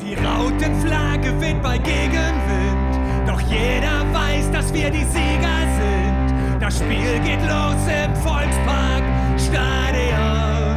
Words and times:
Die 0.00 0.14
Rautenflagge 0.14 1.40
weht 1.40 1.62
bei 1.62 1.78
Gegenwind, 1.78 3.26
doch 3.26 3.40
jeder 3.40 4.04
weiß, 4.12 4.50
dass 4.52 4.72
wir 4.72 4.90
die 4.90 5.04
Sieger 5.04 5.58
sind. 5.78 6.60
Das 6.60 6.78
Spiel 6.78 7.18
geht 7.24 7.40
los 7.42 7.80
im 7.86 8.14
Volkspark 8.16 9.02
Stadion, 9.38 10.76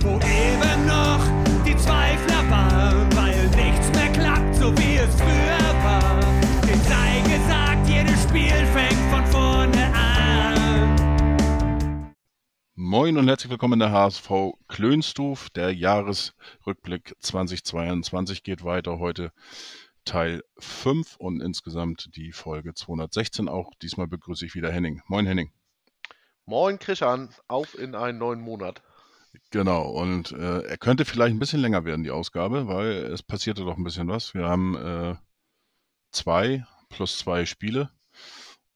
wo 0.00 0.16
eben 0.16 0.86
noch 0.86 1.24
die 1.66 1.76
Zweifler 1.76 2.50
waren, 2.50 3.08
weil 3.16 3.46
nichts 3.56 3.90
mehr 3.94 4.12
klappt, 4.12 4.54
so 4.56 4.76
wie 4.76 4.96
es 4.96 5.14
früher 5.14 5.84
war. 5.84 6.20
Den 6.62 6.80
sei 6.82 7.22
gesagt, 7.24 7.88
jedes 7.88 8.22
Spiel 8.22 8.66
fängt 8.74 9.00
von 9.10 9.24
vorne 9.26 9.35
Moin 12.98 13.18
und 13.18 13.28
herzlich 13.28 13.50
willkommen 13.50 13.74
in 13.74 13.80
der 13.80 13.92
HSV 13.92 14.30
Klönstuf. 14.68 15.50
Der 15.50 15.70
Jahresrückblick 15.70 17.14
2022 17.20 18.42
geht 18.42 18.64
weiter. 18.64 18.98
Heute 18.98 19.32
Teil 20.06 20.42
5 20.56 21.16
und 21.16 21.42
insgesamt 21.42 22.16
die 22.16 22.32
Folge 22.32 22.72
216 22.72 23.50
auch. 23.50 23.74
Diesmal 23.82 24.06
begrüße 24.06 24.46
ich 24.46 24.54
wieder 24.54 24.72
Henning. 24.72 25.02
Moin 25.08 25.26
Henning. 25.26 25.52
Moin 26.46 26.78
Christian, 26.78 27.28
auf 27.48 27.78
in 27.78 27.94
einen 27.94 28.16
neuen 28.16 28.40
Monat. 28.40 28.82
Genau, 29.50 29.90
und 29.90 30.32
äh, 30.32 30.62
er 30.62 30.78
könnte 30.78 31.04
vielleicht 31.04 31.36
ein 31.36 31.38
bisschen 31.38 31.60
länger 31.60 31.84
werden, 31.84 32.02
die 32.02 32.10
Ausgabe, 32.10 32.66
weil 32.66 32.92
es 32.92 33.22
passierte 33.22 33.66
doch 33.66 33.76
ein 33.76 33.84
bisschen 33.84 34.08
was. 34.08 34.32
Wir 34.32 34.48
haben 34.48 34.74
äh, 34.74 35.16
zwei 36.12 36.64
plus 36.88 37.18
zwei 37.18 37.44
Spiele 37.44 37.90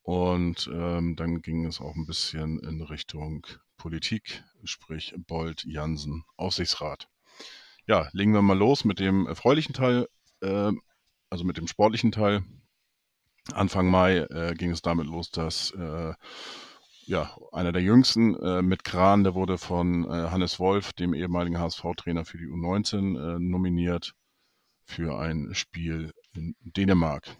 und 0.02 0.68
ähm, 0.70 1.16
dann 1.16 1.40
ging 1.40 1.64
es 1.64 1.80
auch 1.80 1.94
ein 1.96 2.04
bisschen 2.04 2.60
in 2.60 2.82
Richtung 2.82 3.46
Politik, 3.80 4.44
sprich 4.62 5.14
Bold, 5.26 5.64
Jansen, 5.64 6.24
Aufsichtsrat. 6.36 7.08
Ja, 7.86 8.10
legen 8.12 8.34
wir 8.34 8.42
mal 8.42 8.56
los 8.56 8.84
mit 8.84 9.00
dem 9.00 9.26
erfreulichen 9.26 9.72
Teil, 9.72 10.06
äh, 10.42 10.70
also 11.30 11.44
mit 11.44 11.56
dem 11.56 11.66
sportlichen 11.66 12.12
Teil. 12.12 12.44
Anfang 13.54 13.88
Mai 13.88 14.18
äh, 14.18 14.54
ging 14.54 14.70
es 14.70 14.82
damit 14.82 15.06
los, 15.06 15.30
dass 15.30 15.70
äh, 15.70 16.12
ja, 17.06 17.34
einer 17.52 17.72
der 17.72 17.80
jüngsten 17.80 18.36
äh, 18.36 18.60
mit 18.60 18.84
Kran, 18.84 19.24
der 19.24 19.34
wurde 19.34 19.56
von 19.56 20.04
äh, 20.04 20.28
Hannes 20.28 20.60
Wolf, 20.60 20.92
dem 20.92 21.14
ehemaligen 21.14 21.58
HSV-Trainer 21.58 22.26
für 22.26 22.36
die 22.36 22.48
U19, 22.48 23.16
äh, 23.16 23.38
nominiert 23.40 24.12
für 24.84 25.18
ein 25.18 25.54
Spiel 25.54 26.12
in 26.34 26.54
Dänemark. 26.60 27.34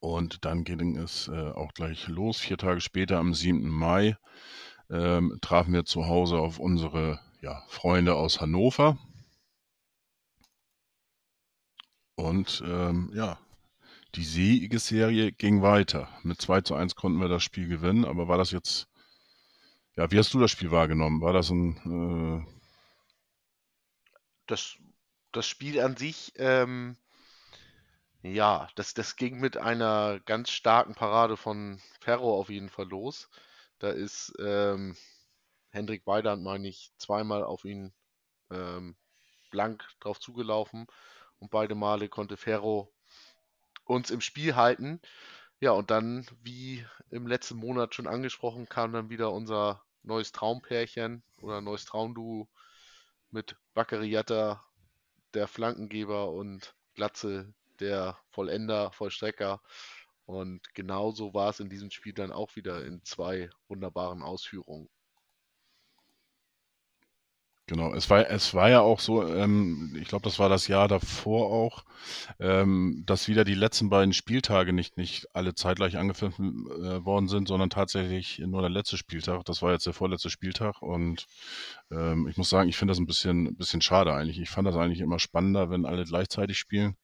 Und 0.00 0.44
dann 0.44 0.64
ging 0.64 0.96
es 0.96 1.28
äh, 1.28 1.50
auch 1.50 1.72
gleich 1.74 2.08
los. 2.08 2.38
Vier 2.38 2.56
Tage 2.56 2.80
später, 2.80 3.18
am 3.18 3.34
7. 3.34 3.68
Mai, 3.68 4.16
ähm, 4.90 5.38
trafen 5.42 5.72
wir 5.74 5.84
zu 5.84 6.06
Hause 6.06 6.38
auf 6.38 6.58
unsere 6.58 7.20
ja, 7.40 7.62
Freunde 7.68 8.14
aus 8.14 8.40
Hannover. 8.40 8.98
Und 12.16 12.62
ähm, 12.66 13.10
ja, 13.14 13.38
die 14.14 14.24
Siegesserie 14.24 15.32
ging 15.32 15.62
weiter. 15.62 16.08
Mit 16.22 16.40
2 16.40 16.62
zu 16.62 16.74
1 16.74 16.94
konnten 16.96 17.20
wir 17.20 17.28
das 17.28 17.42
Spiel 17.42 17.68
gewinnen, 17.68 18.04
aber 18.04 18.28
war 18.28 18.38
das 18.38 18.50
jetzt, 18.50 18.88
ja, 19.96 20.10
wie 20.10 20.18
hast 20.18 20.32
du 20.34 20.40
das 20.40 20.50
Spiel 20.50 20.70
wahrgenommen? 20.70 21.20
War 21.20 21.32
das 21.32 21.50
ein, 21.50 22.44
äh, 22.46 22.52
Das, 24.46 24.76
das 25.32 25.46
Spiel 25.46 25.80
an 25.80 25.96
sich, 25.96 26.32
ähm, 26.36 26.96
ja, 28.34 28.68
das, 28.74 28.94
das 28.94 29.16
ging 29.16 29.38
mit 29.38 29.56
einer 29.56 30.20
ganz 30.20 30.50
starken 30.50 30.94
Parade 30.94 31.36
von 31.36 31.80
Ferro 32.00 32.38
auf 32.38 32.48
jeden 32.50 32.68
Fall 32.68 32.88
los. 32.88 33.28
Da 33.78 33.90
ist 33.90 34.34
ähm, 34.40 34.96
Hendrik 35.70 36.06
Weidand, 36.06 36.42
meine 36.42 36.68
ich, 36.68 36.92
zweimal 36.98 37.44
auf 37.44 37.64
ihn 37.64 37.92
ähm, 38.50 38.96
blank 39.50 39.84
drauf 40.00 40.20
zugelaufen 40.20 40.86
und 41.38 41.50
beide 41.50 41.74
Male 41.74 42.08
konnte 42.08 42.36
Ferro 42.36 42.92
uns 43.84 44.10
im 44.10 44.20
Spiel 44.20 44.56
halten. 44.56 45.00
Ja, 45.60 45.72
und 45.72 45.90
dann, 45.90 46.26
wie 46.42 46.86
im 47.10 47.26
letzten 47.26 47.56
Monat 47.56 47.94
schon 47.94 48.06
angesprochen, 48.06 48.68
kam 48.68 48.92
dann 48.92 49.10
wieder 49.10 49.32
unser 49.32 49.82
neues 50.02 50.32
Traumpärchen 50.32 51.22
oder 51.40 51.60
neues 51.60 51.84
Traumduo 51.84 52.48
mit 53.30 53.56
Baccariata, 53.74 54.64
der 55.34 55.48
Flankengeber 55.48 56.30
und 56.30 56.74
Glatze, 56.94 57.52
der 57.80 58.18
Vollender, 58.30 58.92
Vollstrecker. 58.92 59.60
Und 60.26 60.74
genauso 60.74 61.32
war 61.34 61.50
es 61.50 61.60
in 61.60 61.70
diesem 61.70 61.90
Spiel 61.90 62.12
dann 62.12 62.32
auch 62.32 62.54
wieder 62.56 62.84
in 62.84 63.02
zwei 63.04 63.50
wunderbaren 63.68 64.22
Ausführungen. 64.22 64.88
Genau, 67.68 67.92
es 67.92 68.08
war, 68.08 68.30
es 68.30 68.54
war 68.54 68.70
ja 68.70 68.80
auch 68.80 68.98
so, 68.98 69.26
ähm, 69.28 69.94
ich 70.00 70.08
glaube, 70.08 70.24
das 70.24 70.38
war 70.38 70.48
das 70.48 70.68
Jahr 70.68 70.88
davor 70.88 71.50
auch, 71.50 71.84
ähm, 72.40 73.02
dass 73.04 73.28
wieder 73.28 73.44
die 73.44 73.52
letzten 73.54 73.90
beiden 73.90 74.14
Spieltage 74.14 74.72
nicht, 74.72 74.96
nicht 74.96 75.26
alle 75.34 75.54
zeitgleich 75.54 75.98
angepfiffen 75.98 76.66
äh, 76.70 77.04
worden 77.04 77.28
sind, 77.28 77.46
sondern 77.46 77.68
tatsächlich 77.68 78.38
nur 78.38 78.62
der 78.62 78.70
letzte 78.70 78.96
Spieltag. 78.96 79.44
Das 79.44 79.60
war 79.60 79.72
jetzt 79.72 79.84
der 79.84 79.92
vorletzte 79.92 80.30
Spieltag 80.30 80.80
und 80.80 81.26
ähm, 81.90 82.26
ich 82.26 82.38
muss 82.38 82.48
sagen, 82.48 82.70
ich 82.70 82.76
finde 82.78 82.92
das 82.92 83.00
ein 83.00 83.06
bisschen, 83.06 83.54
bisschen 83.56 83.82
schade 83.82 84.14
eigentlich. 84.14 84.40
Ich 84.40 84.48
fand 84.48 84.66
das 84.66 84.76
eigentlich 84.76 85.00
immer 85.00 85.18
spannender, 85.18 85.68
wenn 85.68 85.84
alle 85.84 86.04
gleichzeitig 86.04 86.58
spielen. 86.58 86.96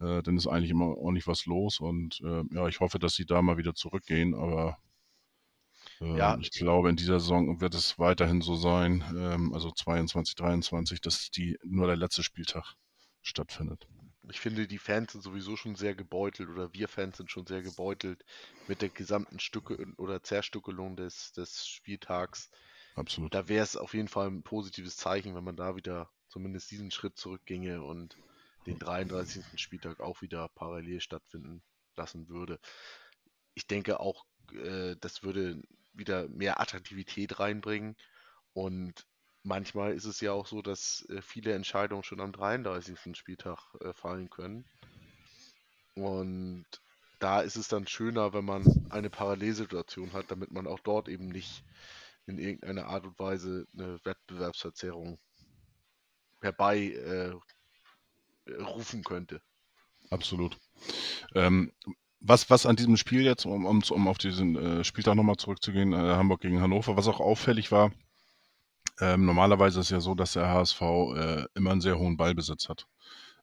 Äh, 0.00 0.22
dann 0.22 0.36
ist 0.36 0.46
eigentlich 0.46 0.70
immer 0.70 0.96
ordentlich 0.96 1.26
was 1.26 1.46
los 1.46 1.80
und 1.80 2.20
äh, 2.22 2.42
ja, 2.52 2.68
ich 2.68 2.80
hoffe, 2.80 2.98
dass 2.98 3.14
sie 3.14 3.26
da 3.26 3.42
mal 3.42 3.56
wieder 3.58 3.74
zurückgehen, 3.74 4.34
aber 4.34 4.78
Ja, 6.12 6.34
ähm, 6.34 6.40
ich 6.40 6.50
glaube, 6.50 6.90
in 6.90 6.96
dieser 6.96 7.20
Saison 7.20 7.60
wird 7.60 7.74
es 7.74 7.98
weiterhin 7.98 8.42
so 8.42 8.54
sein, 8.56 9.02
ähm, 9.16 9.54
also 9.54 9.70
22, 9.70 10.34
23, 10.34 11.00
dass 11.00 11.30
die 11.30 11.58
nur 11.64 11.86
der 11.86 11.96
letzte 11.96 12.22
Spieltag 12.22 12.74
stattfindet. 13.22 13.88
ich 14.30 14.40
finde, 14.40 14.66
die 14.66 14.78
Fans 14.78 15.12
sind 15.12 15.22
sowieso 15.22 15.56
schon 15.56 15.74
sehr 15.74 15.94
gebeutelt 15.94 16.48
oder 16.48 16.72
wir 16.72 16.88
Fans 16.88 17.16
sind 17.16 17.30
schon 17.30 17.46
sehr 17.46 17.62
gebeutelt 17.62 18.24
mit 18.66 18.80
der 18.82 18.90
gesamten 18.90 19.38
Stücke 19.40 19.86
oder 19.96 20.22
Zerstückelung 20.22 20.96
des, 20.96 21.32
des 21.32 21.66
Spieltags. 21.66 22.50
Absolut. 22.94 23.34
Da 23.34 23.48
wäre 23.48 23.64
es 23.64 23.76
auf 23.76 23.94
jeden 23.94 24.08
Fall 24.08 24.28
ein 24.28 24.42
positives 24.42 24.96
Zeichen, 24.96 25.34
wenn 25.34 25.44
man 25.44 25.56
da 25.56 25.76
wieder 25.76 26.10
zumindest 26.28 26.70
diesen 26.70 26.90
Schritt 26.90 27.16
zurückginge 27.18 27.82
und 27.82 28.18
den 28.66 28.78
33. 28.78 29.44
Spieltag 29.56 30.00
auch 30.00 30.22
wieder 30.22 30.48
parallel 30.48 31.00
stattfinden 31.00 31.62
lassen 31.96 32.28
würde. 32.28 32.58
Ich 33.54 33.66
denke 33.66 34.00
auch, 34.00 34.24
äh, 34.52 34.96
das 35.00 35.22
würde 35.22 35.62
wieder 35.92 36.28
mehr 36.28 36.60
Attraktivität 36.60 37.40
reinbringen. 37.40 37.96
Und 38.52 39.06
manchmal 39.42 39.92
ist 39.92 40.04
es 40.04 40.20
ja 40.20 40.32
auch 40.32 40.46
so, 40.46 40.62
dass 40.62 41.06
äh, 41.08 41.22
viele 41.22 41.54
Entscheidungen 41.54 42.02
schon 42.02 42.20
am 42.20 42.32
33. 42.32 43.16
Spieltag 43.16 43.58
äh, 43.80 43.92
fallen 43.92 44.30
können. 44.30 44.64
Und 45.94 46.66
da 47.18 47.40
ist 47.40 47.56
es 47.56 47.68
dann 47.68 47.86
schöner, 47.86 48.32
wenn 48.32 48.44
man 48.44 48.64
eine 48.90 49.10
Parallelsituation 49.10 50.12
hat, 50.12 50.30
damit 50.30 50.50
man 50.50 50.66
auch 50.66 50.80
dort 50.80 51.08
eben 51.08 51.28
nicht 51.28 51.64
in 52.26 52.38
irgendeiner 52.38 52.86
Art 52.86 53.04
und 53.04 53.18
Weise 53.18 53.66
eine 53.74 53.98
Wettbewerbsverzerrung 54.04 55.18
herbei 56.40 56.78
äh, 56.78 57.34
rufen 58.48 59.02
könnte. 59.04 59.40
Absolut. 60.10 60.58
Ähm, 61.34 61.72
was, 62.20 62.50
was 62.50 62.66
an 62.66 62.76
diesem 62.76 62.96
Spiel 62.96 63.22
jetzt, 63.22 63.46
um, 63.46 63.64
um, 63.64 63.82
um 63.90 64.08
auf 64.08 64.18
diesen 64.18 64.56
äh, 64.56 64.84
Spieltag 64.84 65.14
nochmal 65.14 65.36
zurückzugehen, 65.36 65.92
äh, 65.92 65.96
Hamburg 65.96 66.40
gegen 66.40 66.60
Hannover, 66.60 66.96
was 66.96 67.08
auch 67.08 67.20
auffällig 67.20 67.72
war, 67.72 67.92
ähm, 69.00 69.24
normalerweise 69.24 69.80
ist 69.80 69.86
es 69.86 69.90
ja 69.90 70.00
so, 70.00 70.14
dass 70.14 70.34
der 70.34 70.48
HSV 70.48 70.80
äh, 70.82 71.44
immer 71.54 71.70
einen 71.70 71.80
sehr 71.80 71.98
hohen 71.98 72.16
Ballbesitz 72.16 72.68
hat. 72.68 72.86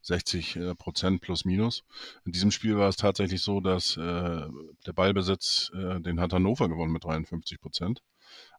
60 0.03 0.55
äh, 0.55 0.75
Prozent 0.75 1.21
plus 1.21 1.43
minus. 1.43 1.83
In 2.25 2.31
diesem 2.31 2.51
Spiel 2.51 2.77
war 2.77 2.87
es 2.87 2.95
tatsächlich 2.97 3.41
so, 3.41 3.59
dass 3.59 3.97
äh, 3.97 4.47
der 4.85 4.93
Ballbesitz, 4.93 5.71
äh, 5.73 5.99
den 5.99 6.19
hat 6.19 6.33
Hannover 6.33 6.69
gewonnen 6.69 6.93
mit 6.93 7.03
53 7.03 7.59
Prozent. 7.59 8.01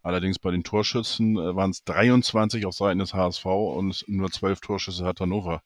Allerdings 0.03 0.39
bei 0.39 0.51
den 0.51 0.65
Torschüssen 0.65 1.37
äh, 1.37 1.55
waren 1.55 1.71
es 1.71 1.85
23 1.85 2.67
auf 2.67 2.75
Seiten 2.75 2.99
des 2.99 3.15
HSV 3.15 3.47
und 3.47 4.05
nur 4.09 4.31
12 4.31 4.61
Torschüsse 4.61 5.05
hat 5.05 5.21
Hannover 5.21 5.63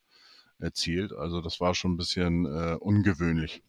erzielt. 0.63 1.13
Also 1.13 1.41
das 1.41 1.61
war 1.61 1.75
schon 1.75 1.93
ein 1.95 1.97
bisschen 1.99 2.47
äh, 2.47 2.77
ungewöhnlich 2.81 3.63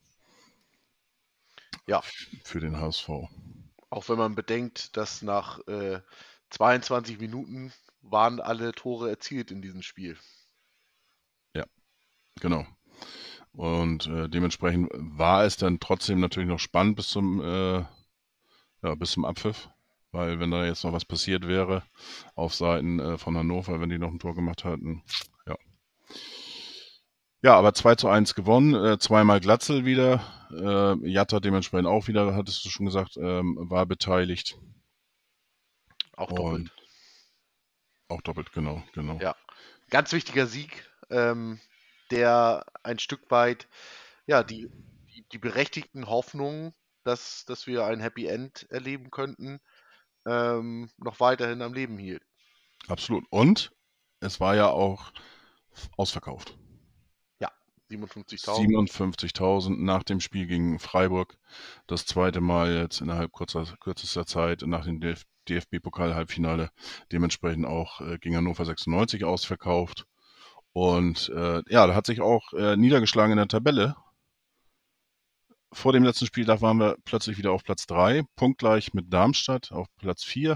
Ja, 1.88 2.04
für 2.44 2.60
den 2.60 2.78
HSV. 2.78 3.10
auch 3.90 4.10
wenn 4.10 4.18
man 4.18 4.36
bedenkt, 4.36 4.98
dass 4.98 5.22
nach 5.22 5.66
äh, 5.68 6.02
22 6.50 7.20
Minuten 7.20 7.72
waren 8.02 8.42
alle 8.42 8.74
Tore 8.74 9.10
erzielt 9.10 9.52
in 9.52 9.62
diesem 9.62 9.82
Spiel. 9.82 10.18
Genau. 12.40 12.66
Und 13.54 14.08
äh, 14.08 14.30
dementsprechend 14.30 14.90
war 14.94 15.44
es 15.46 15.58
dann 15.58 15.80
trotzdem 15.80 16.20
natürlich 16.20 16.50
noch 16.50 16.60
spannend 16.60 16.96
bis 16.96 17.10
zum, 17.10 17.42
äh, 17.42 17.86
ja, 18.84 18.96
bis 18.98 19.12
zum 19.12 19.26
Abpfiff. 19.26 19.70
Weil 20.12 20.40
wenn 20.40 20.52
da 20.52 20.66
jetzt 20.66 20.84
noch 20.84 20.94
was 20.94 21.06
passiert 21.06 21.48
wäre 21.48 21.84
auf 22.36 22.54
Seiten 22.56 23.00
äh, 23.00 23.18
von 23.18 23.38
Hannover, 23.38 23.80
wenn 23.82 23.90
die 23.90 23.98
noch 24.00 24.12
ein 24.12 24.20
Tor 24.20 24.36
gemacht 24.36 24.64
hatten, 24.64 25.04
ja. 25.48 25.58
Ja, 27.44 27.56
aber 27.56 27.74
2 27.74 27.96
zu 27.96 28.08
1 28.08 28.36
gewonnen, 28.36 28.74
äh, 28.74 28.98
zweimal 28.98 29.42
Glatzel 29.42 29.84
wieder. 29.84 30.24
Äh, 30.50 31.10
Jatta 31.10 31.42
dementsprechend 31.42 31.88
auch 31.88 32.08
wieder, 32.08 32.36
hattest 32.36 32.64
du 32.64 32.70
schon 32.70 32.86
gesagt, 32.86 33.18
ähm, 33.18 33.58
war 33.60 33.86
beteiligt. 33.86 34.58
Auch 36.16 36.30
doppelt. 36.30 36.54
Und 36.54 36.72
Auch 38.08 38.22
doppelt, 38.22 38.54
genau, 38.54 38.82
genau. 38.94 39.20
Ja, 39.20 39.36
ganz 39.90 40.14
wichtiger 40.14 40.48
Sieg, 40.48 40.90
ähm, 41.10 41.60
der 42.12 42.66
ein 42.82 42.98
Stück 43.00 43.30
weit 43.30 43.68
ja, 44.26 44.44
die, 44.44 44.70
die, 45.14 45.26
die 45.32 45.38
berechtigten 45.38 46.08
Hoffnungen, 46.08 46.74
dass, 47.04 47.44
dass 47.46 47.68
wir 47.68 47.86
ein 47.86 48.00
Happy 48.00 48.26
End 48.26 48.68
erleben 48.70 49.12
könnten, 49.12 49.60
ähm, 50.26 50.90
noch 50.98 51.20
weiterhin 51.20 51.62
am 51.62 51.74
Leben 51.74 51.98
hielt. 51.98 52.24
Absolut. 52.88 53.26
Und 53.30 53.74
es 54.22 54.40
war 54.40 54.56
ja 54.56 54.70
auch 54.70 55.12
ausverkauft. 55.98 56.58
Ja, 57.94 58.54
57.000. 58.54 58.92
57.000 58.92 59.84
nach 59.84 60.04
dem 60.04 60.20
Spiel 60.20 60.48
gegen 60.48 60.80
Freiburg. 60.80 61.38
Das 61.88 62.06
zweite 62.06 62.42
Mal 62.42 62.74
jetzt 62.74 63.02
innerhalb 63.02 63.32
kurzer, 63.32 63.66
kürzester 63.80 64.26
Zeit 64.26 64.64
nach 64.66 64.86
dem 64.86 65.00
DF 65.00 65.24
DFB-Pokal-Halbfinale. 65.50 66.70
Dementsprechend 67.12 67.66
auch 67.66 68.00
äh, 68.00 68.18
gegen 68.18 68.38
Hannover 68.38 68.64
96 68.64 69.26
ausverkauft. 69.26 70.06
Und 70.72 71.30
äh, 71.36 71.62
ja, 71.68 71.86
da 71.86 71.94
hat 71.94 72.06
sich 72.06 72.22
auch 72.22 72.54
äh, 72.54 72.78
niedergeschlagen 72.78 73.34
in 73.34 73.38
der 73.38 73.48
Tabelle. 73.48 73.96
Vor 75.74 75.92
dem 75.92 76.04
letzten 76.04 76.28
Spieltag 76.28 76.62
waren 76.62 76.78
wir 76.78 76.98
plötzlich 77.04 77.38
wieder 77.38 77.52
auf 77.52 77.64
Platz 77.64 77.88
3, 77.88 78.24
punktgleich 78.36 78.94
mit 78.94 79.12
Darmstadt 79.12 79.72
auf 79.72 79.88
Platz 79.98 80.24
4. 80.24 80.56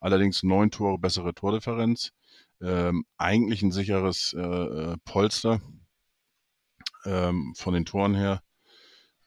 Allerdings 0.00 0.42
neun 0.42 0.70
Tore 0.70 0.98
bessere 0.98 1.34
Tordifferenz. 1.34 2.12
Ähm, 2.60 3.04
eigentlich 3.16 3.62
ein 3.62 3.72
sicheres 3.72 4.34
äh, 4.34 4.40
äh, 4.40 4.96
Polster 5.04 5.60
ähm, 7.04 7.54
von 7.56 7.74
den 7.74 7.84
Toren 7.84 8.14
her. 8.14 8.42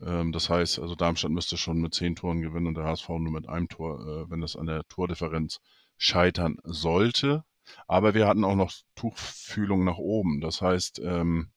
Ähm, 0.01 0.31
das 0.31 0.49
heißt, 0.49 0.79
also 0.79 0.95
Darmstadt 0.95 1.31
müsste 1.31 1.57
schon 1.57 1.79
mit 1.81 1.93
zehn 1.93 2.15
Toren 2.15 2.41
gewinnen 2.41 2.67
und 2.67 2.75
der 2.75 2.85
HSV 2.85 3.09
nur 3.09 3.31
mit 3.31 3.47
einem 3.47 3.69
Tor, 3.69 3.99
äh, 4.01 4.29
wenn 4.29 4.41
das 4.41 4.55
an 4.55 4.65
der 4.65 4.83
Tordifferenz 4.87 5.59
scheitern 5.97 6.57
sollte. 6.63 7.43
Aber 7.87 8.13
wir 8.13 8.27
hatten 8.27 8.43
auch 8.43 8.55
noch 8.55 8.73
Tuchfühlung 8.95 9.83
nach 9.85 9.97
oben. 9.97 10.41
Das 10.41 10.61
heißt, 10.61 10.99
ähm, 10.99 11.51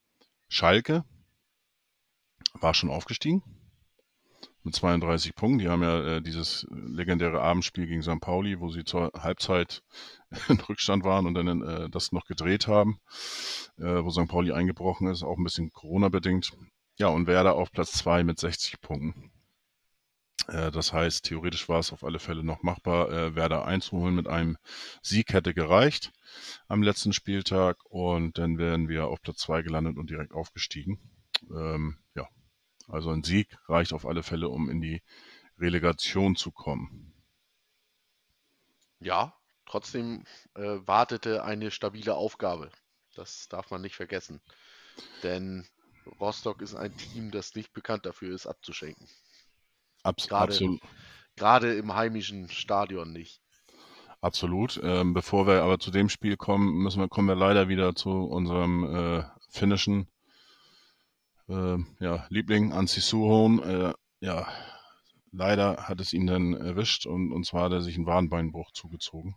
Schalke 0.48 1.04
war 2.54 2.74
schon 2.74 2.90
aufgestiegen 2.90 3.42
mit 4.66 4.74
32 4.74 5.34
Punkten. 5.34 5.58
Die 5.60 5.68
haben 5.68 5.82
ja 5.82 6.16
äh, 6.16 6.22
dieses 6.22 6.66
legendäre 6.70 7.40
Abendspiel 7.40 7.86
gegen 7.86 8.02
St. 8.02 8.20
Pauli, 8.20 8.60
wo 8.60 8.68
sie 8.68 8.84
zur 8.84 9.12
Halbzeit 9.14 9.82
in 10.48 10.60
Rückstand 10.60 11.04
waren 11.04 11.26
und 11.26 11.34
dann 11.34 11.62
äh, 11.62 11.90
das 11.90 12.12
noch 12.12 12.24
gedreht 12.26 12.66
haben, 12.66 12.98
äh, 13.78 14.04
wo 14.04 14.10
St. 14.10 14.28
Pauli 14.28 14.52
eingebrochen 14.52 15.08
ist, 15.08 15.22
auch 15.22 15.36
ein 15.36 15.44
bisschen 15.44 15.72
Corona-bedingt. 15.72 16.52
Ja, 16.98 17.08
und 17.08 17.26
Werder 17.26 17.54
auf 17.54 17.72
Platz 17.72 17.92
2 17.92 18.24
mit 18.24 18.38
60 18.38 18.80
Punkten. 18.80 19.30
Äh, 20.48 20.70
das 20.70 20.92
heißt, 20.92 21.24
theoretisch 21.24 21.68
war 21.68 21.78
es 21.80 21.92
auf 21.92 22.04
alle 22.04 22.18
Fälle 22.18 22.44
noch 22.44 22.62
machbar, 22.62 23.10
äh, 23.10 23.34
Werder 23.34 23.64
einzuholen 23.64 24.14
mit 24.14 24.28
einem 24.28 24.56
Sieg 25.02 25.32
hätte 25.32 25.54
gereicht 25.54 26.12
am 26.68 26.82
letzten 26.82 27.12
Spieltag 27.12 27.78
und 27.84 28.38
dann 28.38 28.58
wären 28.58 28.88
wir 28.88 29.06
auf 29.08 29.20
Platz 29.22 29.38
2 29.38 29.62
gelandet 29.62 29.96
und 29.96 30.10
direkt 30.10 30.32
aufgestiegen. 30.32 30.98
Ähm, 31.50 31.98
ja, 32.14 32.28
also 32.88 33.10
ein 33.10 33.22
Sieg 33.22 33.56
reicht 33.68 33.92
auf 33.92 34.06
alle 34.06 34.22
Fälle, 34.22 34.48
um 34.48 34.70
in 34.70 34.80
die 34.80 35.02
Relegation 35.58 36.36
zu 36.36 36.50
kommen. 36.50 37.12
Ja, 39.00 39.34
trotzdem 39.66 40.24
äh, 40.54 40.78
wartete 40.86 41.44
eine 41.44 41.70
stabile 41.70 42.14
Aufgabe. 42.14 42.70
Das 43.14 43.48
darf 43.48 43.70
man 43.70 43.82
nicht 43.82 43.96
vergessen. 43.96 44.40
Denn 45.22 45.66
Rostock 46.20 46.62
ist 46.62 46.74
ein 46.74 46.96
Team, 46.96 47.30
das 47.30 47.54
nicht 47.54 47.72
bekannt 47.72 48.06
dafür 48.06 48.34
ist, 48.34 48.46
abzuschenken. 48.46 49.08
Abs 50.02 50.28
Gerade, 50.28 50.52
absolut. 50.52 50.80
gerade 51.34 51.74
im 51.74 51.94
heimischen 51.94 52.48
Stadion 52.48 53.12
nicht. 53.12 53.40
Absolut. 54.20 54.80
Ähm, 54.82 55.14
bevor 55.14 55.46
wir 55.46 55.62
aber 55.62 55.78
zu 55.78 55.90
dem 55.90 56.08
Spiel 56.08 56.36
kommen, 56.36 56.78
müssen 56.82 57.00
wir, 57.00 57.08
kommen 57.08 57.28
wir 57.28 57.34
leider 57.34 57.68
wieder 57.68 57.94
zu 57.94 58.10
unserem 58.10 58.84
äh, 58.94 59.24
finnischen 59.50 60.08
äh, 61.48 61.76
ja, 62.00 62.26
Liebling 62.28 62.72
Ansi 62.72 63.00
Suhon. 63.00 63.62
Äh, 63.62 63.92
ja, 64.20 64.48
leider 65.32 65.88
hat 65.88 66.00
es 66.00 66.12
ihn 66.12 66.26
dann 66.26 66.54
erwischt 66.54 67.06
und, 67.06 67.32
und 67.32 67.44
zwar 67.44 67.64
hat 67.64 67.72
er 67.72 67.82
sich 67.82 67.96
einen 67.96 68.06
Wadenbeinbruch 68.06 68.72
zugezogen. 68.72 69.34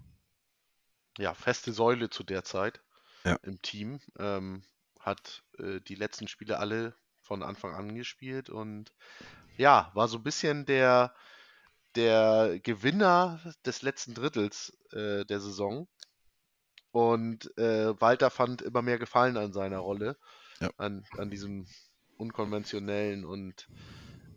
Ja, 1.20 1.34
feste 1.34 1.74
Säule 1.74 2.10
zu 2.10 2.24
der 2.24 2.44
Zeit 2.44 2.82
Ja. 3.26 3.36
im 3.44 3.62
Team. 3.62 4.00
Ähm, 4.18 4.64
hat 5.00 5.44
äh, 5.60 5.80
die 5.82 5.96
letzten 5.96 6.28
Spiele 6.28 6.60
alle 6.60 6.94
von 7.22 7.44
Anfang 7.44 7.74
an 7.76 7.94
gespielt 7.96 8.50
und 8.50 8.92
ja, 9.58 9.92
war 9.94 10.08
so 10.08 10.18
ein 10.18 10.24
bisschen 10.24 10.66
der, 10.66 11.14
der 11.96 12.60
Gewinner 12.64 13.40
des 13.66 13.82
letzten 13.82 14.14
Drittels 14.14 14.78
äh, 14.92 15.26
der 15.26 15.40
Saison. 15.40 15.88
Und 16.92 17.56
äh, 17.58 18.00
Walter 18.02 18.30
fand 18.30 18.62
immer 18.62 18.82
mehr 18.82 18.98
Gefallen 18.98 19.38
an 19.38 19.54
seiner 19.54 19.80
Rolle, 19.80 20.18
Ja. 20.60 20.72
an, 20.78 21.06
an 21.18 21.30
diesem 21.30 21.68
unkonventionellen 22.18 23.26
und 23.26 23.68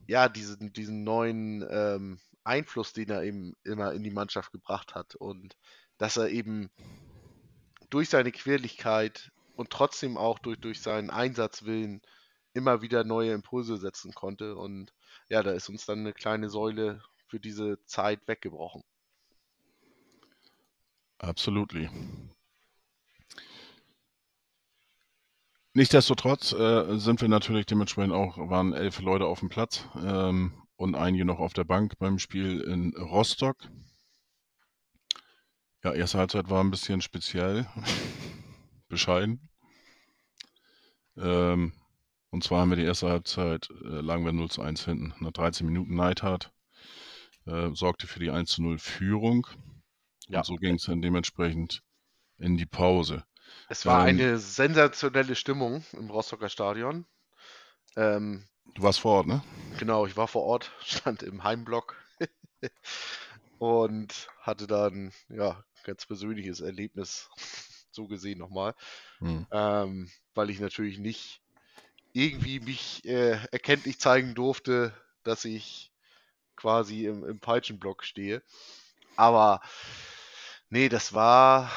ja, 0.07 0.29
diesen, 0.29 0.73
diesen 0.73 1.05
neuen 1.05 1.67
ähm, 1.71 2.21
Einfluss, 2.45 2.93
den 2.93 3.11
er 3.11 3.23
eben 3.23 3.55
immer 3.65 3.93
in 3.93 4.03
die 4.03 4.11
Mannschaft 4.11 4.53
gebracht 4.53 4.95
hat. 4.95 5.15
Und 5.15 5.57
dass 6.03 6.17
er 6.17 6.31
eben 6.31 6.69
durch 7.89 8.09
seine 8.09 8.33
Quirligkeit 8.33 9.31
und 9.55 9.71
trotzdem 9.71 10.17
auch 10.17 10.41
durch, 10.41 10.59
durch 10.59 10.81
seinen 10.81 11.11
Einsatzwillen 11.11 12.03
immer 12.55 12.83
wieder 12.83 13.05
neue 13.05 13.33
Impulse 13.33 13.77
setzen 13.77 14.13
konnte. 14.13 14.57
Und 14.57 14.93
ja, 15.29 15.45
da 15.45 15.53
ist 15.53 15.69
uns 15.69 15.87
dann 15.87 16.01
eine 16.01 16.13
kleine 16.13 16.51
Säule 16.51 17.05
für 17.29 17.39
diese 17.39 17.79
Zeit 17.87 18.27
weggebrochen. 18.27 18.83
Absolutely. 21.19 21.89
Nichtsdestotrotz 25.73 26.53
äh, 26.53 26.99
sind 26.99 27.21
wir 27.21 27.29
natürlich 27.29 27.67
dementsprechend 27.67 28.13
auch, 28.13 28.39
waren 28.39 28.73
elf 28.73 28.99
Leute 28.99 29.27
auf 29.27 29.39
dem 29.39 29.51
Platz 29.51 29.87
ähm, 30.05 30.65
und 30.75 30.97
einige 30.97 31.25
noch 31.25 31.39
auf 31.39 31.53
der 31.53 31.63
Bank 31.63 31.97
beim 32.01 32.19
Spiel 32.19 32.61
in 32.61 32.93
Rostock. 32.97 33.69
Ja, 35.85 35.93
erste 35.93 36.19
Halbzeit 36.19 36.51
war 36.51 36.63
ein 36.63 36.71
bisschen 36.73 37.01
speziell, 37.01 37.67
bescheiden. 38.89 39.49
Ähm, 41.17 41.73
und 42.31 42.45
zwar 42.45 42.61
haben 42.61 42.71
wir 42.71 42.77
die 42.77 42.85
erste 42.85 43.09
Halbzeit, 43.09 43.69
äh, 43.85 44.01
lagen 44.01 44.25
wir 44.25 44.33
0 44.33 44.51
zu 44.51 44.63
1 44.63 44.85
hinten. 44.85 45.15
Nach 45.21 45.33
13 45.33 45.67
Minuten 45.67 45.95
Neidhardt 45.95 46.53
äh, 47.47 47.71
sorgte 47.75 48.07
für 48.07 48.21
die 48.21 48.31
1 48.31 48.51
zu 48.53 48.63
0 48.63 48.79
Führung. 48.79 49.47
Ja. 50.29 50.41
Und 50.41 50.47
so 50.47 50.57
ging 50.57 50.77
es 50.77 50.85
dann 50.85 51.03
dementsprechend 51.03 51.83
in 52.39 52.57
die 52.57 52.67
Pause. 52.67 53.25
Es 53.67 53.87
war 53.87 54.01
Ähm, 54.01 54.05
eine 54.05 54.39
sensationelle 54.39 55.35
Stimmung 55.35 55.85
im 55.95 56.11
Rostocker 56.11 56.49
Stadion. 56.49 57.07
Ähm, 57.97 58.49
Du 58.75 58.83
warst 58.83 59.01
vor 59.01 59.13
Ort, 59.19 59.27
ne? 59.29 59.43
genau, 59.77 60.07
ich 60.07 60.17
war 60.17 60.29
vor 60.29 60.43
Ort, 60.45 60.71
stand 60.85 61.23
im 61.23 61.45
Heimblock 61.45 61.97
und 63.59 64.29
hatte 64.41 64.67
dann 64.67 65.13
ja 65.29 65.65
ganz 65.83 66.07
persönliches 66.07 66.61
Erlebnis 66.61 67.31
so 67.91 68.07
gesehen 68.07 68.39
nochmal. 68.39 68.75
Hm. 69.19 69.47
ähm, 69.51 70.11
weil 70.35 70.51
ich 70.51 70.61
natürlich 70.61 70.99
nicht 70.99 71.43
irgendwie 72.13 72.61
mich 72.61 73.05
äh, 73.05 73.39
erkenntlich 73.51 73.99
zeigen 73.99 74.35
durfte, 74.35 74.95
dass 75.23 75.45
ich 75.45 75.93
quasi 76.57 77.07
im, 77.07 77.25
im 77.25 77.41
Peitschenblock 77.41 78.05
stehe. 78.05 78.43
Aber 79.17 79.61
nee, 80.69 80.89
das 80.89 81.13
war 81.13 81.71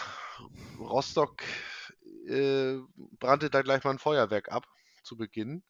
Rostock 0.80 1.44
äh, 2.28 2.80
brannte 3.20 3.50
da 3.50 3.62
gleich 3.62 3.84
mal 3.84 3.92
ein 3.92 4.00
Feuerwerk 4.00 4.52
ab 4.52 4.68
zu 5.04 5.18
Beginn. 5.18 5.64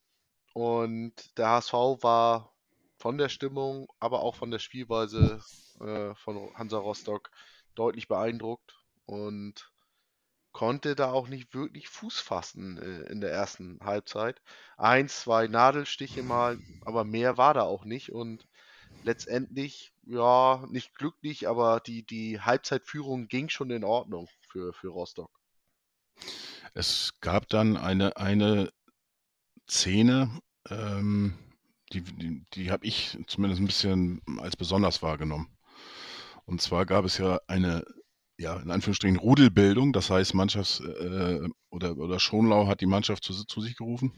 Und 0.54 1.14
der 1.38 1.50
HSV 1.50 1.74
war 1.74 2.54
von 2.98 3.18
der 3.18 3.30
Stimmung, 3.30 3.88
aber 4.00 4.22
auch 4.22 4.36
von 4.36 4.52
der 4.52 4.60
Spielweise 4.60 5.42
äh, 5.82 6.16
von 6.16 6.50
Hansa 6.56 6.78
Rostock 6.78 7.30
deutlich 7.76 8.08
beeindruckt 8.08 8.78
und 9.06 9.72
konnte 10.52 10.96
da 10.96 11.12
auch 11.12 11.28
nicht 11.28 11.54
wirklich 11.54 11.90
Fuß 11.90 12.20
fassen 12.20 12.78
äh, 12.78 13.12
in 13.12 13.20
der 13.20 13.32
ersten 13.32 13.80
Halbzeit. 13.82 14.42
Eins, 14.78 15.20
zwei 15.20 15.48
Nadelstiche 15.48 16.24
mal, 16.24 16.58
aber 16.86 17.04
mehr 17.04 17.38
war 17.38 17.54
da 17.54 17.64
auch 17.64 17.84
nicht. 17.84 18.14
Und 18.14 18.48
letztendlich, 19.04 19.94
ja, 20.04 20.66
nicht 20.70 20.96
glücklich, 20.96 21.48
aber 21.50 21.82
die, 21.82 22.06
die 22.06 22.40
Halbzeitführung 22.40 23.28
ging 23.28 23.50
schon 23.50 23.70
in 23.70 23.84
Ordnung 23.84 24.30
für, 24.48 24.74
für 24.74 24.88
Rostock. 24.88 25.32
Es 26.74 27.14
gab 27.20 27.50
dann 27.50 27.78
eine, 27.78 28.16
eine 28.16 28.72
Szene, 29.70 30.40
ähm, 30.70 31.38
die, 31.92 32.02
die, 32.02 32.46
die 32.54 32.72
habe 32.72 32.86
ich 32.86 33.18
zumindest 33.28 33.62
ein 33.62 33.68
bisschen 33.68 34.22
als 34.40 34.56
besonders 34.56 35.02
wahrgenommen. 35.02 35.55
Und 36.46 36.62
zwar 36.62 36.86
gab 36.86 37.06
es 37.06 37.18
ja 37.18 37.40
eine, 37.48 37.84
ja, 38.38 38.58
in 38.58 38.72
Anführungsstrichen 38.72 39.18
Rudelbildung, 39.18 39.94
das 39.94 40.10
heißt, 40.10 40.34
Mannschafts- 40.34 40.82
äh, 40.82 41.48
oder, 41.70 41.98
oder 41.98 42.20
Schonlau 42.20 42.68
hat 42.68 42.82
die 42.82 42.86
Mannschaft 42.86 43.24
zu, 43.24 43.34
zu 43.46 43.62
sich 43.62 43.76
gerufen. 43.76 44.12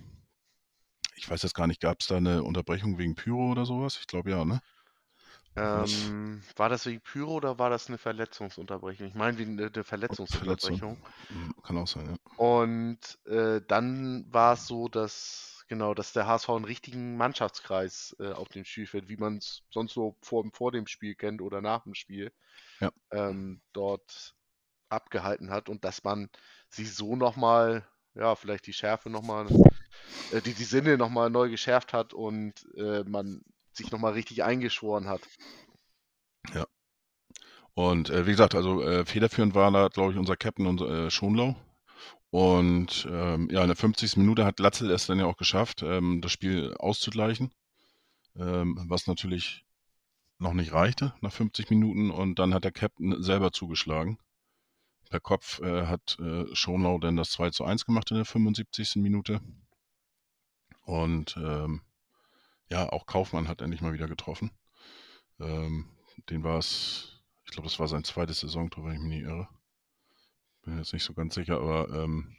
Ich 1.15 1.29
weiß 1.29 1.41
jetzt 1.43 1.55
gar 1.55 1.67
nicht, 1.67 1.81
gab 1.81 1.97
es 2.01 2.07
da 2.07 2.17
eine 2.17 2.43
Unterbrechung 2.43 2.97
wegen 2.97 3.15
Pyro 3.15 3.51
oder 3.51 3.65
sowas? 3.65 3.97
Ich 3.99 4.07
glaube 4.07 4.31
ja, 4.31 4.45
ne? 4.45 4.61
Ähm, 5.55 6.43
war 6.55 6.69
das 6.69 6.85
wegen 6.85 7.01
Pyro 7.01 7.33
oder 7.35 7.57
war 7.57 7.69
das 7.69 7.87
eine 7.87 7.97
Verletzungsunterbrechung? 7.97 9.07
Ich 9.07 9.15
meine, 9.15 9.37
wie 9.37 9.43
eine, 9.43 9.71
eine 9.73 9.83
Verletzungsunterbrechung. 9.83 10.97
Hm, 11.29 11.53
Kann 11.63 11.77
auch 11.77 11.87
sein, 11.87 12.05
ja. 12.05 12.15
Und 12.35 12.99
äh, 13.25 13.61
dann 13.67 14.31
war 14.31 14.53
es 14.53 14.67
so, 14.67 14.87
dass 14.87 15.56
genau, 15.67 15.93
dass 15.93 16.13
der 16.13 16.27
HSV 16.27 16.49
einen 16.49 16.65
richtigen 16.65 17.17
Mannschaftskreis 17.17 18.15
äh, 18.19 18.31
auf 18.31 18.49
dem 18.49 18.65
Spielfeld, 18.65 19.09
wie 19.09 19.17
man 19.17 19.37
es 19.37 19.63
sonst 19.71 19.93
so 19.93 20.15
vor, 20.21 20.45
vor 20.53 20.71
dem 20.71 20.87
Spiel 20.87 21.15
kennt 21.15 21.41
oder 21.41 21.61
nach 21.61 21.83
dem 21.83 21.93
Spiel, 21.95 22.31
Ja. 22.79 22.91
ähm, 23.11 23.61
dort 23.73 24.35
abgehalten 24.89 25.51
hat 25.51 25.69
und 25.69 25.85
dass 25.85 26.03
man 26.03 26.29
sie 26.69 26.85
so 26.85 27.15
nochmal, 27.15 27.87
ja, 28.15 28.35
vielleicht 28.35 28.67
die 28.67 28.73
Schärfe 28.73 29.09
nochmal, 29.09 29.47
äh, 30.31 30.41
die, 30.41 30.53
die 30.53 30.63
Sinne 30.63 30.97
nochmal 30.97 31.29
neu 31.29 31.49
geschärft 31.49 31.93
hat 31.93 32.13
und 32.13 32.53
äh, 32.77 33.03
man 33.03 33.43
sich 33.73 33.91
nochmal 33.91 34.13
richtig 34.13 34.43
eingeschworen 34.43 35.07
hat. 35.07 35.27
Und 37.75 38.09
äh, 38.09 38.25
wie 38.25 38.31
gesagt, 38.31 38.55
also 38.55 38.81
äh, 38.81 39.05
federführend 39.05 39.53
war 39.53 39.71
da, 39.71 39.87
glaube 39.87 40.11
ich, 40.11 40.17
unser 40.17 40.35
Captain 40.35 40.65
unser, 40.65 41.05
äh, 41.05 41.11
Schonlau. 41.11 41.55
Und 42.29 43.07
ähm, 43.09 43.49
ja, 43.49 43.61
in 43.61 43.67
der 43.67 43.75
50. 43.75 44.17
Minute 44.17 44.45
hat 44.45 44.59
Latzel 44.59 44.91
es 44.91 45.07
dann 45.07 45.19
ja 45.19 45.25
auch 45.25 45.37
geschafft, 45.37 45.81
ähm, 45.81 46.21
das 46.21 46.31
Spiel 46.31 46.75
auszugleichen, 46.77 47.53
ähm, 48.35 48.77
was 48.87 49.07
natürlich 49.07 49.65
noch 50.39 50.53
nicht 50.53 50.73
reichte 50.73 51.13
nach 51.21 51.31
50 51.31 51.69
Minuten. 51.69 52.11
Und 52.11 52.39
dann 52.39 52.53
hat 52.53 52.63
der 52.63 52.71
Captain 52.71 53.21
selber 53.23 53.51
zugeschlagen. 53.51 54.19
Per 55.09 55.19
Kopf 55.21 55.61
äh, 55.61 55.85
hat 55.85 56.17
äh, 56.19 56.45
Schonlau 56.53 56.97
dann 56.97 57.15
das 57.15 57.31
2 57.31 57.51
zu 57.51 57.63
1 57.63 57.85
gemacht 57.85 58.11
in 58.11 58.17
der 58.17 58.25
75. 58.25 58.97
Minute. 58.97 59.41
Und 60.81 61.37
ähm, 61.37 61.81
ja, 62.69 62.89
auch 62.89 63.05
Kaufmann 63.05 63.47
hat 63.47 63.61
endlich 63.61 63.81
mal 63.81 63.93
wieder 63.93 64.07
getroffen. 64.07 64.51
Ähm, 65.39 65.89
den 66.29 66.43
war 66.43 66.57
es, 66.59 67.21
ich 67.45 67.51
glaube, 67.51 67.67
das 67.67 67.79
war 67.79 67.87
sein 67.87 68.03
zweites 68.03 68.41
Saisontor, 68.41 68.85
wenn 68.85 68.93
ich 68.93 68.99
mich 68.99 69.09
nicht 69.09 69.23
irre. 69.23 69.47
Bin 70.67 70.77
jetzt 70.79 70.91
nicht 70.91 71.05
so 71.05 71.13
ganz 71.13 71.33
sicher, 71.33 71.61
aber 71.61 71.87
ähm, 71.93 72.35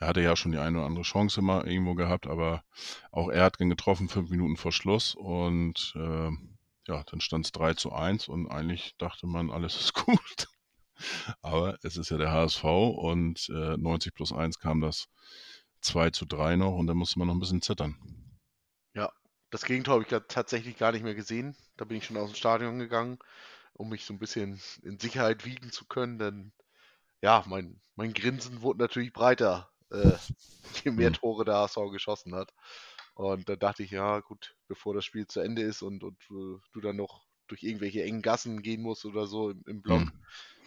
er 0.00 0.08
hatte 0.08 0.20
ja 0.20 0.34
schon 0.34 0.50
die 0.50 0.58
eine 0.58 0.78
oder 0.78 0.86
andere 0.88 1.04
Chance 1.04 1.42
mal 1.42 1.64
irgendwo 1.64 1.94
gehabt, 1.94 2.26
aber 2.26 2.64
auch 3.12 3.28
er 3.28 3.44
hat 3.44 3.60
ihn 3.60 3.70
getroffen, 3.70 4.08
fünf 4.08 4.30
Minuten 4.30 4.56
vor 4.56 4.72
Schluss 4.72 5.14
und 5.14 5.92
ähm, 5.94 6.58
ja, 6.88 7.04
dann 7.04 7.20
stand 7.20 7.44
es 7.44 7.52
3 7.52 7.74
zu 7.74 7.92
1 7.92 8.26
und 8.26 8.48
eigentlich 8.48 8.96
dachte 8.98 9.28
man, 9.28 9.52
alles 9.52 9.78
ist 9.78 9.94
gut. 10.06 10.48
Aber 11.40 11.78
es 11.84 11.96
ist 11.96 12.10
ja 12.10 12.18
der 12.18 12.32
HSV 12.32 12.64
und 12.64 13.48
äh, 13.50 13.76
90 13.76 14.12
plus 14.12 14.32
1 14.32 14.58
kam 14.58 14.80
das 14.80 15.06
2 15.80 16.10
zu 16.10 16.26
3 16.26 16.56
noch 16.56 16.74
und 16.74 16.88
dann 16.88 16.96
musste 16.96 17.20
man 17.20 17.28
noch 17.28 17.34
ein 17.34 17.40
bisschen 17.40 17.62
zittern. 17.62 17.94
Ja, 18.92 19.12
das 19.50 19.64
Gegentor 19.64 19.94
habe 19.94 20.02
ich 20.02 20.22
tatsächlich 20.26 20.78
gar 20.78 20.90
nicht 20.90 21.04
mehr 21.04 21.14
gesehen. 21.14 21.54
Da 21.76 21.84
bin 21.84 21.98
ich 21.98 22.06
schon 22.06 22.16
aus 22.16 22.30
dem 22.30 22.34
Stadion 22.36 22.80
gegangen, 22.80 23.20
um 23.74 23.88
mich 23.88 24.04
so 24.04 24.12
ein 24.12 24.18
bisschen 24.18 24.60
in 24.82 24.98
Sicherheit 24.98 25.44
wiegen 25.44 25.70
zu 25.70 25.84
können, 25.84 26.18
denn 26.18 26.52
ja, 27.22 27.44
mein, 27.46 27.80
mein 27.96 28.12
Grinsen 28.14 28.62
wurde 28.62 28.80
natürlich 28.80 29.12
breiter, 29.12 29.70
äh, 29.90 30.16
je 30.84 30.90
mehr 30.92 31.10
Mhm. 31.10 31.12
Tore 31.12 31.44
der 31.44 31.54
HSV 31.56 31.90
geschossen 31.90 32.34
hat. 32.34 32.52
Und 33.14 33.48
da 33.48 33.56
dachte 33.56 33.82
ich, 33.82 33.90
ja, 33.90 34.20
gut, 34.20 34.56
bevor 34.68 34.94
das 34.94 35.04
Spiel 35.04 35.26
zu 35.26 35.40
Ende 35.40 35.62
ist 35.62 35.82
und, 35.82 36.04
und 36.04 36.22
äh, 36.30 36.60
du 36.72 36.80
dann 36.80 36.96
noch 36.96 37.26
durch 37.48 37.62
irgendwelche 37.62 38.02
engen 38.04 38.22
Gassen 38.22 38.62
gehen 38.62 38.82
musst 38.82 39.04
oder 39.04 39.26
so 39.26 39.50
im, 39.50 39.62
im 39.66 39.82
Block, 39.82 40.04
Mhm. 40.04 40.24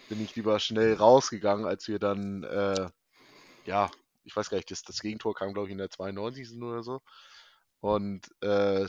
bin 0.07 0.19
ich 0.19 0.35
lieber 0.35 0.59
schnell 0.59 0.95
rausgegangen, 0.95 1.65
als 1.65 1.87
wir 1.87 1.99
dann, 1.99 2.43
äh, 2.43 2.89
ja, 3.65 3.91
ich 4.23 4.35
weiß 4.35 4.49
gar 4.49 4.57
nicht, 4.57 4.71
das, 4.71 4.83
das 4.83 5.01
Gegentor 5.01 5.35
kam, 5.35 5.53
glaube 5.53 5.67
ich, 5.69 5.71
in 5.73 5.79
der 5.79 5.89
92. 5.91 6.61
oder 6.63 6.83
so. 6.83 7.01
Und 7.81 8.29
äh, 8.41 8.87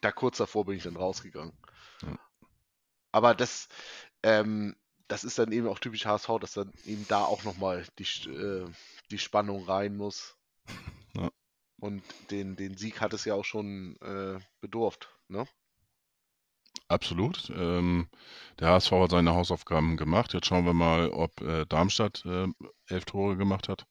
da 0.00 0.12
kurz 0.12 0.38
davor 0.38 0.66
bin 0.66 0.76
ich 0.76 0.84
dann 0.84 0.96
rausgegangen. 0.96 1.54
Ja. 2.02 2.18
Aber 3.12 3.34
das, 3.34 3.68
ähm, 4.22 4.76
das 5.08 5.24
ist 5.24 5.38
dann 5.38 5.52
eben 5.52 5.66
auch 5.66 5.78
typisch 5.78 6.06
HSV, 6.06 6.28
dass 6.40 6.52
dann 6.52 6.72
eben 6.84 7.06
da 7.08 7.24
auch 7.24 7.44
nochmal 7.44 7.84
die, 7.98 8.30
äh, 8.30 8.66
die 9.10 9.18
Spannung 9.18 9.64
rein 9.64 9.96
muss. 9.96 10.36
Ja. 11.14 11.30
Und 11.80 12.02
den, 12.30 12.54
den 12.54 12.76
Sieg 12.76 13.00
hat 13.00 13.14
es 13.14 13.24
ja 13.24 13.34
auch 13.34 13.44
schon 13.44 13.96
äh, 14.02 14.38
bedurft. 14.60 15.08
Ne? 15.28 15.48
Absolut. 16.86 17.50
Ähm, 17.56 18.08
der 18.60 18.68
HSV 18.68 18.92
hat 18.92 19.10
seine 19.10 19.34
Hausaufgaben 19.34 19.96
gemacht. 19.96 20.34
Jetzt 20.34 20.46
schauen 20.46 20.66
wir 20.66 20.74
mal, 20.74 21.08
ob 21.08 21.40
äh, 21.40 21.64
Darmstadt 21.66 22.24
äh, 22.26 22.46
elf 22.88 23.06
Tore 23.06 23.36
gemacht 23.36 23.68
hat. 23.68 23.86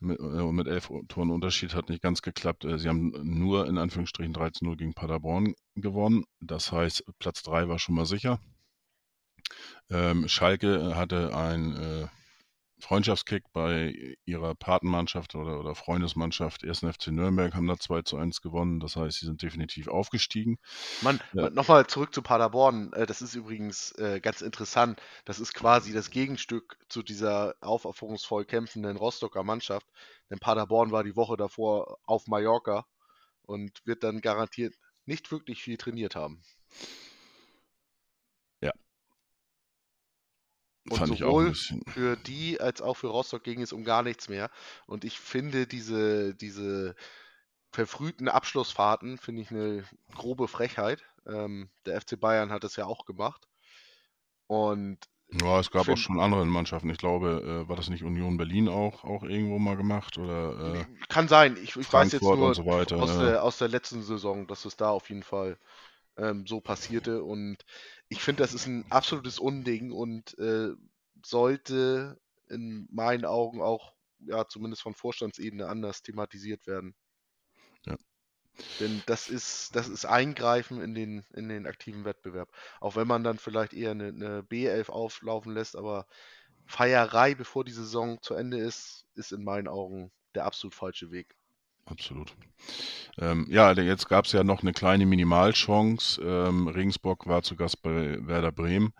Mit, 0.00 0.20
äh, 0.20 0.22
und 0.22 0.54
mit 0.54 0.68
elf 0.68 0.90
Toren 1.08 1.30
Unterschied 1.30 1.74
hat 1.74 1.88
nicht 1.88 2.02
ganz 2.02 2.22
geklappt. 2.22 2.64
Äh, 2.64 2.78
sie 2.78 2.88
haben 2.88 3.12
nur 3.22 3.66
in 3.66 3.78
Anführungsstrichen 3.78 4.34
13-0 4.34 4.76
gegen 4.76 4.94
Paderborn 4.94 5.54
gewonnen. 5.74 6.24
Das 6.40 6.70
heißt, 6.72 7.04
Platz 7.18 7.42
3 7.42 7.68
war 7.68 7.78
schon 7.78 7.96
mal 7.96 8.06
sicher. 8.06 8.40
Ähm, 9.90 10.28
Schalke 10.28 10.96
hatte 10.96 11.34
ein 11.34 11.76
äh, 11.76 12.06
Freundschaftskick 12.80 13.42
bei 13.52 14.16
ihrer 14.24 14.54
Patenmannschaft 14.54 15.34
oder, 15.34 15.58
oder 15.58 15.74
Freundesmannschaft 15.74 16.64
1. 16.64 16.80
FC 16.80 17.08
Nürnberg, 17.08 17.54
haben 17.54 17.66
da 17.66 17.78
2 17.78 18.02
zu 18.02 18.16
1 18.16 18.40
gewonnen. 18.40 18.80
Das 18.80 18.96
heißt, 18.96 19.18
sie 19.18 19.26
sind 19.26 19.42
definitiv 19.42 19.88
aufgestiegen. 19.88 20.58
Mann, 21.02 21.20
Ja. 21.32 21.50
nochmal 21.50 21.86
zurück 21.86 22.14
zu 22.14 22.22
Paderborn. 22.22 22.92
Äh, 22.92 23.06
Das 23.06 23.20
ist 23.22 23.34
übrigens 23.34 23.92
äh, 23.92 24.20
ganz 24.20 24.42
interessant. 24.42 25.00
Das 25.24 25.40
ist 25.40 25.54
quasi 25.54 25.92
das 25.92 26.10
Gegenstück 26.10 26.78
zu 26.88 27.02
dieser 27.02 27.54
aufopferungsvoll 27.60 28.44
kämpfenden 28.44 28.96
Rostocker 28.96 29.42
Mannschaft. 29.42 29.86
Denn 30.30 30.38
Paderborn 30.38 30.92
war 30.92 31.02
die 31.02 31.16
Woche 31.16 31.36
davor 31.36 31.98
auf 32.04 32.26
Mallorca 32.28 32.86
und 33.42 33.80
wird 33.84 34.04
dann 34.04 34.20
garantiert 34.20 34.74
nicht 35.06 35.32
wirklich 35.32 35.62
viel 35.62 35.78
trainiert 35.78 36.14
haben. 36.14 36.42
Und 40.90 40.98
Fand 40.98 41.12
auch 41.12 41.18
sowohl 41.18 41.54
für 41.54 42.16
die 42.16 42.60
als 42.60 42.80
auch 42.82 42.96
für 42.96 43.08
Rostock 43.08 43.44
ging 43.44 43.60
es 43.60 43.72
um 43.72 43.84
gar 43.84 44.02
nichts 44.02 44.28
mehr. 44.28 44.50
Und 44.86 45.04
ich 45.04 45.18
finde 45.20 45.66
diese, 45.66 46.34
diese 46.34 46.94
verfrühten 47.70 48.28
Abschlussfahrten, 48.28 49.18
finde 49.18 49.42
ich 49.42 49.50
eine 49.50 49.84
grobe 50.14 50.48
Frechheit. 50.48 51.04
Ähm, 51.26 51.68
der 51.86 52.00
FC 52.00 52.18
Bayern 52.18 52.50
hat 52.50 52.64
es 52.64 52.76
ja 52.76 52.86
auch 52.86 53.04
gemacht. 53.04 53.46
Und 54.46 54.98
Ja, 55.30 55.60
es 55.60 55.70
gab 55.70 55.82
auch 55.82 55.84
find- 55.84 55.98
schon 55.98 56.20
andere 56.20 56.46
Mannschaften. 56.46 56.88
Ich 56.90 56.98
glaube, 56.98 57.64
äh, 57.66 57.68
war 57.68 57.76
das 57.76 57.90
nicht 57.90 58.02
Union 58.02 58.38
Berlin 58.38 58.68
auch, 58.68 59.04
auch 59.04 59.22
irgendwo 59.22 59.58
mal 59.58 59.76
gemacht? 59.76 60.16
Oder 60.16 60.74
äh, 60.74 60.84
kann 61.08 61.28
sein, 61.28 61.58
ich, 61.62 61.76
ich 61.76 61.92
weiß 61.92 62.12
jetzt 62.12 62.22
nur 62.22 62.54
so 62.54 62.64
weiter, 62.64 62.96
aus, 62.96 63.10
ja. 63.10 63.22
der, 63.24 63.42
aus 63.42 63.58
der 63.58 63.68
letzten 63.68 64.02
Saison, 64.02 64.46
dass 64.46 64.64
es 64.64 64.76
da 64.76 64.88
auf 64.88 65.10
jeden 65.10 65.22
Fall 65.22 65.58
ähm, 66.16 66.46
so 66.46 66.60
passierte. 66.60 67.22
Und 67.22 67.58
ich 68.08 68.22
finde, 68.22 68.42
das 68.42 68.54
ist 68.54 68.66
ein 68.66 68.84
absolutes 68.90 69.38
Unding 69.38 69.92
und 69.92 70.38
äh, 70.38 70.70
sollte 71.24 72.20
in 72.48 72.88
meinen 72.90 73.24
Augen 73.24 73.60
auch, 73.60 73.94
ja, 74.20 74.48
zumindest 74.48 74.82
von 74.82 74.94
Vorstandsebene 74.94 75.68
anders 75.68 76.02
thematisiert 76.02 76.66
werden. 76.66 76.94
Ja. 77.84 77.96
Denn 78.80 79.02
das 79.06 79.28
ist, 79.28 79.76
das 79.76 79.88
ist 79.88 80.04
Eingreifen 80.04 80.80
in 80.80 80.94
den, 80.94 81.24
in 81.34 81.48
den 81.48 81.66
aktiven 81.66 82.04
Wettbewerb. 82.04 82.50
Auch 82.80 82.96
wenn 82.96 83.06
man 83.06 83.22
dann 83.22 83.38
vielleicht 83.38 83.72
eher 83.72 83.92
eine, 83.92 84.08
eine 84.08 84.40
B11 84.42 84.90
auflaufen 84.90 85.52
lässt, 85.54 85.76
aber 85.76 86.06
Feierei, 86.66 87.34
bevor 87.34 87.64
die 87.64 87.72
Saison 87.72 88.20
zu 88.22 88.34
Ende 88.34 88.58
ist, 88.58 89.06
ist 89.14 89.32
in 89.32 89.44
meinen 89.44 89.68
Augen 89.68 90.12
der 90.34 90.44
absolut 90.44 90.74
falsche 90.74 91.10
Weg. 91.10 91.37
Absolut. 91.90 92.34
Ähm, 93.18 93.46
ja, 93.50 93.72
jetzt 93.72 94.08
gab 94.08 94.26
es 94.26 94.32
ja 94.32 94.44
noch 94.44 94.62
eine 94.62 94.72
kleine 94.72 95.06
Minimalchance. 95.06 96.20
Ähm, 96.22 96.68
Regensburg 96.68 97.26
war 97.26 97.42
zu 97.42 97.56
Gast 97.56 97.82
bei 97.82 98.18
Werder 98.26 98.52
Bremen, 98.52 98.92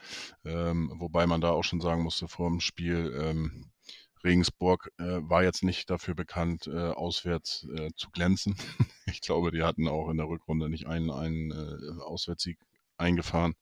ähm, 0.44 0.92
wobei 0.96 1.26
man 1.26 1.40
da 1.40 1.50
auch 1.50 1.64
schon 1.64 1.80
sagen 1.80 2.02
musste 2.02 2.28
vor 2.28 2.48
dem 2.48 2.60
Spiel, 2.60 3.14
ähm, 3.20 3.70
Regensburg 4.24 4.90
äh, 4.98 5.20
war 5.22 5.44
jetzt 5.44 5.62
nicht 5.62 5.90
dafür 5.90 6.14
bekannt, 6.14 6.66
äh, 6.66 6.88
auswärts 6.90 7.66
äh, 7.76 7.90
zu 7.94 8.10
glänzen. 8.10 8.56
ich 9.06 9.20
glaube, 9.20 9.52
die 9.52 9.62
hatten 9.62 9.88
auch 9.88 10.10
in 10.10 10.16
der 10.16 10.26
Rückrunde 10.26 10.68
nicht 10.68 10.86
einen, 10.86 11.10
einen 11.10 11.52
äh, 11.52 12.02
Auswärtssieg 12.02 12.58
eingefahren. 12.96 13.54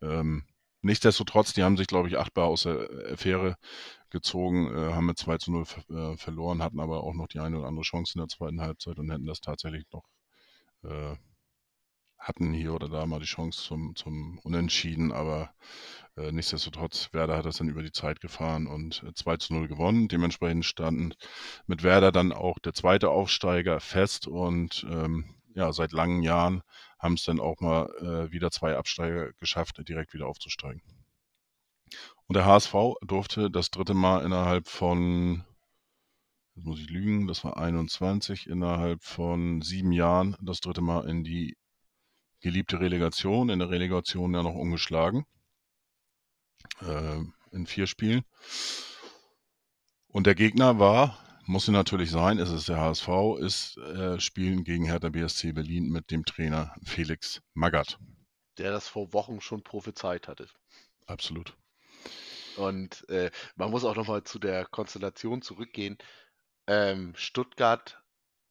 Ähm, 0.00 0.44
nichtsdestotrotz, 0.82 1.52
die 1.54 1.62
haben 1.62 1.76
sich, 1.76 1.86
glaube 1.86 2.08
ich, 2.08 2.18
achtbar 2.18 2.46
aus 2.46 2.62
der 2.62 2.88
Affäre 3.12 3.56
gezogen, 4.10 4.74
äh, 4.74 4.92
haben 4.92 5.06
mit 5.06 5.18
2 5.18 5.38
zu 5.38 5.52
0 5.52 5.64
ver 5.64 5.90
äh, 5.90 6.16
verloren, 6.16 6.62
hatten 6.62 6.80
aber 6.80 7.02
auch 7.02 7.14
noch 7.14 7.28
die 7.28 7.40
eine 7.40 7.58
oder 7.58 7.68
andere 7.68 7.84
Chance 7.84 8.14
in 8.14 8.20
der 8.20 8.28
zweiten 8.28 8.60
Halbzeit 8.60 8.98
und 8.98 9.10
hätten 9.10 9.26
das 9.26 9.40
tatsächlich 9.40 9.84
noch, 9.92 10.04
äh, 10.84 11.16
hatten 12.18 12.52
hier 12.52 12.74
oder 12.74 12.88
da 12.88 13.06
mal 13.06 13.20
die 13.20 13.26
Chance 13.26 13.62
zum, 13.62 13.94
zum 13.96 14.38
Unentschieden, 14.40 15.12
aber 15.12 15.54
äh, 16.16 16.32
nichtsdestotrotz, 16.32 17.10
Werder 17.12 17.36
hat 17.36 17.46
das 17.46 17.58
dann 17.58 17.68
über 17.68 17.82
die 17.82 17.92
Zeit 17.92 18.20
gefahren 18.20 18.66
und 18.66 19.02
äh, 19.04 19.14
2 19.14 19.36
zu 19.36 19.54
0 19.54 19.68
gewonnen. 19.68 20.08
Dementsprechend 20.08 20.64
standen 20.64 21.14
mit 21.66 21.82
Werder 21.82 22.12
dann 22.12 22.32
auch 22.32 22.58
der 22.58 22.74
zweite 22.74 23.10
Aufsteiger 23.10 23.80
fest 23.80 24.26
und 24.26 24.84
ähm, 24.90 25.37
ja, 25.54 25.72
seit 25.72 25.92
langen 25.92 26.22
Jahren 26.22 26.62
haben 26.98 27.14
es 27.14 27.24
dann 27.24 27.40
auch 27.40 27.60
mal 27.60 27.88
äh, 28.00 28.32
wieder 28.32 28.50
zwei 28.50 28.76
Absteiger 28.76 29.32
geschafft, 29.34 29.80
direkt 29.88 30.14
wieder 30.14 30.26
aufzusteigen. 30.26 30.82
Und 32.26 32.36
der 32.36 32.44
HSV 32.44 32.74
durfte 33.00 33.50
das 33.50 33.70
dritte 33.70 33.94
Mal 33.94 34.24
innerhalb 34.24 34.68
von, 34.68 35.44
jetzt 36.54 36.66
muss 36.66 36.80
ich 36.80 36.90
lügen, 36.90 37.26
das 37.26 37.44
war 37.44 37.56
21, 37.56 38.46
innerhalb 38.46 39.02
von 39.02 39.62
sieben 39.62 39.92
Jahren 39.92 40.36
das 40.42 40.60
dritte 40.60 40.82
Mal 40.82 41.08
in 41.08 41.24
die 41.24 41.56
geliebte 42.40 42.80
Relegation, 42.80 43.48
in 43.48 43.58
der 43.58 43.70
Relegation 43.70 44.34
ja 44.34 44.42
noch 44.42 44.54
ungeschlagen. 44.54 45.24
Äh, 46.80 47.22
in 47.52 47.66
vier 47.66 47.86
Spielen. 47.86 48.22
Und 50.08 50.26
der 50.26 50.34
Gegner 50.34 50.78
war, 50.78 51.18
muss 51.48 51.64
sie 51.64 51.72
natürlich 51.72 52.10
sein, 52.10 52.38
ist 52.38 52.50
es 52.50 52.66
der 52.66 52.78
HSV, 52.78 53.08
ist 53.40 53.78
äh, 53.78 54.20
Spielen 54.20 54.64
gegen 54.64 54.84
Hertha 54.84 55.08
BSC 55.08 55.52
Berlin 55.52 55.88
mit 55.88 56.10
dem 56.10 56.26
Trainer 56.26 56.74
Felix 56.84 57.40
Magath. 57.54 57.98
Der 58.58 58.70
das 58.70 58.86
vor 58.86 59.14
Wochen 59.14 59.40
schon 59.40 59.62
prophezeit 59.62 60.28
hatte. 60.28 60.46
Absolut. 61.06 61.56
Und 62.56 63.08
äh, 63.08 63.30
man 63.56 63.70
muss 63.70 63.84
auch 63.84 63.96
nochmal 63.96 64.24
zu 64.24 64.38
der 64.38 64.66
Konstellation 64.66 65.40
zurückgehen. 65.40 65.96
Ähm, 66.66 67.14
Stuttgart 67.16 68.02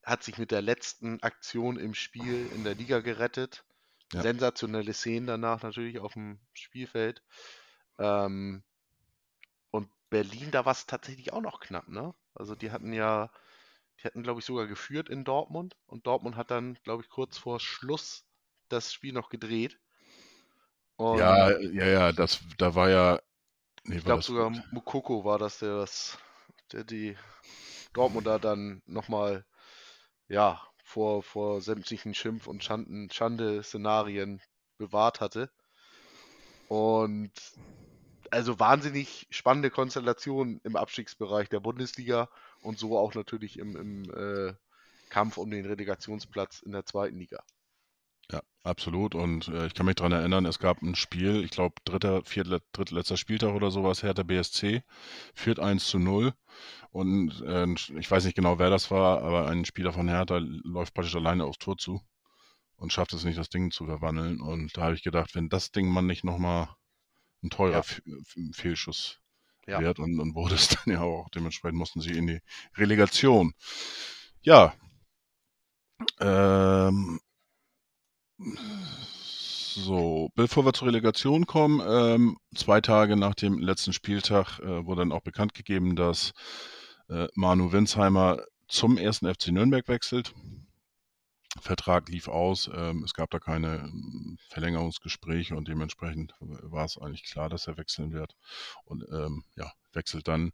hat 0.03 0.23
sich 0.23 0.39
mit 0.39 0.49
der 0.49 0.63
letzten 0.63 1.21
Aktion 1.21 1.77
im 1.77 1.93
Spiel 1.93 2.49
in 2.55 2.63
der 2.63 2.73
Liga 2.73 3.01
gerettet. 3.01 3.63
Ja. 4.11 4.23
Sensationelle 4.23 4.93
Szenen 4.93 5.27
danach 5.27 5.61
natürlich 5.61 5.99
auf 5.99 6.13
dem 6.13 6.39
Spielfeld. 6.53 7.21
Ähm, 7.99 8.63
und 9.69 9.87
Berlin, 10.09 10.49
da 10.49 10.65
war 10.65 10.71
es 10.71 10.87
tatsächlich 10.87 11.31
auch 11.31 11.41
noch 11.41 11.59
knapp, 11.59 11.89
ne? 11.89 12.15
Also 12.37 12.55
die 12.55 12.71
hatten 12.71 12.93
ja, 12.93 13.31
die 13.99 14.05
hatten, 14.05 14.23
glaube 14.23 14.39
ich, 14.41 14.45
sogar 14.45 14.67
geführt 14.67 15.09
in 15.09 15.25
Dortmund 15.25 15.77
und 15.87 16.07
Dortmund 16.07 16.35
hat 16.37 16.51
dann, 16.51 16.75
glaube 16.83 17.03
ich, 17.03 17.09
kurz 17.09 17.37
vor 17.37 17.59
Schluss 17.59 18.25
das 18.69 18.93
Spiel 18.93 19.13
noch 19.13 19.29
gedreht. 19.29 19.79
Und 20.97 21.49
Ja, 21.49 21.57
ja, 21.59 21.85
ja, 21.85 22.11
das, 22.11 22.39
da 22.57 22.73
war 22.75 22.89
ja, 22.89 23.19
nee, 23.85 23.97
ich 23.97 24.03
glaube 24.05 24.23
sogar 24.23 24.49
Mukoko 24.71 25.23
war 25.25 25.39
das, 25.39 25.59
der 25.59 25.77
das, 25.77 26.17
der 26.71 26.83
die 26.83 27.17
Dortmunder 27.93 28.39
dann 28.39 28.81
nochmal, 28.85 29.45
ja, 30.29 30.61
vor, 30.83 31.23
vor 31.23 31.61
sämtlichen 31.61 32.13
Schimpf- 32.15 32.47
und 32.47 32.63
Schanden, 32.63 33.09
Schande-Szenarien 33.11 34.41
bewahrt 34.77 35.21
hatte. 35.21 35.51
Und 36.69 37.31
also 38.31 38.59
wahnsinnig 38.59 39.27
spannende 39.29 39.69
Konstellation 39.69 40.59
im 40.63 40.75
Abstiegsbereich 40.75 41.49
der 41.49 41.59
Bundesliga 41.59 42.29
und 42.61 42.79
so 42.79 42.97
auch 42.97 43.13
natürlich 43.15 43.59
im, 43.59 43.75
im 43.75 44.03
äh, 44.13 44.53
Kampf 45.09 45.37
um 45.37 45.49
den 45.49 45.65
Relegationsplatz 45.65 46.61
in 46.61 46.71
der 46.71 46.85
zweiten 46.85 47.17
Liga. 47.17 47.43
ja, 48.31 48.41
absolut. 48.63 49.15
Und 49.15 49.47
äh, 49.49 49.67
ich 49.67 49.73
kann 49.73 49.85
mich 49.85 49.95
dran 49.95 50.11
erinnern, 50.11 50.45
es 50.45 50.59
gab 50.59 50.81
ein 50.81 50.95
Spiel, 50.95 51.43
ich 51.43 51.51
glaube, 51.51 51.75
dritter, 51.85 52.23
viertler, 52.25 52.59
drittletzter 52.73 53.17
Spieltag 53.17 53.53
oder 53.53 53.71
sowas, 53.71 54.03
Hertha 54.03 54.23
BSC, 54.23 54.83
führt 55.33 55.59
1 55.59 55.87
zu 55.87 55.99
0. 55.99 56.33
Und 56.91 57.41
äh, 57.41 57.67
ich 57.99 58.09
weiß 58.11 58.25
nicht 58.25 58.35
genau, 58.35 58.59
wer 58.59 58.69
das 58.69 58.91
war, 58.91 59.21
aber 59.21 59.47
ein 59.47 59.65
Spieler 59.65 59.93
von 59.93 60.07
Hertha 60.09 60.39
läuft 60.39 60.93
praktisch 60.93 61.15
alleine 61.15 61.45
aufs 61.45 61.59
Tor 61.59 61.77
zu 61.77 62.01
und 62.77 62.93
schafft 62.93 63.13
es 63.13 63.25
nicht, 63.25 63.37
das 63.37 63.49
Ding 63.49 63.71
zu 63.71 63.85
verwandeln. 63.85 64.41
Und 64.41 64.75
da 64.77 64.83
habe 64.83 64.95
ich 64.95 65.03
gedacht, 65.03 65.35
wenn 65.35 65.49
das 65.49 65.71
Ding 65.71 65.89
man 65.89 66.07
nicht 66.07 66.23
nochmal 66.23 66.69
ein 67.43 67.49
teurer 67.49 67.83
Ja. 68.05 68.21
Fehlschuss 68.53 69.19
Ja. 69.67 69.79
wird 69.79 69.99
und, 69.99 70.19
und 70.19 70.35
wurde 70.35 70.55
es 70.55 70.69
dann 70.69 70.93
ja 70.93 71.01
auch. 71.01 71.29
Dementsprechend 71.29 71.77
mussten 71.77 72.01
sie 72.01 72.11
in 72.17 72.27
die 72.27 72.39
Relegation. 72.75 73.53
Ja. 74.41 74.73
Ähm, 76.19 77.19
so, 78.89 80.29
bevor 80.35 80.65
wir 80.65 80.73
zur 80.73 80.87
Relegation 80.87 81.45
kommen, 81.45 81.81
ähm, 81.87 82.37
zwei 82.55 82.81
Tage 82.81 83.15
nach 83.15 83.35
dem 83.35 83.57
letzten 83.59 83.93
Spieltag 83.93 84.59
äh, 84.59 84.85
wurde 84.85 85.01
dann 85.01 85.11
auch 85.11 85.21
bekannt 85.21 85.53
gegeben, 85.53 85.95
dass 85.95 86.33
äh, 87.09 87.27
Manu 87.35 87.71
Winsheimer 87.71 88.43
zum 88.67 88.97
ersten 88.97 89.33
FC 89.33 89.47
Nürnberg 89.49 89.87
wechselt. 89.87 90.33
Vertrag 91.59 92.09
lief 92.09 92.27
aus, 92.27 92.69
ähm, 92.73 93.03
es 93.03 93.13
gab 93.13 93.29
da 93.31 93.39
keine 93.39 93.77
ähm, 93.77 94.37
Verlängerungsgespräche 94.49 95.55
und 95.55 95.67
dementsprechend 95.67 96.33
war 96.39 96.85
es 96.85 96.97
eigentlich 96.97 97.23
klar, 97.23 97.49
dass 97.49 97.67
er 97.67 97.77
wechseln 97.77 98.11
wird. 98.11 98.35
Und 98.85 99.05
ähm, 99.11 99.43
ja, 99.55 99.71
wechselt 99.93 100.27
dann 100.27 100.51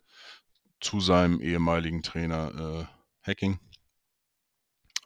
zu 0.80 1.00
seinem 1.00 1.42
ehemaligen 1.42 2.04
Trainer 2.04 2.88
äh, 3.24 3.30
Hacking, 3.30 3.60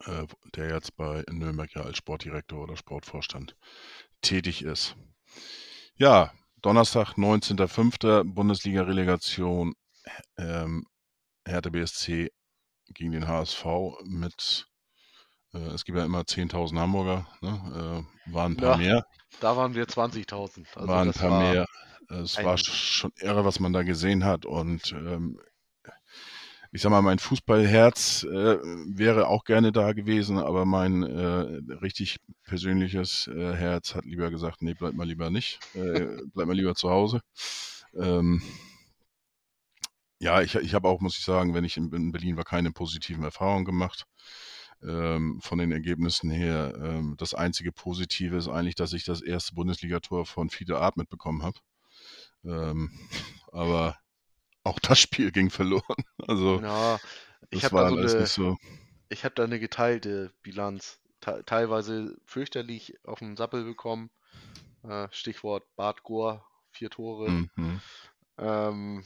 äh, 0.05 0.27
der 0.55 0.73
jetzt 0.73 0.95
bei 0.97 1.23
Nürnberg 1.29 1.73
ja 1.73 1.81
als 1.83 1.97
Sportdirektor 1.97 2.63
oder 2.63 2.77
Sportvorstand 2.77 3.55
tätig 4.21 4.63
ist. 4.63 4.95
Ja, 5.95 6.33
Donnerstag, 6.61 7.13
19.05. 7.13 8.23
Bundesliga-Relegation 8.23 9.75
ähm, 10.37 10.85
Hertha 11.45 11.69
BSC 11.69 12.31
gegen 12.93 13.11
den 13.11 13.27
HSV 13.27 13.65
mit, 14.03 14.67
es 15.53 15.85
gibt 15.85 15.97
ja 15.97 16.05
immer 16.05 16.21
10.000 16.21 16.77
Hamburger, 16.77 17.27
ne? 17.41 18.05
äh, 18.27 18.33
waren 18.33 18.53
ein 18.53 18.57
paar 18.57 18.71
Ja, 18.71 18.77
mehr, 18.77 19.05
Da 19.39 19.55
waren 19.55 19.75
wir 19.75 19.87
20.000. 19.87 20.65
Also 20.75 20.87
waren 20.87 21.09
ein 21.09 21.13
paar 21.13 21.31
war 21.31 21.53
mehr. 21.53 21.65
Es 22.09 22.37
war 22.37 22.53
ein, 22.53 22.57
schon 22.57 23.11
irre, 23.19 23.43
was 23.43 23.59
man 23.59 23.73
da 23.73 23.83
gesehen 23.83 24.23
hat 24.23 24.45
und 24.45 24.93
ähm, 24.93 25.39
ich 26.71 26.81
sag 26.81 26.89
mal, 26.89 27.01
mein 27.01 27.19
Fußballherz 27.19 28.23
äh, 28.23 28.57
wäre 28.59 29.27
auch 29.27 29.45
gerne 29.45 29.71
da 29.71 29.93
gewesen, 29.93 30.37
aber 30.37 30.65
mein 30.65 31.03
äh, 31.03 31.75
richtig 31.81 32.17
persönliches 32.43 33.27
äh, 33.27 33.53
Herz 33.53 33.95
hat 33.95 34.05
lieber 34.05 34.29
gesagt, 34.29 34.61
nee, 34.61 34.73
bleib 34.73 34.93
mal 34.93 35.07
lieber 35.07 35.29
nicht, 35.29 35.59
äh, 35.73 36.05
bleib 36.33 36.47
mal 36.47 36.55
lieber 36.55 36.75
zu 36.75 36.89
Hause. 36.89 37.21
Ähm, 37.95 38.41
ja, 40.19 40.41
ich, 40.41 40.55
ich 40.55 40.73
habe 40.73 40.87
auch, 40.87 40.99
muss 40.99 41.17
ich 41.17 41.23
sagen, 41.23 41.53
wenn 41.53 41.63
ich 41.63 41.77
in, 41.77 41.91
in 41.93 42.11
Berlin 42.11 42.37
war, 42.37 42.43
keine 42.43 42.71
positiven 42.71 43.23
Erfahrungen 43.23 43.65
gemacht. 43.65 44.05
Ähm, 44.83 45.39
von 45.41 45.57
den 45.57 45.71
Ergebnissen 45.71 46.29
her. 46.29 46.73
Ähm, 46.79 47.15
das 47.17 47.33
einzige 47.33 47.71
Positive 47.71 48.37
ist 48.37 48.47
eigentlich, 48.47 48.75
dass 48.75 48.93
ich 48.93 49.05
das 49.05 49.21
erste 49.21 49.55
Bundesligator 49.55 50.25
von 50.25 50.49
Fiete 50.49 50.77
Art 50.77 50.97
mitbekommen 50.97 51.41
habe. 51.41 51.59
Ähm, 52.45 52.91
aber 53.51 53.97
auch 54.63 54.79
das 54.79 54.99
Spiel 54.99 55.31
ging 55.31 55.49
verloren. 55.49 55.83
Also 56.27 56.59
ja, 56.59 56.99
ich 57.51 57.61
das 57.61 57.71
habe 57.71 57.83
da 57.83 57.89
so 57.89 57.95
alles 57.95 58.11
eine, 58.11 58.21
nicht 58.23 58.33
so. 58.33 58.57
ich 59.07 59.23
habe 59.23 59.33
da 59.33 59.45
eine 59.45 59.59
geteilte 59.59 60.33
Bilanz. 60.41 60.99
Te 61.21 61.41
teilweise 61.45 62.17
fürchterlich 62.25 62.95
auf 63.05 63.19
den 63.19 63.37
Sappel 63.37 63.63
bekommen. 63.63 64.11
Äh, 64.83 65.07
Stichwort 65.11 65.63
Bart 65.75 66.03
Gohr, 66.03 66.45
vier 66.71 66.89
Tore. 66.89 67.29
Mhm. 67.29 67.81
Ähm, 68.37 69.03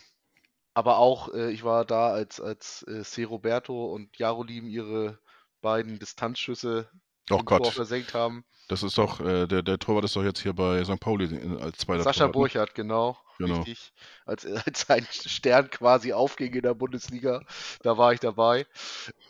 aber 0.73 0.97
auch, 0.97 1.33
äh, 1.33 1.51
ich 1.51 1.63
war 1.63 1.85
da, 1.85 2.11
als, 2.11 2.41
als 2.41 2.83
äh, 2.87 3.03
C. 3.03 3.23
Roberto 3.23 3.93
und 3.93 4.17
Jarolim 4.17 4.67
ihre 4.67 5.19
beiden 5.61 5.99
Distanzschüsse 5.99 6.89
Oh 7.31 7.41
Tor 7.43 7.43
Gott, 7.43 7.67
versenkt 7.67 8.13
haben. 8.13 8.45
das 8.67 8.83
ist 8.83 8.97
doch, 8.97 9.19
äh, 9.21 9.47
der, 9.47 9.63
der 9.63 9.79
Torwart 9.79 10.05
ist 10.05 10.15
doch 10.15 10.23
jetzt 10.23 10.41
hier 10.41 10.53
bei 10.53 10.83
St. 10.83 10.99
Pauli 10.99 11.25
äh, 11.35 11.61
als 11.61 11.79
zweiter 11.79 12.05
Sascha 12.05 12.27
Torwart, 12.27 12.37
ne? 12.37 12.51
Burchardt, 12.53 12.75
genau, 12.75 13.17
Genau. 13.37 13.63
richtig. 13.65 13.93
Als, 14.25 14.45
als 14.45 14.89
ein 14.89 15.05
Stern 15.11 15.69
quasi 15.69 16.13
aufging 16.13 16.53
in 16.53 16.61
der 16.63 16.73
Bundesliga, 16.73 17.43
da 17.81 17.97
war 17.97 18.13
ich 18.13 18.19
dabei. 18.19 18.67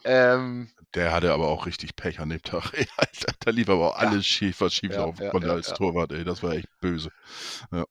Ähm, 0.04 0.72
Der 0.96 1.12
hatte 1.12 1.34
aber 1.34 1.48
auch 1.50 1.66
richtig 1.66 1.96
Pech 1.98 2.20
an 2.22 2.30
dem 2.30 2.42
Tag. 2.44 2.72
Da 3.40 3.52
lief 3.52 3.70
aber 3.70 3.90
auch 3.92 3.98
ja, 4.00 4.10
alles 4.10 4.26
schief, 4.26 4.62
was 4.62 4.74
schief 4.74 4.94
ja, 4.94 4.98
laufen 4.98 5.24
ja, 5.24 5.30
konnte 5.30 5.48
ja, 5.48 5.54
als 5.54 5.70
ja. 5.70 5.74
Torwart, 5.74 6.12
ey. 6.12 6.24
Das 6.24 6.44
war 6.44 6.54
echt 6.54 6.70
böse. 6.80 7.12
Ja. 7.72 7.86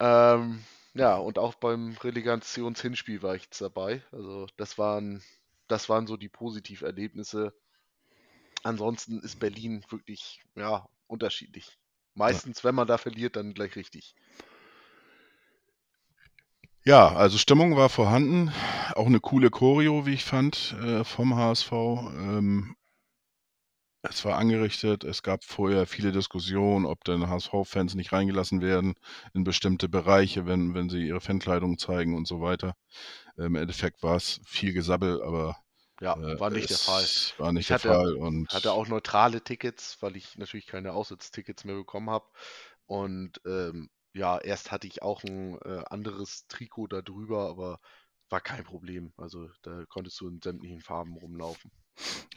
Ähm, 0.00 0.64
ja, 0.94 1.16
und 1.16 1.38
auch 1.38 1.54
beim 1.54 1.96
Relegationshinspiel 2.02 3.22
war 3.22 3.34
ich 3.36 3.44
jetzt 3.44 3.60
dabei. 3.60 4.02
Also 4.12 4.46
das 4.56 4.76
waren, 4.78 5.22
das 5.68 5.88
waren 5.88 6.06
so 6.06 6.16
die 6.16 6.28
Positiverlebnisse. 6.28 7.54
Ansonsten 8.62 9.20
ist 9.20 9.40
Berlin 9.40 9.84
wirklich, 9.88 10.40
ja, 10.54 10.88
unterschiedlich. 11.06 11.66
Ja. 11.66 11.72
Meistens, 12.14 12.62
wenn 12.64 12.74
man 12.74 12.86
da 12.86 12.98
verliert, 12.98 13.36
dann 13.36 13.54
gleich 13.54 13.76
richtig. 13.76 14.14
Ja, 16.84 17.14
also 17.14 17.38
Stimmung 17.38 17.76
war 17.76 17.88
vorhanden. 17.88 18.52
Auch 18.94 19.06
eine 19.06 19.20
coole 19.20 19.50
Choreo, 19.50 20.04
wie 20.04 20.14
ich 20.14 20.24
fand, 20.24 20.74
äh, 20.82 21.04
vom 21.04 21.36
HSV. 21.36 21.72
Ähm, 21.72 22.76
es 24.02 24.24
war 24.24 24.36
angerichtet. 24.38 25.04
Es 25.04 25.22
gab 25.22 25.44
vorher 25.44 25.86
viele 25.86 26.12
Diskussionen, 26.12 26.86
ob 26.86 27.04
denn 27.04 27.28
HSV-Fans 27.28 27.94
nicht 27.94 28.12
reingelassen 28.12 28.60
werden 28.60 28.94
in 29.34 29.44
bestimmte 29.44 29.88
Bereiche, 29.88 30.46
wenn, 30.46 30.74
wenn 30.74 30.88
sie 30.90 31.06
ihre 31.06 31.20
Fankleidung 31.20 31.78
zeigen 31.78 32.16
und 32.16 32.26
so 32.28 32.40
weiter. 32.40 32.74
Im 33.36 33.56
Endeffekt 33.56 34.02
war 34.02 34.16
es 34.16 34.40
viel 34.46 34.72
Gesabbel, 34.74 35.22
aber 35.22 35.58
Ja, 36.00 36.16
äh, 36.16 36.36
war 36.38 36.50
nicht 36.50 36.70
der 36.70 36.78
Fall. 36.78 37.10
war 37.38 37.52
nicht 37.52 37.68
Ich 37.68 37.70
der 37.70 37.78
hatte, 37.78 37.78
Fall. 37.78 38.14
hatte 38.48 38.72
Und 38.72 38.72
auch 38.72 38.86
neutrale 38.88 39.42
Tickets, 39.42 39.98
weil 40.02 40.16
ich 40.16 40.36
natürlich 40.36 40.66
keine 40.66 40.92
Auswärtstickets 40.92 41.64
mehr 41.64 41.76
bekommen 41.76 42.10
habe. 42.10 42.26
Und 42.86 43.40
ähm, 43.46 43.90
ja, 44.14 44.38
erst 44.38 44.70
hatte 44.72 44.86
ich 44.86 45.02
auch 45.02 45.22
ein 45.24 45.58
äh, 45.62 45.84
anderes 45.88 46.46
Trikot 46.48 46.88
da 46.88 47.02
drüber, 47.02 47.48
aber 47.48 47.80
war 48.32 48.40
kein 48.40 48.64
Problem. 48.64 49.12
Also 49.16 49.48
da 49.62 49.84
konntest 49.88 50.20
du 50.20 50.28
in 50.28 50.40
sämtlichen 50.42 50.80
Farben 50.80 51.16
rumlaufen. 51.16 51.70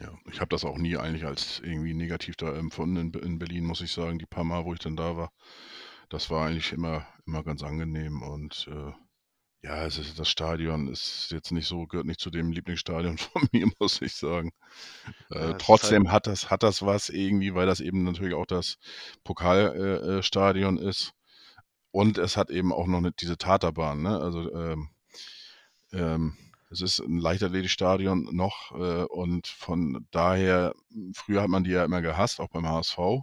ja, 0.00 0.12
ich 0.30 0.40
habe 0.40 0.48
das 0.50 0.64
auch 0.64 0.76
nie 0.78 0.96
eigentlich 0.96 1.24
als 1.24 1.60
irgendwie 1.60 1.94
negativ 1.94 2.36
da 2.36 2.54
empfunden 2.54 2.96
in, 2.96 3.12
in 3.22 3.38
Berlin, 3.38 3.64
muss 3.64 3.80
ich 3.80 3.92
sagen. 3.92 4.18
Die 4.18 4.26
paar 4.26 4.44
Mal, 4.44 4.64
wo 4.64 4.72
ich 4.74 4.80
dann 4.80 4.96
da 4.96 5.16
war, 5.16 5.32
das 6.08 6.30
war 6.30 6.46
eigentlich 6.46 6.72
immer, 6.72 7.06
immer 7.26 7.42
ganz 7.44 7.62
angenehm. 7.62 8.22
Und 8.22 8.68
äh, 8.70 8.92
Ja, 9.62 9.84
es 9.86 9.98
ist, 9.98 10.18
das 10.18 10.28
Stadion 10.30 10.88
ist 10.88 11.30
jetzt 11.32 11.50
nicht 11.52 11.66
so, 11.66 11.86
gehört 11.86 12.06
nicht 12.06 12.20
zu 12.20 12.30
dem 12.30 12.52
Lieblingsstadion 12.52 13.18
von 13.18 13.48
mir, 13.52 13.68
muss 13.80 14.00
ich 14.02 14.14
sagen. 14.14 14.52
Äh, 15.30 15.54
Ja, 15.54 15.56
ist 15.58 15.82
halt 15.82 16.00
trotzdem 16.00 16.12
hat 16.12 16.26
das, 16.26 16.50
hat 16.50 16.62
das 16.62 16.82
was 16.84 17.08
irgendwie, 17.10 17.54
weil 17.54 17.66
das 17.66 17.80
eben 17.80 18.04
natürlich 18.04 18.34
auch 18.34 18.46
das 18.46 18.78
Pokalstadion 19.24 20.78
äh, 20.78 20.82
äh, 20.82 20.88
ist. 20.90 21.12
Und 21.92 22.18
es 22.18 22.36
hat 22.36 22.50
eben 22.50 22.72
auch 22.72 22.86
noch 22.86 22.98
eine, 22.98 23.12
diese 23.12 23.38
Taterbahn, 23.38 24.02
ne? 24.02 24.20
Also 24.20 24.52
ähm, 24.54 24.90
ähm, 25.96 26.36
es 26.70 26.80
ist 26.80 26.98
ein 26.98 27.18
Leichtathletikstadion 27.18 28.34
noch 28.34 28.72
äh, 28.72 29.04
und 29.04 29.46
von 29.46 30.06
daher, 30.10 30.74
früher 31.14 31.42
hat 31.42 31.48
man 31.48 31.64
die 31.64 31.70
ja 31.70 31.84
immer 31.84 32.02
gehasst, 32.02 32.40
auch 32.40 32.48
beim 32.48 32.68
HSV, 32.68 32.98
äh, 32.98 33.22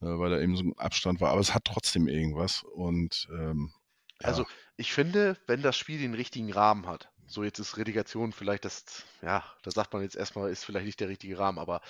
weil 0.00 0.30
da 0.30 0.40
eben 0.40 0.56
so 0.56 0.64
ein 0.64 0.78
Abstand 0.78 1.20
war, 1.20 1.30
aber 1.30 1.40
es 1.40 1.54
hat 1.54 1.64
trotzdem 1.64 2.08
irgendwas 2.08 2.62
und 2.62 3.28
ähm, 3.32 3.72
ja, 4.20 4.28
Also, 4.28 4.46
ich 4.76 4.92
finde, 4.92 5.36
wenn 5.46 5.62
das 5.62 5.76
Spiel 5.76 5.98
den 5.98 6.14
richtigen 6.14 6.52
Rahmen 6.52 6.86
hat, 6.86 7.10
so 7.26 7.42
jetzt 7.42 7.58
ist 7.58 7.76
Relegation 7.76 8.32
vielleicht 8.32 8.64
das, 8.64 9.04
ja, 9.22 9.44
da 9.62 9.70
sagt 9.70 9.92
man 9.92 10.02
jetzt 10.02 10.16
erstmal, 10.16 10.50
ist 10.50 10.64
vielleicht 10.64 10.86
nicht 10.86 11.00
der 11.00 11.08
richtige 11.08 11.38
Rahmen, 11.38 11.58
aber 11.58 11.80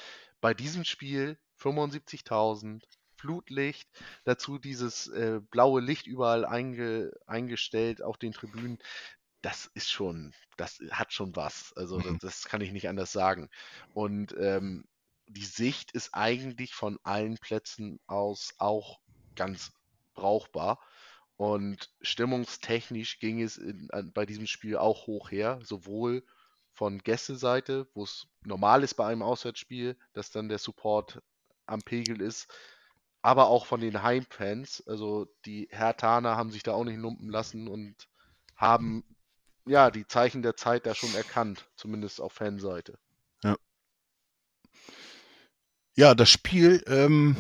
bei 0.41 0.55
diesem 0.55 0.85
Spiel 0.85 1.39
75.000, 1.61 2.83
Flutlicht, 3.17 3.89
dazu 4.25 4.59
dieses 4.59 5.09
äh, 5.09 5.41
blaue 5.51 5.81
Licht 5.81 6.07
überall 6.07 6.45
einge, 6.45 7.13
eingestellt 7.27 8.03
auf 8.03 8.19
den 8.19 8.33
Tribünen, 8.33 8.79
das 9.47 9.71
ist 9.75 9.89
schon, 9.89 10.35
das 10.57 10.81
hat 10.91 11.13
schon 11.13 11.37
was. 11.37 11.73
Also, 11.77 11.99
das, 11.99 12.13
mhm, 12.13 12.19
das 12.19 12.47
kann 12.47 12.61
ich 12.63 12.73
nicht 12.73 12.89
anders 12.89 13.13
sagen. 13.13 13.49
Und 13.95 14.35
ähm, 14.41 14.89
die 15.29 15.45
Sicht 15.45 15.93
ist 15.93 16.15
eigentlich 16.15 16.75
von 16.75 16.99
allen 17.05 17.39
Plätzen 17.39 18.01
aus 18.09 18.55
auch 18.59 18.99
ganz 19.37 19.71
brauchbar. 20.15 20.81
Und 21.37 21.93
stimmungstechnisch 22.01 23.21
ging 23.21 23.41
es 23.41 23.57
in, 23.57 23.89
an, 23.93 24.13
bei 24.13 24.27
diesem 24.27 24.49
Spiel 24.49 24.79
auch 24.79 25.07
hoch 25.07 25.31
her, 25.31 25.61
sowohl 25.63 26.25
von 26.73 26.99
Gästeseite, 26.99 27.87
wo 27.95 28.03
es 28.03 28.27
normal 28.43 28.83
ist 28.83 28.95
bei 28.95 29.07
einem 29.07 29.23
Auswärtsspiel, 29.23 29.97
dass 30.13 30.33
dann 30.33 30.49
der 30.49 30.59
Support 30.59 31.23
am 31.67 31.83
Pegel 31.83 32.21
ist, 32.21 32.53
aber 33.23 33.47
auch 33.47 33.67
von 33.67 33.81
den 33.81 34.03
Heimfans. 34.03 34.83
Also 34.89 35.33
die 35.45 35.69
Hertaner 35.71 36.37
haben 36.37 36.51
sich 36.51 36.65
da 36.65 36.73
auch 36.73 36.85
nicht 36.85 36.99
lumpen 36.99 37.29
lassen 37.29 37.69
und 37.69 38.09
haben 38.57 39.05
ja 39.67 39.91
die 39.91 40.07
Zeichen 40.07 40.43
der 40.43 40.57
Zeit 40.57 40.87
da 40.87 40.95
schon 40.95 41.15
erkannt, 41.15 41.69
zumindest 41.77 42.21
auf 42.21 42.33
Fanseite. 42.33 42.99
ja. 43.43 43.57
Ja, 45.97 46.15
das 46.15 46.29
Spiel 46.31 46.83
ähm, 46.87 47.37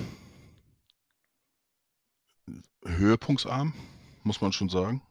höhepunktsarm, 2.84 3.74
muss 4.22 4.40
man 4.40 4.52
schon 4.52 4.68
sagen. 4.68 5.02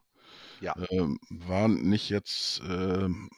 Ja, 0.60 0.78
Ähm, 0.89 1.19
war 1.30 1.67
nicht 1.67 2.10
jetzt, 2.10 2.62
ähm, 2.67 3.30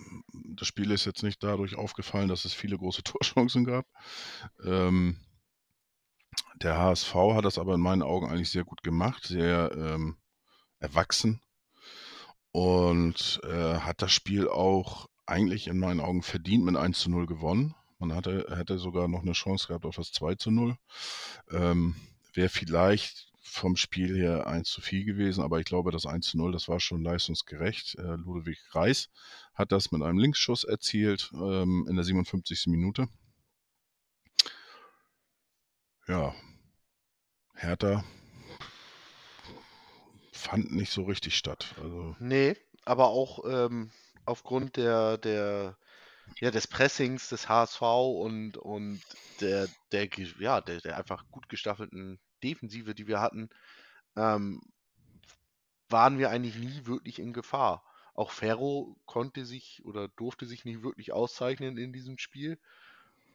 das 0.56 0.68
Spiel 0.68 0.92
ist 0.92 1.06
jetzt 1.06 1.24
nicht 1.24 1.44
dadurch 1.44 1.76
aufgefallen, 1.76 2.30
dass 2.30 2.46
es 2.46 2.54
viele 2.54 2.78
große 2.78 3.04
Torchancen 3.04 3.66
gab. 3.66 3.86
Ähm, 4.64 5.18
der 6.62 6.78
HSV 6.78 7.14
hat 7.36 7.46
das 7.46 7.58
aber 7.58 7.76
in 7.76 7.82
meinen 7.82 8.02
Augen 8.02 8.30
eigentlich 8.30 8.50
sehr 8.50 8.64
gut 8.64 8.82
gemacht, 8.84 9.26
sehr 9.26 9.72
ähm, 9.76 10.18
erwachsen 10.80 11.42
und 12.52 13.40
äh, 13.44 13.80
hat 13.80 14.02
das 14.02 14.12
Spiel 14.12 14.48
auch 14.48 15.08
eigentlich 15.26 15.68
in 15.68 15.80
meinen 15.80 16.00
Augen 16.00 16.24
verdient 16.24 16.66
mit 16.66 16.76
1 16.76 17.00
zu 17.00 17.10
0 17.10 17.26
gewonnen. 17.26 17.76
Man 18.00 18.14
hatte, 18.14 18.48
hätte 18.56 18.78
sogar 18.78 19.08
noch 19.08 19.22
eine 19.22 19.34
Chance 19.34 19.68
gehabt 19.68 19.86
auf 19.86 19.96
das 19.96 20.12
2 20.12 20.36
zu 20.36 20.52
0. 20.52 20.78
Ähm, 21.52 21.96
Wäre 22.34 22.50
vielleicht 22.50 23.32
vom 23.42 23.76
Spiel 23.76 24.16
her 24.16 24.48
1 24.48 24.70
zu 24.70 24.82
viel 24.82 25.04
gewesen, 25.06 25.44
aber 25.44 25.60
ich 25.60 25.66
glaube, 25.66 25.92
das 25.92 26.06
1 26.06 26.28
zu 26.28 26.38
0, 26.38 26.52
das 26.52 26.68
war 26.68 26.80
schon 26.80 27.04
leistungsgerecht. 27.04 27.96
Äh, 27.96 28.16
Ludwig 28.16 28.60
Reis 28.72 29.10
hat 29.54 29.72
das 29.72 29.92
mit 29.92 30.04
einem 30.04 30.20
Linksschuss 30.20 30.64
erzielt 30.64 31.32
ähm, 31.34 31.86
in 31.90 31.96
der 31.96 32.06
57. 32.06 32.68
Minute. 32.68 33.08
Ja, 36.08 36.34
Hertha 37.56 38.04
fand 40.38 40.72
nicht 40.72 40.92
so 40.92 41.04
richtig 41.04 41.38
statt. 41.38 41.76
Also, 41.82 42.16
nee, 42.20 42.56
aber 42.86 43.08
auch 43.08 43.44
ähm, 43.46 43.92
aufgrund 44.26 44.78
der, 44.78 45.18
der, 45.18 45.78
ja, 46.40 46.52
des 46.52 46.68
Pressings 46.68 47.30
des 47.30 47.50
HSV 47.50 47.82
und, 47.82 48.58
und 48.58 49.02
der, 49.42 49.68
der, 49.92 50.08
ja, 50.40 50.62
der, 50.62 50.82
der 50.82 50.98
einfach 50.98 51.26
gut 51.32 51.50
gestaffelten 51.50 52.20
Defensive, 52.44 52.94
die 52.96 53.08
wir 53.08 53.20
hatten, 53.20 53.50
ähm, 54.16 54.62
waren 55.90 56.18
wir 56.20 56.30
eigentlich 56.30 56.56
nie 56.56 56.86
wirklich 56.86 57.20
in 57.20 57.34
Gefahr. 57.34 57.84
Auch 58.14 58.32
Ferro 58.32 58.98
konnte 59.06 59.46
sich 59.46 59.82
oder 59.86 60.08
durfte 60.10 60.46
sich 60.46 60.66
nicht 60.66 60.82
wirklich 60.82 61.14
auszeichnen 61.14 61.78
in 61.78 61.94
diesem 61.94 62.18
Spiel. 62.18 62.60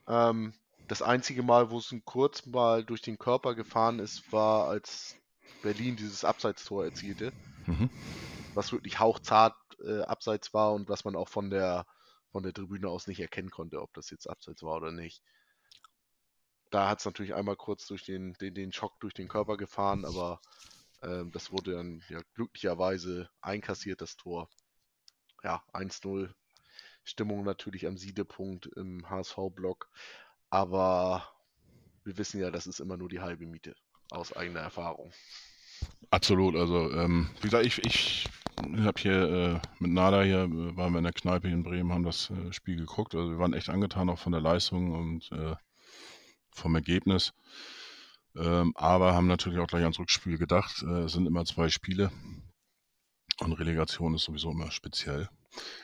Ähm, 0.08 0.54
das 0.88 1.02
einzige 1.02 1.42
Mal, 1.42 1.70
wo 1.70 1.78
es 1.78 1.92
ein 1.92 2.04
kurz 2.04 2.46
mal 2.46 2.84
durch 2.84 3.00
den 3.00 3.18
Körper 3.18 3.54
gefahren 3.54 3.98
ist, 3.98 4.32
war, 4.32 4.68
als 4.68 5.16
Berlin 5.62 5.96
dieses 5.96 6.24
Abseitstor 6.24 6.84
erzielte, 6.84 7.32
mhm. 7.66 7.90
was 8.54 8.72
wirklich 8.72 8.98
hauchzart 8.98 9.56
äh, 9.84 10.02
abseits 10.02 10.52
war 10.54 10.72
und 10.72 10.88
was 10.88 11.04
man 11.04 11.16
auch 11.16 11.28
von 11.28 11.50
der, 11.50 11.86
von 12.30 12.42
der 12.42 12.52
Tribüne 12.52 12.88
aus 12.88 13.06
nicht 13.06 13.20
erkennen 13.20 13.50
konnte, 13.50 13.80
ob 13.80 13.92
das 13.94 14.10
jetzt 14.10 14.28
abseits 14.28 14.62
war 14.62 14.76
oder 14.76 14.92
nicht. 14.92 15.22
Da 16.70 16.88
hat 16.88 17.00
es 17.00 17.04
natürlich 17.04 17.34
einmal 17.34 17.56
kurz 17.56 17.86
durch 17.86 18.04
den, 18.04 18.32
den, 18.34 18.54
den 18.54 18.72
Schock 18.72 18.98
durch 19.00 19.14
den 19.14 19.28
Körper 19.28 19.56
gefahren, 19.56 20.04
aber 20.04 20.40
ähm, 21.02 21.30
das 21.32 21.52
wurde 21.52 21.72
dann 21.72 22.02
ja 22.08 22.20
glücklicherweise 22.34 23.28
einkassiert, 23.40 24.00
das 24.00 24.16
Tor. 24.16 24.48
Ja, 25.42 25.62
1-0. 25.72 26.32
Stimmung 27.04 27.44
natürlich 27.44 27.86
am 27.86 27.98
Siedepunkt 27.98 28.66
im 28.66 29.08
HSV-Block. 29.10 29.90
Aber 30.50 31.28
wir 32.04 32.16
wissen 32.16 32.40
ja, 32.40 32.50
das 32.50 32.66
ist 32.66 32.80
immer 32.80 32.96
nur 32.96 33.08
die 33.08 33.20
halbe 33.20 33.46
Miete 33.46 33.74
aus 34.12 34.32
eigener 34.32 34.60
Erfahrung. 34.60 35.12
Absolut, 36.10 36.54
also 36.56 36.90
ähm, 36.92 37.30
wie 37.40 37.48
gesagt, 37.48 37.66
ich, 37.66 37.84
ich 37.84 38.28
habe 38.84 39.00
hier 39.00 39.22
äh, 39.22 39.60
mit 39.78 39.92
Nada 39.92 40.22
hier, 40.22 40.44
äh, 40.44 40.76
waren 40.76 40.92
wir 40.92 40.98
in 40.98 41.04
der 41.04 41.12
Kneipe 41.12 41.48
in 41.48 41.62
Bremen, 41.62 41.92
haben 41.92 42.04
das 42.04 42.30
äh, 42.30 42.52
Spiel 42.52 42.76
geguckt. 42.76 43.14
Also 43.14 43.30
wir 43.30 43.38
waren 43.38 43.54
echt 43.54 43.68
angetan 43.68 44.10
auch 44.10 44.18
von 44.18 44.32
der 44.32 44.40
Leistung 44.40 44.92
und 44.92 45.32
äh, 45.32 45.56
vom 46.54 46.74
Ergebnis. 46.74 47.32
Ähm, 48.36 48.72
aber 48.76 49.14
haben 49.14 49.26
natürlich 49.26 49.58
auch 49.58 49.66
gleich 49.66 49.82
ans 49.82 49.98
Rückspiel 49.98 50.38
gedacht. 50.38 50.82
Äh, 50.82 51.04
es 51.04 51.12
sind 51.12 51.26
immer 51.26 51.44
zwei 51.44 51.68
Spiele 51.68 52.12
und 53.40 53.52
Relegation 53.54 54.14
ist 54.14 54.24
sowieso 54.24 54.50
immer 54.50 54.70
speziell. 54.70 55.28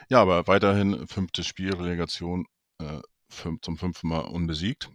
Ja, 0.09 0.23
aber 0.23 0.47
weiterhin 0.47 1.07
fünftes 1.09 1.47
Spiel, 1.47 1.75
Relegation 1.75 2.47
fünf, 3.29 3.61
zum 3.63 3.77
fünften 3.77 4.09
Mal 4.09 4.21
unbesiegt. 4.21 4.91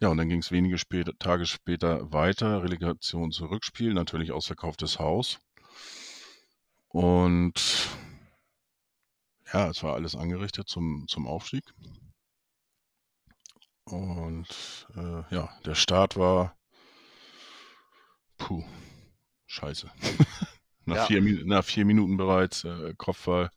Ja, 0.00 0.08
und 0.08 0.16
dann 0.16 0.28
ging 0.28 0.40
es 0.40 0.50
wenige 0.50 0.78
später, 0.78 1.16
Tage 1.18 1.46
später 1.46 2.10
weiter, 2.12 2.62
Relegation 2.62 3.32
zu 3.32 3.46
Rückspiel, 3.46 3.92
natürlich 3.92 4.32
ausverkauftes 4.32 4.98
Haus. 4.98 5.38
Und 6.88 7.88
ja, 9.52 9.68
es 9.68 9.82
war 9.82 9.94
alles 9.94 10.14
angerichtet 10.16 10.68
zum, 10.68 11.06
zum 11.08 11.26
Aufstieg. 11.26 11.64
Und 13.84 14.86
äh, 14.96 15.34
ja, 15.34 15.50
der 15.64 15.74
Start 15.74 16.16
war 16.16 16.56
puh, 18.38 18.64
scheiße. 19.46 19.90
nach, 20.86 20.96
Ja. 20.96 21.06
vier, 21.06 21.44
nach 21.44 21.64
vier 21.64 21.84
Minuten 21.84 22.16
bereits 22.16 22.64
äh, 22.64 22.94
Kopfball 22.96 23.50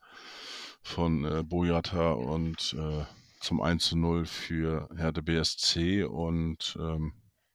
von 0.82 1.24
äh, 1.26 1.44
Boyata 1.44 2.12
und 2.12 2.76
äh, 2.78 3.06
zum 3.44 3.62
1 3.62 3.86
zu 3.86 3.98
0 3.98 4.26
für 4.26 4.90
Hertha 4.96 5.22
BSC. 5.22 6.04
Und 6.04 6.78
ähm, 6.80 7.14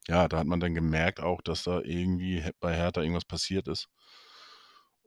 ja, 0.09 0.29
da 0.29 0.39
hat 0.39 0.47
man 0.47 0.61
dann 0.61 0.75
gemerkt 0.75 1.21
auch, 1.21 1.43
dass 1.43 1.65
da 1.65 1.81
irgendwie 1.81 2.45
bei 2.61 2.75
Hertha 2.77 3.03
irgendwas 3.03 3.25
passiert 3.25 3.69
ist. 3.69 3.89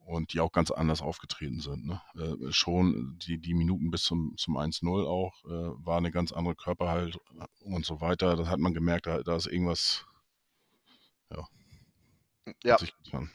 Und 0.05 0.33
die 0.33 0.39
auch 0.41 0.51
ganz 0.51 0.71
anders 0.71 1.01
aufgetreten 1.01 1.59
sind. 1.61 1.85
Ne? 1.85 2.01
Äh, 2.15 2.51
schon 2.51 3.17
die, 3.19 3.39
die 3.39 3.53
Minuten 3.53 3.91
bis 3.91 4.03
zum, 4.03 4.33
zum 4.37 4.57
1-0 4.57 5.05
auch 5.07 5.43
äh, 5.45 5.85
war 5.85 5.97
eine 5.97 6.11
ganz 6.11 6.31
andere 6.33 6.55
Körperhaltung 6.55 7.21
und 7.61 7.85
so 7.85 8.01
weiter. 8.01 8.35
Das 8.35 8.47
hat 8.49 8.59
man 8.59 8.73
gemerkt, 8.73 9.05
da, 9.07 9.21
da 9.23 9.35
ist 9.35 9.47
irgendwas 9.47 10.05
Ja, 12.63 12.79
sich 12.79 12.93
getan. 12.97 13.31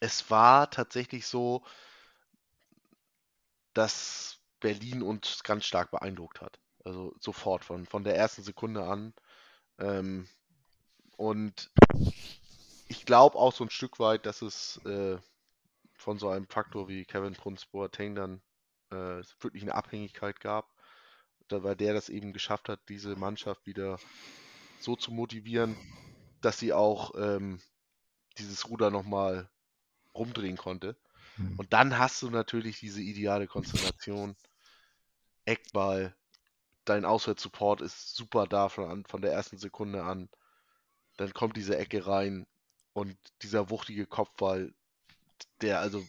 es 0.00 0.30
war 0.30 0.68
tatsächlich 0.70 1.26
so, 1.26 1.64
dass 3.74 4.40
Berlin 4.60 5.02
uns 5.02 5.42
ganz 5.42 5.66
stark 5.66 5.90
beeindruckt 5.90 6.40
hat. 6.40 6.61
Also 6.84 7.14
sofort 7.20 7.64
von, 7.64 7.86
von 7.86 8.04
der 8.04 8.16
ersten 8.16 8.42
Sekunde 8.42 8.84
an. 8.84 9.14
Ähm, 9.78 10.28
und 11.16 11.70
ich 12.88 13.06
glaube 13.06 13.38
auch 13.38 13.52
so 13.52 13.64
ein 13.64 13.70
Stück 13.70 13.98
weit, 13.98 14.26
dass 14.26 14.42
es 14.42 14.78
äh, 14.84 15.18
von 15.94 16.18
so 16.18 16.28
einem 16.28 16.46
Faktor 16.46 16.88
wie 16.88 17.04
Kevin 17.04 17.34
Prince 17.34 17.66
Boateng 17.70 18.14
dann 18.14 18.42
äh, 18.90 19.22
wirklich 19.40 19.62
eine 19.62 19.74
Abhängigkeit 19.74 20.40
gab, 20.40 20.74
da, 21.48 21.62
weil 21.62 21.76
der 21.76 21.94
das 21.94 22.08
eben 22.08 22.32
geschafft 22.32 22.68
hat, 22.68 22.80
diese 22.88 23.16
Mannschaft 23.16 23.66
wieder 23.66 23.98
so 24.80 24.96
zu 24.96 25.12
motivieren, 25.12 25.76
dass 26.40 26.58
sie 26.58 26.72
auch 26.72 27.14
ähm, 27.16 27.60
dieses 28.38 28.68
Ruder 28.68 28.90
nochmal 28.90 29.48
rumdrehen 30.14 30.56
konnte. 30.56 30.96
Hm. 31.36 31.58
Und 31.58 31.72
dann 31.72 31.98
hast 31.98 32.20
du 32.22 32.30
natürlich 32.30 32.80
diese 32.80 33.00
ideale 33.00 33.46
Konstellation. 33.46 34.36
Eckball, 35.44 36.14
dein 36.84 37.04
Auswärtssupport 37.04 37.80
ist 37.80 38.16
super 38.16 38.46
da 38.46 38.68
von, 38.68 39.04
von 39.04 39.22
der 39.22 39.32
ersten 39.32 39.58
Sekunde 39.58 40.02
an. 40.02 40.28
Dann 41.16 41.32
kommt 41.32 41.56
diese 41.56 41.76
Ecke 41.76 42.06
rein 42.06 42.46
und 42.92 43.16
dieser 43.42 43.70
wuchtige 43.70 44.06
Kopfball, 44.06 44.72
der 45.60 45.80
also 45.80 46.04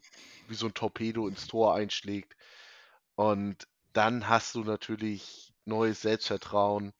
wie 0.48 0.56
so 0.56 0.68
ein 0.68 0.74
Torpedo 0.74 1.28
ins 1.28 1.48
Tor 1.48 1.76
einschlägt. 1.76 2.36
Und 3.16 3.68
dann 3.94 4.28
hast 4.28 4.56
du 4.56 4.64
natürlich 4.64 5.54
neues 5.66 6.02
Selbstvertrauen. 6.02 6.94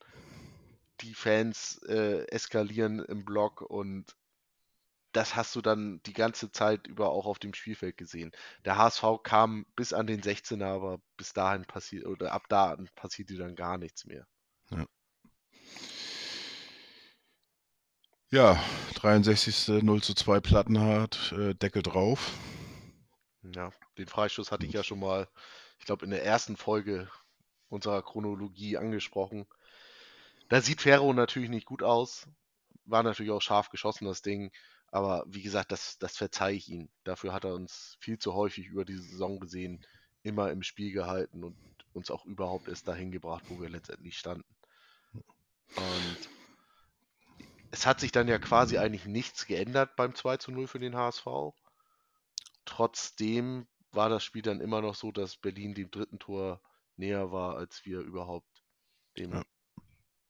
Die 1.02 1.14
Fans 1.14 1.82
äh, 1.88 2.26
eskalieren 2.28 3.00
im 3.00 3.26
Block 3.26 3.62
und 3.62 4.16
das 5.14 5.36
hast 5.36 5.56
du 5.56 5.62
dann 5.62 6.02
die 6.06 6.14
ganze 6.14 6.52
Zeit 6.52 6.88
über 6.88 7.10
auch 7.10 7.26
auf 7.26 7.40
dem 7.40 7.54
Spielfeld 7.54 7.98
gesehen. 7.98 8.32
Der 8.66 8.78
HSV 8.78 9.04
kam 9.24 9.66
bis 9.76 9.94
an 9.94 10.08
den 10.08 10.22
16er, 10.22 10.66
aber 10.66 11.00
bis 11.18 11.34
dahin 11.34 11.66
passiert 11.66 12.06
oder 12.06 12.34
ab 12.34 12.44
da 12.50 12.76
passierte 12.96 13.36
dann 13.38 13.56
gar 13.56 13.78
nichts 13.78 14.06
mehr. 14.06 14.28
Ja, 18.32 18.60
63. 18.96 19.84
0 19.84 20.02
zu 20.02 20.16
2 20.16 20.40
Plattenhardt, 20.40 21.34
äh, 21.38 21.54
Deckel 21.54 21.84
drauf. 21.84 22.32
Ja, 23.44 23.72
den 24.00 24.08
Freistoß 24.08 24.52
hatte 24.52 24.66
ich 24.66 24.74
ja 24.74 24.84
schon 24.84 25.00
mal, 25.00 25.28
ich 25.78 25.86
glaube, 25.86 26.06
in 26.06 26.10
der 26.10 26.26
ersten 26.26 26.58
Folge 26.58 27.08
unserer 27.70 28.02
Chronologie 28.02 28.78
angesprochen. 28.78 29.46
Da 30.50 30.62
sieht 30.62 30.82
Ferro 30.82 31.14
natürlich 31.14 31.52
nicht 31.52 31.68
gut 31.68 31.84
aus. 31.84 32.28
War 32.86 33.04
natürlich 33.04 33.32
auch 33.32 33.42
scharf 33.42 33.70
geschossen, 33.70 34.06
das 34.06 34.24
Ding. 34.24 34.52
Aber 34.94 35.26
wie 35.28 35.42
gesagt, 35.42 35.72
das, 35.72 35.98
das 35.98 36.18
verzeihe 36.18 36.56
ich 36.56 36.70
ihm. 36.70 36.90
Dafür 37.04 37.34
hat 37.34 37.46
er 37.46 37.56
uns 37.56 37.98
viel 38.00 38.20
zu 38.20 38.36
häufig 38.36 38.68
über 38.68 38.86
die 38.86 38.98
Saison 38.98 39.40
gesehen, 39.40 39.84
immer 40.22 40.52
im 40.52 40.64
Spiel 40.64 40.94
gehalten 40.94 41.44
und 41.44 41.58
uns 41.94 42.12
auch 42.12 42.26
überhaupt 42.26 42.68
erst 42.70 42.88
dahin 42.88 43.12
gebracht, 43.12 43.46
wo 43.50 43.60
wir 43.60 43.70
letztendlich 43.70 44.18
standen. 44.20 44.46
Und 45.76 46.32
es 47.72 47.86
hat 47.86 48.00
sich 48.00 48.12
dann 48.14 48.28
ja 48.30 48.40
quasi 48.40 48.78
eigentlich 48.78 49.06
nichts 49.06 49.46
geändert 49.46 49.96
beim 49.98 50.16
2 50.16 50.38
zu 50.38 50.52
0 50.52 50.68
für 50.68 50.80
den 50.80 50.96
HSV. 50.96 51.26
Trotzdem 52.66 53.68
war 53.92 54.10
das 54.10 54.24
Spiel 54.24 54.42
dann 54.42 54.62
immer 54.62 54.82
noch 54.82 54.96
so, 54.96 55.12
dass 55.12 55.38
Berlin 55.38 55.74
dem 55.74 55.92
dritten 55.92 56.20
Tor 56.20 56.62
näher 56.98 57.32
war, 57.32 57.58
als 57.58 57.86
wir 57.86 58.00
überhaupt 58.02 58.64
dem 59.18 59.32
Ja. 59.32 59.44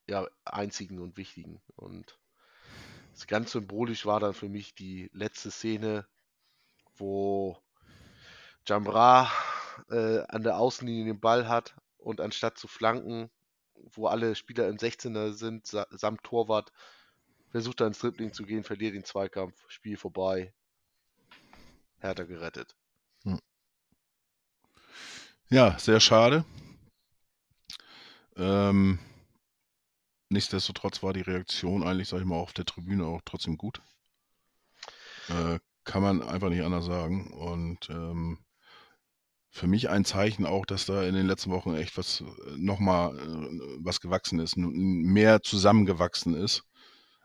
ja, 0.07 0.27
einzigen 0.45 0.99
und 0.99 1.17
wichtigen. 1.17 1.61
Und 1.75 2.19
ganz 3.27 3.51
symbolisch 3.51 4.05
war 4.05 4.19
dann 4.19 4.33
für 4.33 4.49
mich 4.49 4.75
die 4.75 5.09
letzte 5.13 5.51
Szene, 5.51 6.07
wo 6.95 7.57
Jambra 8.67 9.29
äh, 9.89 10.19
an 10.27 10.43
der 10.43 10.57
Außenlinie 10.57 11.05
den 11.05 11.19
Ball 11.19 11.47
hat 11.47 11.75
und 11.97 12.21
anstatt 12.21 12.57
zu 12.57 12.67
flanken, 12.67 13.29
wo 13.75 14.07
alle 14.07 14.35
Spieler 14.35 14.67
im 14.67 14.77
16er 14.77 15.33
sind, 15.33 15.67
sa 15.67 15.87
samt 15.91 16.23
Torwart, 16.23 16.71
versucht 17.49 17.81
er 17.81 17.87
ins 17.87 17.99
Dribbling 17.99 18.33
zu 18.33 18.43
gehen, 18.43 18.63
verliert 18.63 18.95
den 18.95 19.03
Zweikampf, 19.03 19.55
Spiel 19.67 19.97
vorbei. 19.97 20.53
Hertha 21.99 22.23
gerettet. 22.23 22.75
Ja, 25.49 25.77
sehr 25.77 25.99
schade. 25.99 26.45
Ähm, 28.35 28.97
nichtsdestotrotz 30.33 31.03
war 31.03 31.13
die 31.13 31.21
Reaktion 31.21 31.83
eigentlich, 31.83 32.09
sag 32.09 32.19
ich 32.19 32.25
mal, 32.25 32.35
auf 32.35 32.53
der 32.53 32.65
Tribüne 32.65 33.05
auch 33.05 33.21
trotzdem 33.23 33.57
gut. 33.57 33.81
Äh, 35.29 35.59
kann 35.85 36.01
man 36.01 36.21
einfach 36.21 36.49
nicht 36.49 36.63
anders 36.63 36.85
sagen. 36.85 37.31
Und 37.31 37.89
ähm, 37.89 38.39
für 39.49 39.67
mich 39.67 39.89
ein 39.89 40.05
Zeichen 40.05 40.45
auch, 40.45 40.65
dass 40.65 40.85
da 40.85 41.03
in 41.03 41.13
den 41.13 41.27
letzten 41.27 41.51
Wochen 41.51 41.75
echt 41.75 41.97
was 41.97 42.21
äh, 42.21 42.57
nochmal 42.57 43.17
äh, 43.17 43.77
was 43.79 44.01
gewachsen 44.01 44.39
ist, 44.39 44.57
mehr 44.57 45.41
zusammengewachsen 45.41 46.35
ist. 46.35 46.63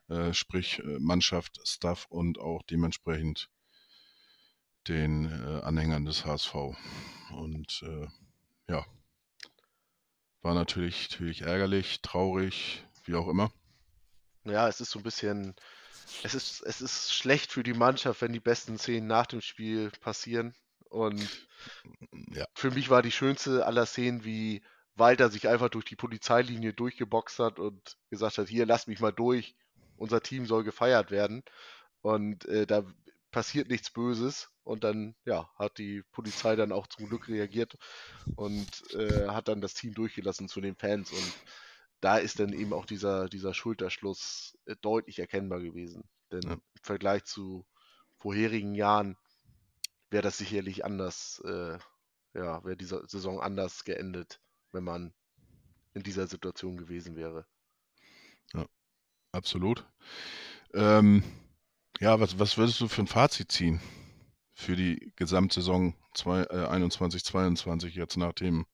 Äh, 0.08 0.32
sprich 0.32 0.80
äh, 0.80 0.98
Mannschaft, 1.00 1.60
Staff 1.64 2.06
und 2.08 2.38
auch 2.38 2.62
dementsprechend 2.62 3.50
den 4.88 5.26
äh, 5.26 5.62
Anhängern 5.62 6.04
des 6.04 6.24
HSV. 6.24 6.54
Und 7.32 7.82
äh, 7.82 8.06
ja, 8.68 8.86
war 10.40 10.54
natürlich, 10.54 11.10
natürlich 11.10 11.42
ärgerlich, 11.42 12.00
traurig, 12.00 12.84
wie 13.08 13.16
auch 13.16 13.28
immer. 13.28 13.50
Ja, 14.44 14.68
es 14.68 14.80
ist 14.80 14.90
so 14.90 14.98
ein 15.00 15.02
bisschen, 15.02 15.54
es 16.22 16.34
ist, 16.34 16.62
es 16.62 16.80
ist 16.82 17.14
schlecht 17.14 17.52
für 17.52 17.62
die 17.64 17.74
Mannschaft, 17.74 18.22
wenn 18.22 18.32
die 18.32 18.40
besten 18.40 18.78
Szenen 18.78 19.06
nach 19.08 19.26
dem 19.26 19.40
Spiel 19.42 19.92
passieren. 20.00 20.54
Und 20.90 21.48
Ja, 22.34 22.46
für 22.54 22.70
mich 22.70 22.90
war 22.90 23.02
die 23.02 23.12
schönste 23.12 23.66
aller 23.66 23.86
Szenen, 23.86 24.24
wie 24.24 24.62
Walter 24.94 25.30
sich 25.30 25.48
einfach 25.48 25.68
durch 25.70 25.84
die 25.84 25.96
Polizeilinie 25.96 26.72
durchgeboxt 26.74 27.38
hat 27.38 27.58
und 27.58 27.96
gesagt 28.10 28.38
hat, 28.38 28.48
hier, 28.48 28.66
lass 28.66 28.86
mich 28.88 29.00
mal 29.00 29.12
durch, 29.12 29.56
unser 29.96 30.22
Team 30.22 30.46
soll 30.46 30.64
gefeiert 30.64 31.10
werden. 31.10 31.44
Und 32.02 32.46
äh, 32.46 32.66
da 32.66 32.84
passiert 33.30 33.68
nichts 33.68 33.90
Böses. 33.90 34.50
Und 34.64 34.84
dann, 34.84 35.16
ja, 35.24 35.50
hat 35.56 35.78
die 35.78 36.02
Polizei 36.12 36.56
dann 36.56 36.72
auch 36.72 36.86
zum 36.88 37.08
Glück 37.08 37.28
reagiert 37.28 37.76
und 38.34 38.84
äh, 38.94 39.28
hat 39.28 39.48
dann 39.48 39.60
das 39.62 39.74
Team 39.74 39.94
durchgelassen 39.94 40.48
zu 40.48 40.60
den 40.60 40.76
Fans. 40.76 41.12
Und 41.12 41.36
da 42.00 42.18
ist 42.18 42.38
dann 42.40 42.52
eben 42.52 42.72
auch 42.72 42.86
dieser, 42.86 43.28
dieser 43.28 43.54
Schulterschluss 43.54 44.56
äh, 44.66 44.76
deutlich 44.80 45.18
erkennbar 45.18 45.60
gewesen. 45.60 46.04
Denn 46.30 46.42
Ja. 46.42 46.52
im 46.52 46.60
Vergleich 46.82 47.24
zu 47.24 47.66
vorherigen 48.16 48.74
Jahren 48.74 49.16
wäre 50.10 50.22
das 50.22 50.38
sicherlich 50.38 50.84
anders, 50.84 51.40
äh, 51.44 51.78
ja, 52.34 52.64
wäre 52.64 52.76
diese 52.76 53.04
Saison 53.06 53.40
anders 53.40 53.84
geendet, 53.84 54.40
wenn 54.72 54.84
man 54.84 55.12
in 55.94 56.02
dieser 56.02 56.26
Situation 56.26 56.76
gewesen 56.76 57.16
wäre. 57.16 57.46
absolut. 59.32 59.86
Ähm, 60.74 61.22
ja, 62.00 62.20
was, 62.20 62.38
was 62.38 62.58
würdest 62.58 62.80
du 62.80 62.88
für 62.88 63.02
ein 63.02 63.06
Fazit 63.06 63.50
ziehen 63.50 63.80
für 64.54 64.76
die 64.76 65.12
Gesamtsaison 65.16 65.94
zwei, 66.14 66.42
äh, 66.42 66.66
21, 66.66 67.24
22 67.24 67.94
jetzt 67.94 68.16
nachdem 68.16 68.66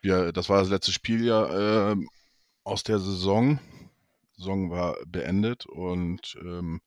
wir, 0.00 0.32
das 0.32 0.48
war 0.48 0.60
das 0.60 0.68
letzte 0.68 0.92
Spiel 0.92 1.24
ja 1.24 1.92
ähm, 1.92 2.08
aus 2.64 2.82
der 2.82 2.98
Saison. 2.98 3.58
Saison 4.36 4.70
war 4.70 4.96
beendet 5.06 5.66
und 5.66 6.36
ähm, 6.42 6.80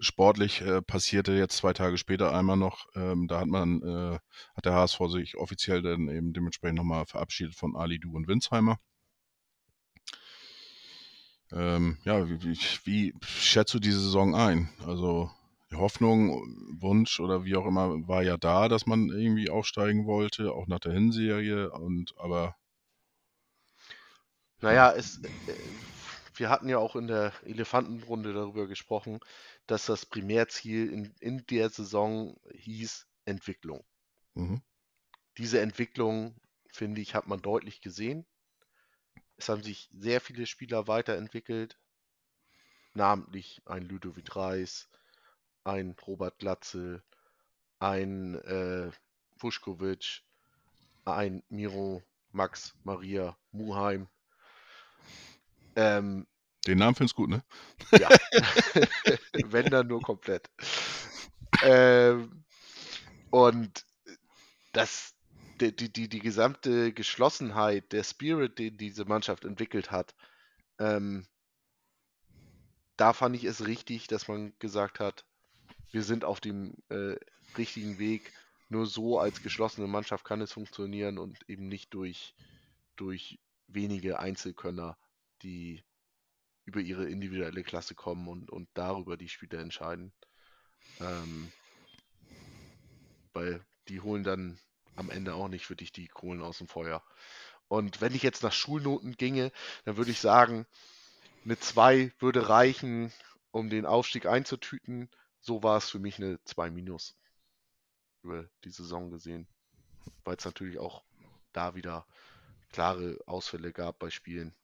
sportlich 0.00 0.62
äh, 0.62 0.82
passierte 0.82 1.32
jetzt 1.32 1.56
zwei 1.56 1.72
Tage 1.72 1.98
später 1.98 2.34
einmal 2.34 2.56
noch, 2.56 2.86
ähm, 2.94 3.28
da 3.28 3.40
hat 3.40 3.48
man, 3.48 3.82
äh, 3.82 4.18
hat 4.54 4.64
der 4.64 4.74
HSV 4.74 4.98
sich 5.08 5.36
offiziell 5.36 5.82
dann 5.82 6.08
eben 6.08 6.32
dementsprechend 6.32 6.78
nochmal 6.78 7.06
verabschiedet 7.06 7.54
von 7.54 7.76
Ali 7.76 7.98
Du 7.98 8.12
und 8.14 8.28
Winsheimer. 8.28 8.78
Ähm, 11.52 11.98
ja, 12.04 12.28
wie, 12.28 12.58
wie 12.84 13.14
schätzt 13.22 13.74
du 13.74 13.80
diese 13.80 14.00
Saison 14.00 14.34
ein? 14.34 14.70
Also 14.86 15.30
die 15.72 15.76
Hoffnung, 15.76 16.30
Wunsch 16.80 17.18
oder 17.20 17.44
wie 17.44 17.56
auch 17.56 17.66
immer 17.66 18.06
war 18.06 18.22
ja 18.22 18.36
da, 18.36 18.68
dass 18.68 18.86
man 18.86 19.08
irgendwie 19.08 19.50
aufsteigen 19.50 20.06
wollte, 20.06 20.52
auch 20.52 20.66
nach 20.68 20.80
der 20.80 20.92
Hinserie 20.92 21.70
und 21.72 22.14
aber 22.18 22.56
Naja, 24.62 24.92
es, 24.92 25.20
äh, 25.46 25.54
wir 26.34 26.48
hatten 26.50 26.68
ja 26.70 26.78
auch 26.78 26.96
in 26.96 27.06
der 27.08 27.32
Elefantenrunde 27.44 28.32
darüber 28.32 28.66
gesprochen, 28.68 29.20
dass 29.66 29.86
das 29.86 30.06
Primärziel 30.06 30.90
in, 30.92 31.14
in 31.20 31.44
der 31.46 31.68
Saison 31.70 32.40
hieß 32.52 33.06
Entwicklung. 33.26 33.84
mhm, 34.34 34.56
Diese 35.38 35.60
Entwicklung, 35.60 36.40
finde 36.68 37.00
ich, 37.00 37.16
hat 37.16 37.26
man 37.26 37.42
deutlich 37.42 37.80
gesehen. 37.80 38.26
Es 39.36 39.48
haben 39.48 39.64
sich 39.64 39.88
sehr 39.90 40.20
viele 40.20 40.46
Spieler 40.46 40.86
weiterentwickelt, 40.86 41.80
namentlich 42.94 43.62
ein 43.66 43.82
Ludovic 43.88 44.36
Reis, 44.36 44.88
ein 45.64 45.96
Robert 46.06 46.38
Glatzel, 46.38 47.02
ein 47.78 48.34
äh, 48.44 48.90
Vuskovic, 49.38 50.22
ein 51.04 51.42
Miro, 51.48 52.02
Max, 52.32 52.74
Maria, 52.84 53.36
Muheim. 53.52 54.08
Ähm, 55.76 56.26
den 56.66 56.78
Namen 56.78 56.94
findest 56.94 57.16
du 57.16 57.22
gut, 57.22 57.30
ne? 57.30 57.44
ja, 57.92 58.08
wenn 59.44 59.66
dann 59.66 59.86
nur 59.86 60.02
komplett. 60.02 60.50
Ähm, 61.62 62.44
und 63.30 63.86
das, 64.72 65.14
die, 65.60 65.74
die, 65.74 65.90
die, 65.90 66.08
die 66.08 66.18
gesamte 66.18 66.92
Geschlossenheit, 66.92 67.92
der 67.92 68.04
Spirit, 68.04 68.58
den 68.58 68.76
diese 68.76 69.04
Mannschaft 69.04 69.44
entwickelt 69.44 69.90
hat, 69.90 70.14
ähm, 70.78 71.26
da 72.96 73.14
fand 73.14 73.34
ich 73.36 73.44
es 73.44 73.66
richtig, 73.66 74.06
dass 74.08 74.28
man 74.28 74.52
gesagt 74.58 75.00
hat, 75.00 75.24
wir 75.92 76.02
sind 76.02 76.24
auf 76.24 76.40
dem 76.40 76.74
äh, 76.88 77.16
richtigen 77.56 77.98
Weg. 77.98 78.32
Nur 78.68 78.86
so 78.86 79.18
als 79.18 79.42
geschlossene 79.42 79.88
Mannschaft 79.88 80.24
kann 80.24 80.40
es 80.40 80.52
funktionieren 80.52 81.18
und 81.18 81.38
eben 81.48 81.68
nicht 81.68 81.92
durch, 81.92 82.34
durch 82.96 83.40
wenige 83.66 84.20
Einzelkönner, 84.20 84.96
die 85.42 85.82
über 86.64 86.80
ihre 86.80 87.08
individuelle 87.08 87.64
Klasse 87.64 87.94
kommen 87.94 88.28
und, 88.28 88.50
und 88.50 88.68
darüber 88.74 89.16
die 89.16 89.28
Spiele 89.28 89.58
entscheiden. 89.58 90.12
Ähm, 91.00 91.50
weil 93.32 93.64
die 93.88 94.00
holen 94.00 94.22
dann 94.22 94.58
am 94.96 95.10
Ende 95.10 95.34
auch 95.34 95.48
nicht 95.48 95.66
für 95.66 95.76
dich 95.76 95.92
die 95.92 96.08
Kohlen 96.08 96.42
aus 96.42 96.58
dem 96.58 96.68
Feuer. 96.68 97.02
Und 97.68 98.00
wenn 98.00 98.14
ich 98.14 98.22
jetzt 98.22 98.42
nach 98.42 98.52
Schulnoten 98.52 99.16
ginge, 99.16 99.52
dann 99.84 99.96
würde 99.96 100.10
ich 100.10 100.20
sagen, 100.20 100.66
eine 101.44 101.58
2 101.58 102.12
würde 102.18 102.48
reichen, 102.48 103.12
um 103.50 103.70
den 103.70 103.86
Aufstieg 103.86 104.26
einzutüten. 104.26 105.08
So 105.40 105.62
war 105.62 105.76
es 105.78 105.90
für 105.90 105.98
mich 105.98 106.18
eine 106.18 106.42
2 106.44 106.70
minus 106.70 107.16
über 108.22 108.48
die 108.64 108.70
Saison 108.70 109.10
gesehen. 109.10 109.46
Weil 110.24 110.36
es 110.36 110.44
natürlich 110.44 110.78
auch 110.78 111.04
da 111.52 111.74
wieder 111.74 112.06
klare 112.70 113.18
Ausfälle 113.26 113.72
gab 113.72 113.98
bei 114.00 114.10
Spielen. 114.10 114.54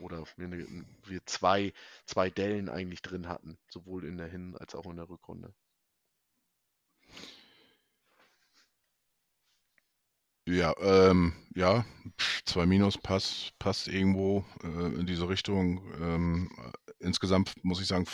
Oder 0.00 0.24
wir, 0.36 0.48
ne, 0.48 0.86
wir 1.04 1.26
zwei, 1.26 1.72
zwei 2.06 2.30
Dellen 2.30 2.68
eigentlich 2.68 3.02
drin 3.02 3.28
hatten, 3.28 3.58
sowohl 3.68 4.04
in 4.04 4.18
der 4.18 4.28
Hin- 4.28 4.56
als 4.58 4.74
auch 4.74 4.86
in 4.86 4.96
der 4.96 5.08
Rückrunde. 5.08 5.54
Ja, 10.46 10.74
ähm, 10.80 11.32
ja, 11.54 11.84
2 12.46 12.66
Minus 12.66 12.98
passt, 12.98 13.56
passt 13.60 13.86
irgendwo 13.86 14.44
äh, 14.64 14.94
in 14.98 15.06
diese 15.06 15.28
Richtung. 15.28 15.80
Ähm, 16.00 16.50
insgesamt 16.98 17.54
muss 17.64 17.80
ich 17.80 17.86
sagen, 17.86 18.06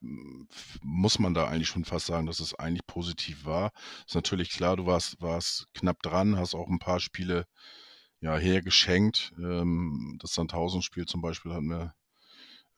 muss 0.00 1.18
man 1.18 1.34
da 1.34 1.46
eigentlich 1.46 1.68
schon 1.68 1.84
fast 1.84 2.06
sagen, 2.06 2.26
dass 2.26 2.40
es 2.40 2.54
eigentlich 2.54 2.86
positiv 2.86 3.44
war. 3.44 3.72
Ist 4.06 4.14
natürlich 4.14 4.50
klar, 4.50 4.76
du 4.76 4.86
warst, 4.86 5.20
warst 5.20 5.68
knapp 5.74 6.02
dran, 6.02 6.36
hast 6.36 6.54
auch 6.54 6.68
ein 6.68 6.78
paar 6.78 7.00
Spiele 7.00 7.46
ja, 8.20 8.36
hergeschenkt. 8.36 9.32
Ähm, 9.38 10.18
das 10.20 10.34
Sandhausen-Spiel 10.34 11.06
zum 11.06 11.22
Beispiel 11.22 11.52
hatten 11.52 11.68
wir 11.68 11.94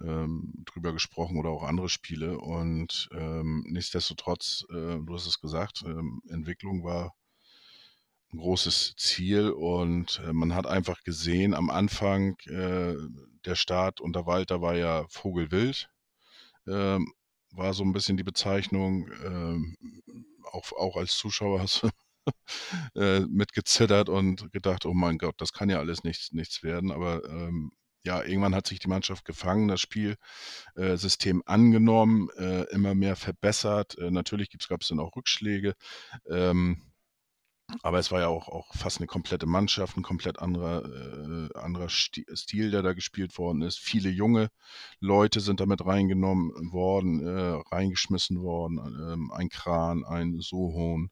ähm, 0.00 0.64
drüber 0.64 0.92
gesprochen 0.92 1.38
oder 1.38 1.50
auch 1.50 1.62
andere 1.62 1.88
Spiele. 1.88 2.38
Und 2.38 3.08
ähm, 3.12 3.64
nichtsdestotrotz, 3.68 4.64
äh, 4.70 4.98
du 5.00 5.14
hast 5.14 5.26
es 5.26 5.40
gesagt, 5.40 5.82
ähm, 5.86 6.22
Entwicklung 6.28 6.84
war 6.84 7.14
ein 8.32 8.38
großes 8.38 8.94
Ziel 8.96 9.50
und 9.50 10.20
äh, 10.26 10.32
man 10.32 10.54
hat 10.54 10.66
einfach 10.66 11.02
gesehen, 11.02 11.54
am 11.54 11.70
Anfang 11.70 12.36
äh, 12.46 12.94
der 13.44 13.54
Start 13.54 14.00
unter 14.00 14.26
Walter 14.26 14.60
war 14.60 14.74
ja 14.74 15.06
Vogelwild, 15.08 15.88
ähm, 16.70 17.12
war 17.50 17.74
so 17.74 17.84
ein 17.84 17.92
bisschen 17.92 18.16
die 18.16 18.24
Bezeichnung. 18.24 19.08
Ähm, 19.24 19.76
auch, 20.52 20.72
auch 20.72 20.96
als 20.96 21.16
Zuschauer 21.16 21.60
hast 21.60 21.82
du 21.82 21.90
äh, 23.00 23.20
mitgezittert 23.20 24.08
und 24.08 24.52
gedacht, 24.52 24.86
oh 24.86 24.94
mein 24.94 25.18
Gott, 25.18 25.40
das 25.40 25.52
kann 25.52 25.70
ja 25.70 25.78
alles 25.78 26.04
nichts, 26.04 26.32
nichts 26.32 26.62
werden. 26.62 26.90
Aber 26.92 27.24
ähm, 27.24 27.72
ja, 28.04 28.22
irgendwann 28.22 28.54
hat 28.54 28.66
sich 28.66 28.78
die 28.78 28.88
Mannschaft 28.88 29.24
gefangen, 29.24 29.68
das 29.68 29.80
Spielsystem 29.80 31.40
äh, 31.40 31.42
angenommen, 31.50 32.28
äh, 32.38 32.62
immer 32.70 32.94
mehr 32.94 33.16
verbessert. 33.16 33.98
Äh, 33.98 34.10
natürlich 34.10 34.50
gab 34.68 34.82
es 34.82 34.88
dann 34.88 35.00
auch 35.00 35.14
Rückschläge. 35.16 35.74
Ähm, 36.28 36.87
aber 37.82 37.98
es 37.98 38.10
war 38.10 38.20
ja 38.20 38.28
auch, 38.28 38.48
auch 38.48 38.74
fast 38.74 38.98
eine 38.98 39.06
komplette 39.06 39.46
Mannschaft, 39.46 39.96
ein 39.96 40.02
komplett 40.02 40.38
anderer, 40.38 40.84
äh, 40.84 41.58
anderer 41.58 41.88
Stil, 41.88 42.70
der 42.70 42.82
da 42.82 42.94
gespielt 42.94 43.36
worden 43.38 43.62
ist. 43.62 43.78
Viele 43.78 44.08
junge 44.08 44.50
Leute 45.00 45.40
sind 45.40 45.60
damit 45.60 45.84
reingenommen 45.84 46.72
worden, 46.72 47.26
äh, 47.26 47.62
reingeschmissen 47.70 48.42
worden. 48.42 48.78
Ähm, 48.78 49.32
ein 49.32 49.50
Kran, 49.50 50.04
ein 50.04 50.40
Sohon, 50.40 51.10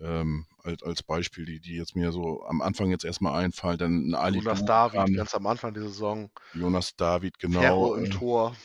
ähm, 0.00 0.46
als, 0.62 0.82
als 0.82 1.02
Beispiel, 1.02 1.44
die, 1.44 1.60
die 1.60 1.76
jetzt 1.76 1.94
mir 1.94 2.12
so 2.12 2.44
am 2.44 2.62
Anfang 2.62 2.90
jetzt 2.90 3.04
erstmal 3.04 3.42
einfallen. 3.42 3.78
Dann 3.78 4.08
ein 4.08 4.14
Ali 4.14 4.38
Jonas 4.38 4.64
David, 4.64 5.16
ganz 5.16 5.34
am 5.34 5.46
Anfang 5.46 5.74
der 5.74 5.84
Saison. 5.84 6.30
Jonas 6.54 6.96
David, 6.96 7.38
genau. 7.38 7.60
Ferro 7.60 7.94
im 7.96 8.06
äh, 8.06 8.10
Tor. 8.10 8.56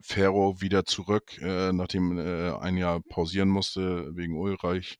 Ferro 0.00 0.60
wieder 0.60 0.84
zurück, 0.84 1.38
äh, 1.40 1.72
nachdem 1.72 2.18
äh, 2.18 2.50
ein 2.58 2.76
Jahr 2.76 3.00
pausieren 3.00 3.48
musste 3.48 4.14
wegen 4.14 4.36
Ulreich. 4.36 4.98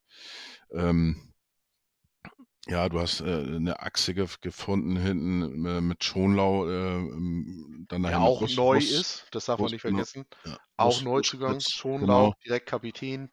Ähm, 0.72 1.34
ja, 2.68 2.88
du 2.88 2.98
hast 2.98 3.20
äh, 3.20 3.24
eine 3.24 3.80
Achse 3.80 4.12
ge 4.12 4.26
gefunden 4.40 4.96
hinten 4.96 5.64
äh, 5.64 5.80
mit 5.80 6.02
Schonlau. 6.02 6.68
Äh, 6.68 7.10
dann 7.88 8.02
ja, 8.02 8.18
auch 8.18 8.40
Bus, 8.40 8.56
neu 8.56 8.76
Bus, 8.76 8.90
ist, 8.90 9.26
das 9.30 9.44
darf 9.44 9.58
Bus, 9.58 9.66
man 9.66 9.72
nicht 9.72 9.82
vergessen. 9.82 10.26
Ja, 10.44 10.58
auch 10.76 11.00
Neuzugang, 11.02 11.60
Schonlau, 11.60 12.24
genau. 12.24 12.34
direkt 12.44 12.66
Kapitän, 12.66 13.30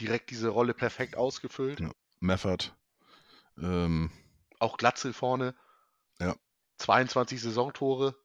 direkt 0.00 0.30
diese 0.30 0.48
Rolle 0.48 0.74
perfekt 0.74 1.16
ausgefüllt. 1.16 1.78
Ja, 1.78 1.90
Meffert. 2.18 2.74
Ähm, 3.58 4.10
auch 4.58 4.76
Glatzel 4.76 5.12
vorne. 5.12 5.54
Ja. 6.18 6.34
22 6.78 7.40
Saisontore. 7.40 8.16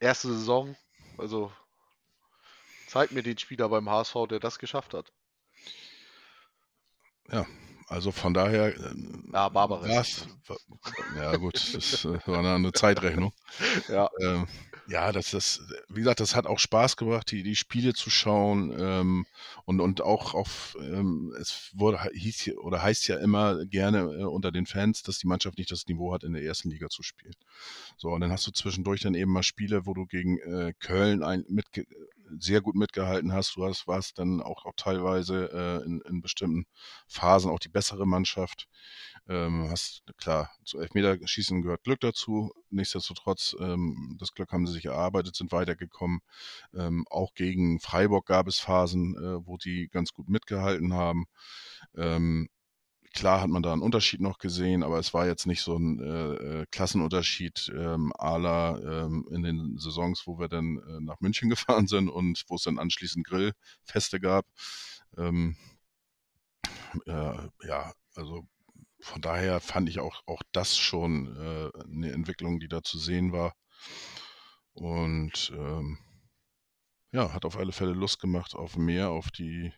Erste 0.00 0.28
Saison. 0.28 0.74
Also 1.18 1.52
zeigt 2.86 3.12
mir 3.12 3.22
den 3.22 3.36
Spieler 3.38 3.68
beim 3.68 3.90
HSV, 3.90 4.14
der 4.30 4.40
das 4.40 4.58
geschafft 4.58 4.94
hat. 4.94 5.12
Ja, 7.30 7.46
also 7.86 8.12
von 8.12 8.34
daher. 8.34 8.74
Ja, 9.32 9.48
Barbares. 9.48 10.26
Ja, 11.16 11.36
gut, 11.36 11.74
das 11.74 12.04
äh, 12.04 12.18
war 12.26 12.54
eine 12.54 12.72
Zeitrechnung. 12.72 13.32
ja. 13.88 14.08
Ähm, 14.20 14.46
ja, 14.88 15.10
das, 15.10 15.32
das, 15.32 15.62
wie 15.88 16.00
gesagt, 16.00 16.20
das 16.20 16.36
hat 16.36 16.46
auch 16.46 16.60
Spaß 16.60 16.96
gebracht, 16.96 17.30
die, 17.32 17.42
die 17.42 17.56
Spiele 17.56 17.92
zu 17.92 18.08
schauen 18.08 18.74
ähm, 18.78 19.26
und, 19.64 19.80
und 19.80 20.00
auch 20.00 20.34
auf, 20.34 20.76
ähm, 20.80 21.34
es 21.40 21.72
wurde, 21.74 21.98
hieß 22.12 22.56
oder 22.58 22.82
heißt 22.82 23.08
ja 23.08 23.16
immer 23.16 23.66
gerne 23.66 23.98
äh, 23.98 24.24
unter 24.24 24.52
den 24.52 24.66
Fans, 24.66 25.02
dass 25.02 25.18
die 25.18 25.26
Mannschaft 25.26 25.58
nicht 25.58 25.72
das 25.72 25.86
Niveau 25.88 26.12
hat, 26.12 26.22
in 26.22 26.34
der 26.34 26.44
ersten 26.44 26.70
Liga 26.70 26.88
zu 26.88 27.02
spielen. 27.02 27.34
So, 27.96 28.10
und 28.10 28.20
dann 28.20 28.30
hast 28.30 28.46
du 28.46 28.52
zwischendurch 28.52 29.00
dann 29.00 29.14
eben 29.14 29.32
mal 29.32 29.42
Spiele, 29.42 29.86
wo 29.86 29.94
du 29.94 30.06
gegen 30.06 30.38
äh, 30.38 30.72
Köln 30.78 31.24
ein, 31.24 31.44
mit, 31.48 31.66
sehr 32.38 32.60
gut 32.60 32.74
mitgehalten 32.74 33.32
hast. 33.32 33.56
Du 33.56 33.64
hast, 33.64 33.86
warst 33.86 34.18
dann 34.18 34.40
auch, 34.40 34.64
auch 34.64 34.74
teilweise 34.76 35.50
äh, 35.52 35.84
in, 35.84 36.00
in 36.02 36.20
bestimmten 36.20 36.66
Phasen 37.06 37.50
auch 37.50 37.58
die 37.58 37.68
bessere 37.68 38.06
Mannschaft. 38.06 38.68
Ähm, 39.28 39.68
hast, 39.70 40.02
klar, 40.18 40.50
zu 40.64 40.78
Elfmeterschießen 40.78 41.62
gehört 41.62 41.84
Glück 41.84 42.00
dazu. 42.00 42.52
Nichtsdestotrotz, 42.70 43.56
ähm, 43.60 44.16
das 44.20 44.32
Glück 44.32 44.52
haben 44.52 44.66
sie 44.66 44.74
sich 44.74 44.86
erarbeitet, 44.86 45.36
sind 45.36 45.52
weitergekommen. 45.52 46.20
Ähm, 46.74 47.06
auch 47.10 47.34
gegen 47.34 47.80
Freiburg 47.80 48.26
gab 48.26 48.46
es 48.48 48.58
Phasen, 48.58 49.16
äh, 49.16 49.46
wo 49.46 49.56
die 49.56 49.88
ganz 49.88 50.12
gut 50.12 50.28
mitgehalten 50.28 50.94
haben. 50.94 51.26
Ähm, 51.96 52.48
Klar 53.16 53.40
hat 53.40 53.48
man 53.48 53.62
da 53.62 53.72
einen 53.72 53.80
Unterschied 53.80 54.20
noch 54.20 54.36
gesehen, 54.36 54.82
aber 54.82 54.98
es 54.98 55.14
war 55.14 55.26
jetzt 55.26 55.46
nicht 55.46 55.62
so 55.62 55.74
ein 55.74 56.00
äh, 56.00 56.34
äh 56.34 56.66
Klassenunterschied 56.70 57.72
ähm, 57.74 58.12
la 58.18 58.78
ähm, 58.78 59.26
in 59.30 59.42
den 59.42 59.78
Saisons, 59.78 60.26
wo 60.26 60.38
wir 60.38 60.48
dann 60.48 60.76
äh, 60.86 61.00
nach 61.00 61.18
München 61.20 61.48
gefahren 61.50 61.86
sind 61.86 62.10
und 62.10 62.44
wo 62.48 62.56
es 62.56 62.64
dann 62.64 62.78
anschließend 62.78 63.26
Grillfeste 63.26 64.20
gab. 64.20 64.44
Ähm, 65.16 65.56
äh, 67.06 67.38
ja, 67.66 67.94
also 68.14 68.46
von 69.00 69.22
daher 69.22 69.60
fand 69.60 69.88
ich 69.88 69.98
auch, 69.98 70.22
auch 70.26 70.42
das 70.52 70.76
schon 70.76 71.34
äh, 71.36 71.70
eine 71.84 72.12
Entwicklung, 72.12 72.60
die 72.60 72.68
da 72.68 72.82
zu 72.82 72.98
sehen 72.98 73.32
war. 73.32 73.54
Und 74.74 75.54
ähm, 75.56 75.98
ja, 77.12 77.32
hat 77.32 77.46
auf 77.46 77.56
alle 77.56 77.72
Fälle 77.72 77.94
Lust 77.94 78.20
gemacht 78.20 78.54
auf 78.54 78.76
mehr, 78.76 79.08
auf 79.08 79.30
die 79.30 79.72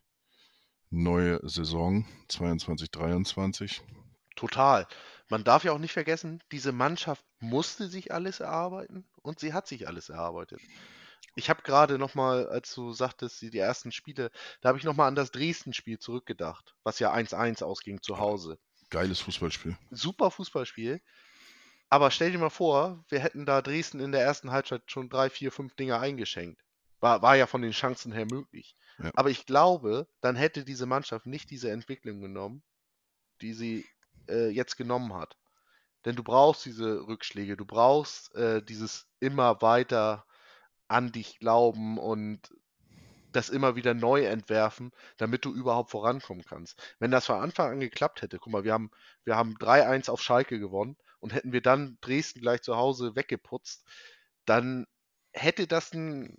neue 0.90 1.40
Saison 1.48 2.06
22, 2.28 2.90
23. 2.90 3.82
Total. 4.36 4.86
Man 5.28 5.44
darf 5.44 5.64
ja 5.64 5.72
auch 5.72 5.78
nicht 5.78 5.92
vergessen, 5.92 6.42
diese 6.52 6.72
Mannschaft 6.72 7.24
musste 7.40 7.88
sich 7.88 8.12
alles 8.12 8.40
erarbeiten 8.40 9.04
und 9.22 9.40
sie 9.40 9.52
hat 9.52 9.66
sich 9.66 9.86
alles 9.86 10.08
erarbeitet. 10.08 10.60
Ich 11.34 11.50
habe 11.50 11.62
gerade 11.62 11.98
nochmal, 11.98 12.48
als 12.48 12.74
du 12.74 12.92
sagtest, 12.92 13.40
die, 13.42 13.50
die 13.50 13.58
ersten 13.58 13.92
Spiele, 13.92 14.30
da 14.60 14.70
habe 14.70 14.78
ich 14.78 14.84
nochmal 14.84 15.08
an 15.08 15.14
das 15.14 15.30
Dresden-Spiel 15.30 15.98
zurückgedacht, 15.98 16.74
was 16.82 16.98
ja 16.98 17.12
1-1 17.12 17.62
ausging 17.62 18.00
zu 18.02 18.18
Hause. 18.18 18.58
Geiles 18.90 19.20
Fußballspiel. 19.20 19.76
Super 19.90 20.30
Fußballspiel. 20.30 21.00
Aber 21.90 22.10
stell 22.10 22.32
dir 22.32 22.38
mal 22.38 22.50
vor, 22.50 23.04
wir 23.08 23.20
hätten 23.20 23.46
da 23.46 23.62
Dresden 23.62 24.00
in 24.00 24.12
der 24.12 24.22
ersten 24.22 24.50
Halbzeit 24.50 24.82
schon 24.86 25.08
drei, 25.08 25.30
vier, 25.30 25.52
fünf 25.52 25.74
Dinge 25.74 25.98
eingeschenkt. 25.98 26.62
War, 27.00 27.22
war 27.22 27.36
ja 27.36 27.46
von 27.46 27.62
den 27.62 27.72
Chancen 27.72 28.12
her 28.12 28.26
möglich. 28.30 28.74
Ja. 29.02 29.10
Aber 29.14 29.30
ich 29.30 29.46
glaube, 29.46 30.08
dann 30.20 30.36
hätte 30.36 30.64
diese 30.64 30.86
Mannschaft 30.86 31.26
nicht 31.26 31.50
diese 31.50 31.70
Entwicklung 31.70 32.20
genommen, 32.20 32.62
die 33.40 33.52
sie 33.52 33.86
äh, 34.28 34.48
jetzt 34.48 34.76
genommen 34.76 35.14
hat. 35.14 35.36
Denn 36.04 36.16
du 36.16 36.22
brauchst 36.22 36.64
diese 36.64 37.06
Rückschläge, 37.06 37.56
du 37.56 37.64
brauchst 37.64 38.34
äh, 38.34 38.62
dieses 38.62 39.06
immer 39.20 39.60
weiter 39.62 40.24
an 40.88 41.12
dich 41.12 41.38
glauben 41.38 41.98
und 41.98 42.52
das 43.32 43.50
immer 43.50 43.76
wieder 43.76 43.94
neu 43.94 44.24
entwerfen, 44.24 44.90
damit 45.18 45.44
du 45.44 45.52
überhaupt 45.52 45.90
vorankommen 45.90 46.44
kannst. 46.44 46.80
Wenn 46.98 47.10
das 47.10 47.26
von 47.26 47.40
Anfang 47.40 47.72
an 47.72 47.80
geklappt 47.80 48.22
hätte, 48.22 48.38
guck 48.38 48.52
mal, 48.52 48.64
wir 48.64 48.72
haben, 48.72 48.90
wir 49.24 49.36
haben 49.36 49.56
3-1 49.56 50.10
auf 50.10 50.22
Schalke 50.22 50.58
gewonnen 50.58 50.96
und 51.20 51.34
hätten 51.34 51.52
wir 51.52 51.60
dann 51.60 51.98
Dresden 52.00 52.40
gleich 52.40 52.62
zu 52.62 52.76
Hause 52.76 53.14
weggeputzt, 53.14 53.84
dann 54.46 54.86
hätte 55.32 55.66
das 55.66 55.92
in, 55.92 56.38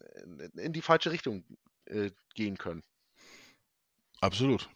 in 0.55 0.73
die 0.73 0.81
falsche 0.81 1.11
Richtung 1.11 1.45
äh, 1.89 2.11
gehen 2.35 2.57
können. 2.57 2.83
Absolut. 4.21 4.69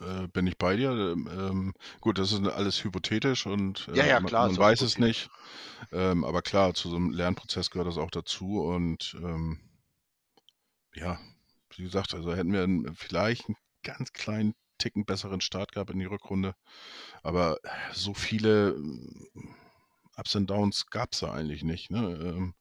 Äh, 0.00 0.28
bin 0.28 0.46
ich 0.46 0.58
bei 0.58 0.76
dir. 0.76 0.90
Ähm, 0.90 1.28
ähm, 1.30 1.74
gut, 2.00 2.18
das 2.18 2.32
ist 2.32 2.46
alles 2.46 2.82
hypothetisch 2.82 3.46
und 3.46 3.88
äh, 3.88 3.96
ja, 3.96 4.06
ja, 4.06 4.20
klar, 4.20 4.46
man, 4.46 4.52
man 4.52 4.60
weiß 4.60 4.80
es 4.82 4.98
nicht. 4.98 5.30
Ähm, 5.92 6.24
aber 6.24 6.42
klar, 6.42 6.74
zu 6.74 6.90
so 6.90 6.96
einem 6.96 7.10
Lernprozess 7.10 7.70
gehört 7.70 7.88
das 7.88 7.98
auch 7.98 8.10
dazu. 8.10 8.62
Und 8.62 9.16
ja, 10.94 11.18
wie 11.76 11.84
gesagt, 11.84 12.14
also 12.14 12.34
hätten 12.34 12.52
wir 12.52 12.92
vielleicht 12.94 13.46
einen 13.46 13.56
ganz 13.82 14.12
kleinen 14.12 14.54
Ticken 14.78 15.04
besseren 15.04 15.40
Start 15.40 15.72
gehabt 15.72 15.90
in 15.90 15.98
die 15.98 16.06
Rückrunde. 16.06 16.54
Aber 17.22 17.58
so 17.92 18.14
viele 18.14 18.70
äh, 18.70 19.40
Ups 20.16 20.34
und 20.34 20.50
Downs 20.50 20.86
gab 20.86 21.12
es 21.12 21.20
da 21.20 21.32
eigentlich 21.32 21.62
nicht. 21.62 21.90
Ne? 21.90 22.52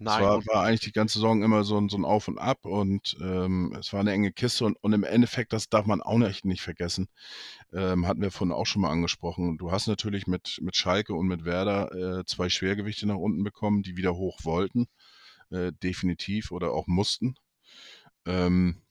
Ähm, 0.00 0.06
es 0.06 0.12
Nein, 0.12 0.22
war, 0.22 0.46
war 0.46 0.62
eigentlich 0.64 0.80
die 0.80 0.92
ganze 0.92 1.18
Saison 1.18 1.42
immer 1.42 1.64
so 1.64 1.78
ein, 1.78 1.88
so 1.88 1.96
ein 1.96 2.04
Auf 2.04 2.28
und 2.28 2.38
Ab 2.38 2.64
und 2.66 3.16
ähm, 3.20 3.74
es 3.78 3.92
war 3.92 4.00
eine 4.00 4.12
enge 4.12 4.32
Kiste 4.32 4.64
und, 4.64 4.76
und 4.82 4.92
im 4.92 5.04
Endeffekt, 5.04 5.52
das 5.52 5.68
darf 5.68 5.86
man 5.86 6.02
auch 6.02 6.18
nicht, 6.18 6.44
nicht 6.44 6.62
vergessen, 6.62 7.08
ähm, 7.72 8.06
hatten 8.06 8.22
wir 8.22 8.30
vorhin 8.30 8.54
auch 8.54 8.66
schon 8.66 8.82
mal 8.82 8.90
angesprochen. 8.90 9.58
Du 9.58 9.72
hast 9.72 9.86
natürlich 9.86 10.26
mit, 10.26 10.58
mit 10.62 10.76
Schalke 10.76 11.14
und 11.14 11.26
mit 11.26 11.44
Werder 11.44 12.20
äh, 12.20 12.24
zwei 12.26 12.48
Schwergewichte 12.48 13.06
nach 13.06 13.16
unten 13.16 13.44
bekommen, 13.44 13.82
die 13.82 13.96
wieder 13.96 14.14
hoch 14.16 14.40
wollten, 14.44 14.86
äh, 15.50 15.72
definitiv 15.82 16.50
oder 16.52 16.72
auch 16.72 16.86
mussten. 16.86 17.36
Ähm, 18.26 18.82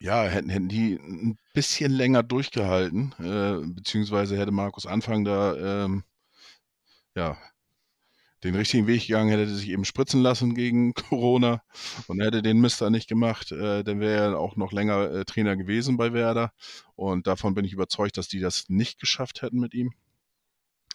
ja, 0.00 0.24
hätten, 0.24 0.48
hätten 0.48 0.68
die 0.68 0.94
ein 0.94 1.38
bisschen 1.54 1.92
länger 1.92 2.22
durchgehalten, 2.22 3.14
äh, 3.18 3.66
beziehungsweise 3.66 4.38
hätte 4.38 4.52
Markus 4.52 4.86
Anfang 4.86 5.24
da 5.24 5.84
ähm, 5.84 6.04
ja, 7.14 7.36
den 8.44 8.54
richtigen 8.54 8.86
Weg 8.86 9.06
gegangen, 9.06 9.30
hätte 9.30 9.54
sich 9.54 9.68
eben 9.70 9.84
spritzen 9.84 10.22
lassen 10.22 10.54
gegen 10.54 10.94
Corona 10.94 11.62
und 12.06 12.20
hätte 12.20 12.42
den 12.42 12.60
Mister 12.60 12.90
nicht 12.90 13.08
gemacht, 13.08 13.52
äh, 13.52 13.82
dann 13.82 14.00
wäre 14.00 14.32
er 14.32 14.38
auch 14.38 14.56
noch 14.56 14.72
länger 14.72 15.10
äh, 15.10 15.24
Trainer 15.24 15.56
gewesen 15.56 15.96
bei 15.96 16.12
Werder. 16.12 16.52
Und 16.94 17.26
davon 17.26 17.54
bin 17.54 17.64
ich 17.64 17.72
überzeugt, 17.72 18.16
dass 18.16 18.28
die 18.28 18.40
das 18.40 18.68
nicht 18.68 19.00
geschafft 19.00 19.42
hätten 19.42 19.58
mit 19.58 19.74
ihm. 19.74 19.92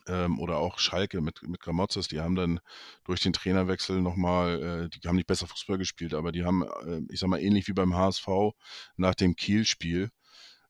Ähm, 0.06 0.40
oder 0.40 0.58
auch 0.58 0.80
Schalke 0.80 1.22
mit, 1.22 1.44
mit 1.44 1.62
Gramotzes, 1.62 2.10
die 2.10 2.20
haben 2.20 2.36
dann 2.36 2.60
durch 3.06 3.22
den 3.22 3.32
Trainerwechsel 3.32 4.02
nochmal, 4.02 4.62
äh, 4.62 4.90
die 4.90 5.08
haben 5.08 5.16
nicht 5.16 5.28
besser 5.28 5.48
Fußball 5.48 5.78
gespielt, 5.78 6.14
aber 6.14 6.34
die 6.34 6.44
haben, 6.44 6.64
äh, 6.64 7.02
ich 7.10 7.22
sag 7.22 7.30
mal, 7.30 7.40
ähnlich 7.40 7.70
wie 7.70 7.74
beim 7.74 7.96
HSV 7.96 8.28
nach 8.98 9.16
dem 9.16 9.38
Kiel-Spiel, 9.38 10.10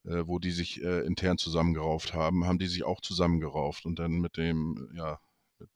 äh, 0.05 0.24
wo 0.28 0.38
die 0.38 0.51
sich 0.51 0.84
äh, 0.84 0.99
intern 1.05 1.39
zusammengerauft 1.39 2.13
haben, 2.13 2.45
haben 2.45 2.59
die 2.59 2.67
sich 2.67 2.84
auch 2.84 3.01
zusammengerauft 3.01 3.86
und 3.86 3.97
dann 3.97 4.19
mit 4.19 4.38
dem, 4.38 4.89
ja, 4.93 5.19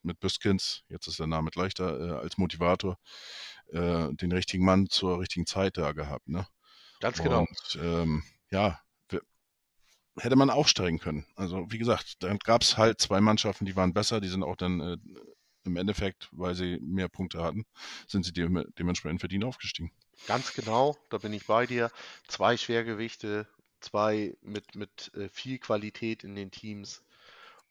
mit, 0.02 0.20
Büskins, 0.20 0.84
jetzt 0.90 1.08
ist 1.08 1.20
der 1.20 1.28
Name 1.28 1.50
leichter, 1.56 2.00
äh, 2.00 2.22
als 2.22 2.38
Motivator, 2.38 2.98
äh, 3.72 4.14
den 4.14 4.32
richtigen 4.32 4.66
Mann 4.66 4.88
zur 4.90 5.20
richtigen 5.20 5.46
Zeit 5.46 5.78
da 5.78 5.92
gehabt. 5.92 6.28
Ne? 6.28 6.48
ganz 7.00 7.22
genau. 7.22 7.42
Und 7.42 7.80
ähm, 7.82 8.24
ja, 8.50 8.80
hätte 10.20 10.36
man 10.36 10.50
aufsteigen 10.50 11.00
können. 11.00 11.26
Also 11.36 11.66
wie 11.70 11.78
gesagt, 11.78 12.24
dann 12.24 12.40
gab 12.40 12.62
es 12.62 12.78
halt 12.78 13.00
zwei 13.00 13.22
Mannschaften, 13.22 13.66
die 13.66 13.76
waren 13.76 13.94
besser, 13.94 14.20
die 14.20 14.28
sind 14.28 14.44
auch 14.44 14.56
dann 14.56 14.80
äh, 14.80 14.98
im 15.64 15.76
Endeffekt, 15.76 16.30
weil 16.32 16.56
sie 16.56 16.80
mehr 16.82 17.10
Punkte 17.10 17.44
hatten, 17.44 17.66
sind 18.08 18.26
sie 18.26 18.34
dem, 18.34 18.66
dementsprechend 18.78 19.20
verdient 19.20 19.44
aufgestiegen. 19.44 19.92
Ganz 20.26 20.54
genau, 20.54 20.98
da 21.10 21.18
bin 21.18 21.34
ich 21.34 21.46
bei 21.46 21.66
dir. 21.66 21.92
Zwei 22.28 22.58
Schwergewichte, 22.58 23.48
zwei 23.82 24.36
mit, 24.42 24.76
mit 24.76 25.12
äh, 25.14 25.30
viel 25.30 25.60
Qualität 25.60 26.24
in 26.24 26.36
den 26.36 26.52
Teams. 26.52 27.04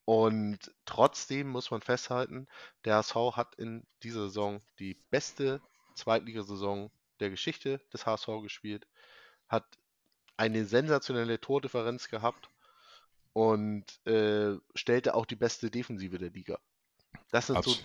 Und 0.07 0.73
trotzdem 0.85 1.49
muss 1.49 1.73
man 1.73 1.83
festhalten, 1.83 2.47
der 2.85 2.97
HSV 2.97 3.17
hat 3.33 3.57
in 3.57 3.85
dieser 4.05 4.29
Saison 4.29 4.63
die 4.79 4.95
beste 5.11 5.61
Zweitligasaison 5.97 6.93
der 7.19 7.31
Geschichte 7.31 7.81
des 7.93 8.07
HSV 8.07 8.29
gespielt, 8.41 8.87
hat 9.49 9.67
eine 10.37 10.65
sensationelle 10.65 11.41
Tordifferenz 11.41 12.09
gehabt 12.09 12.51
und 13.33 13.85
äh, 14.07 14.57
stellte 14.77 15.15
auch 15.15 15.27
die 15.27 15.35
beste 15.35 15.73
Defensive 15.73 16.19
der 16.19 16.31
Liga. 16.31 16.61
Das 17.33 17.49
sind 17.49 17.65
so 17.65 17.73
Abs 17.73 17.83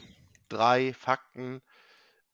drei 0.47 0.93
Fakten, 0.93 1.63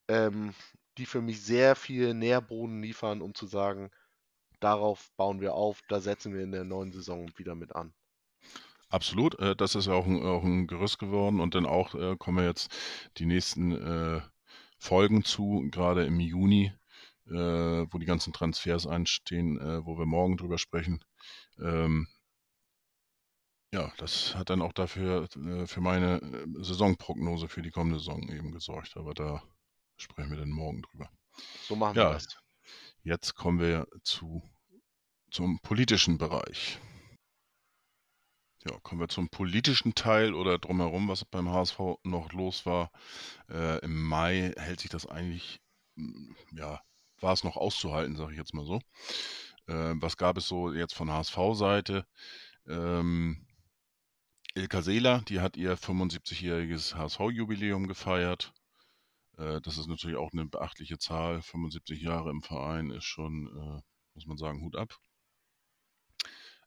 ähm, 0.10 0.54
die 0.98 1.06
für 1.06 1.22
mich 1.22 1.42
sehr 1.42 1.78
viel 1.78 2.14
Nährboden 2.14 2.82
liefern, 2.82 3.22
um 3.22 3.36
zu 3.36 3.46
sagen, 3.46 3.90
darauf 4.60 5.12
bauen 5.16 5.40
wir 5.40 5.54
auf, 5.54 5.82
da 5.88 6.02
setzen 6.02 6.34
wir 6.34 6.44
in 6.44 6.52
der 6.52 6.66
neuen 6.66 6.92
Saison 6.92 7.32
wieder 7.38 7.56
mit 7.56 7.74
an. 7.74 7.94
Absolut, 8.90 9.38
äh, 9.40 9.56
das 9.56 9.76
ist 9.76 9.88
ja 9.88 9.94
auch 9.94 10.06
ein, 10.06 10.22
auch 10.24 10.44
ein 10.44 10.68
Gerüst 10.68 11.00
geworden 11.00 11.40
und 11.42 11.56
dann 11.56 11.66
auch 11.66 11.94
äh, 11.96 12.16
kommen 12.18 12.38
wir 12.38 12.46
jetzt 12.46 12.72
die 13.18 13.26
nächsten 13.26 13.72
äh, 13.74 14.22
Folgen 14.78 15.24
zu, 15.26 15.68
gerade 15.72 16.06
im 16.06 16.20
Juni, 16.20 16.72
äh, 17.28 17.32
wo 17.34 17.98
die 17.98 18.06
ganzen 18.06 18.34
Transfers 18.34 18.88
einstehen, 18.88 19.60
äh, 19.60 19.86
wo 19.86 19.98
wir 19.98 20.06
morgen 20.06 20.38
drüber 20.38 20.58
sprechen. 20.58 21.04
Ähm, 21.60 22.08
ja, 23.74 23.92
das 23.98 24.36
hat 24.36 24.50
dann 24.50 24.62
auch 24.62 24.74
dafür 24.74 25.28
für 25.68 25.82
meine 25.82 26.22
Saisonprognose 26.60 27.48
für 27.48 27.62
die 27.62 27.72
kommende 27.72 28.00
Saison 28.00 28.28
eben 28.30 28.52
gesorgt, 28.52 28.96
aber 28.98 29.14
da 29.14 29.44
sprechen 29.98 30.32
wir 30.32 30.38
dann 30.38 30.50
morgen 30.50 30.82
drüber. 30.84 31.10
So 31.60 31.76
machen 31.76 32.00
wir 32.00 32.04
Ja, 32.04 32.08
das. 32.08 32.28
jetzt 33.04 33.36
kommen 33.36 33.60
wir 33.60 33.88
zu, 34.04 34.44
zum 35.32 35.60
politischen 35.62 36.18
Bereich. 36.18 36.80
Ja, 38.68 38.78
kommen 38.80 38.99
wir 38.99 39.07
zum 39.07 39.30
politischen 39.30 39.95
Teil 39.95 40.34
oder 40.34 40.57
drumherum, 40.57 41.07
was 41.07 41.24
beim 41.24 41.49
HSV 41.49 41.80
noch 42.03 42.34
los 42.34 42.65
war. 42.65 42.91
Äh, 43.49 43.80
Im 43.80 44.03
Mai 44.03 44.53
hält 44.57 44.82
sich 44.82 44.89
das 44.89 45.05
eigentlich, 45.05 45.61
mm, 45.95 46.34
ja, 46.51 46.82
war 47.22 47.34
es 47.34 47.43
noch 47.43 47.55
auszuhalten, 47.55 48.15
sage 48.18 48.34
ich 48.34 48.38
jetzt 48.38 48.53
mal 48.53 48.65
so. 48.65 48.82
Äh, 49.68 49.93
was 50.01 50.18
gab 50.18 50.38
es 50.38 50.47
so 50.47 50.74
jetzt 50.74 50.95
von 50.95 51.11
HSV-Seite? 51.11 52.05
Ähm, 52.68 53.47
Ilka 54.55 54.82
Seeler, 54.82 55.22
die 55.30 55.39
hat 55.39 55.55
ihr 55.55 55.78
75-jähriges 55.78 56.95
HSV-Jubiläum 56.95 57.88
gefeiert. 57.88 58.53
Äh, 59.38 59.61
das 59.61 59.78
ist 59.78 59.88
natürlich 59.88 60.18
auch 60.18 60.34
eine 60.34 60.45
beachtliche 60.45 60.97
Zahl. 60.97 61.41
75 61.41 62.01
Jahre 62.01 62.32
im 62.32 62.41
Verein 62.41 62.89
ist 62.91 63.05
schon, 63.05 63.47
äh, 63.47 63.82
muss 64.15 64.26
man 64.28 64.38
sagen, 64.38 64.61
Hut 64.61 64.76
ab. 64.76 64.97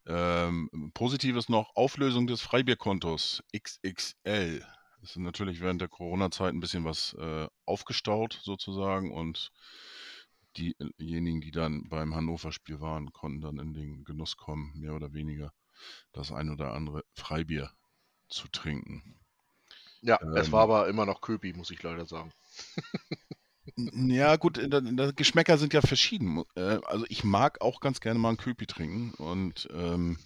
Ähm, 0.07 0.91
Positives 0.95 1.49
noch, 1.49 1.77
Auflösung 1.77 2.27
des 2.27 2.41
Freibierkontos 2.41 3.43
XXL. 3.55 4.65
Das 5.01 5.11
ist 5.11 5.17
natürlich 5.17 5.61
während 5.61 5.81
der 5.81 5.89
Corona-Zeit 5.89 6.53
ein 6.53 6.61
bisschen 6.61 6.85
was 6.85 7.15
äh, 7.15 7.49
aufgestaut 7.65 8.39
sozusagen 8.43 9.13
und 9.13 9.53
diejenigen, 10.57 11.41
die 11.41 11.53
dann 11.53 11.89
beim 11.89 12.15
Hannover-Spiel 12.15 12.81
waren, 12.81 13.13
konnten 13.13 13.41
dann 13.41 13.59
in 13.59 13.73
den 13.73 14.05
Genuss 14.05 14.37
kommen, 14.37 14.73
mehr 14.79 14.95
oder 14.95 15.13
weniger 15.13 15.53
das 16.13 16.33
ein 16.33 16.51
oder 16.51 16.75
andere 16.75 17.05
Freibier 17.15 17.73
zu 18.29 18.49
trinken. 18.49 19.19
Ja, 20.03 20.19
es 20.35 20.51
war 20.53 20.63
Ähm, 20.63 20.71
aber 20.71 20.89
immer 20.89 21.07
noch 21.07 21.21
Köpi, 21.21 21.53
muss 21.53 21.71
ich 21.71 21.83
leider 21.83 22.07
sagen. 22.07 22.33
Ja, 23.77 24.37
gut, 24.37 24.59
in 24.59 24.97
der 24.97 25.13
Geschmäcker 25.13 25.59
sind 25.59 25.73
ja 25.75 25.81
verschieden. 25.81 26.45
Äh, 26.57 26.81
also 26.85 27.05
ich 27.09 27.25
mag 27.25 27.61
auch 27.61 27.81
ganz 27.81 28.01
gerne 28.01 28.19
mal 28.19 28.29
einen 28.31 28.39
Köpi 28.39 28.67
trinken 28.67 29.13
und 29.15 29.69
ähm, 29.73 30.19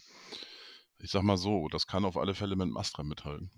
ich 0.98 1.10
sag 1.10 1.22
mal 1.22 1.36
so, 1.36 1.68
das 1.68 1.86
kann 1.86 2.04
auf 2.04 2.16
alle 2.16 2.34
Fälle 2.34 2.56
mit 2.56 2.66
dem 2.66 2.76
Astra 2.76 3.02
mithalten. 3.02 3.50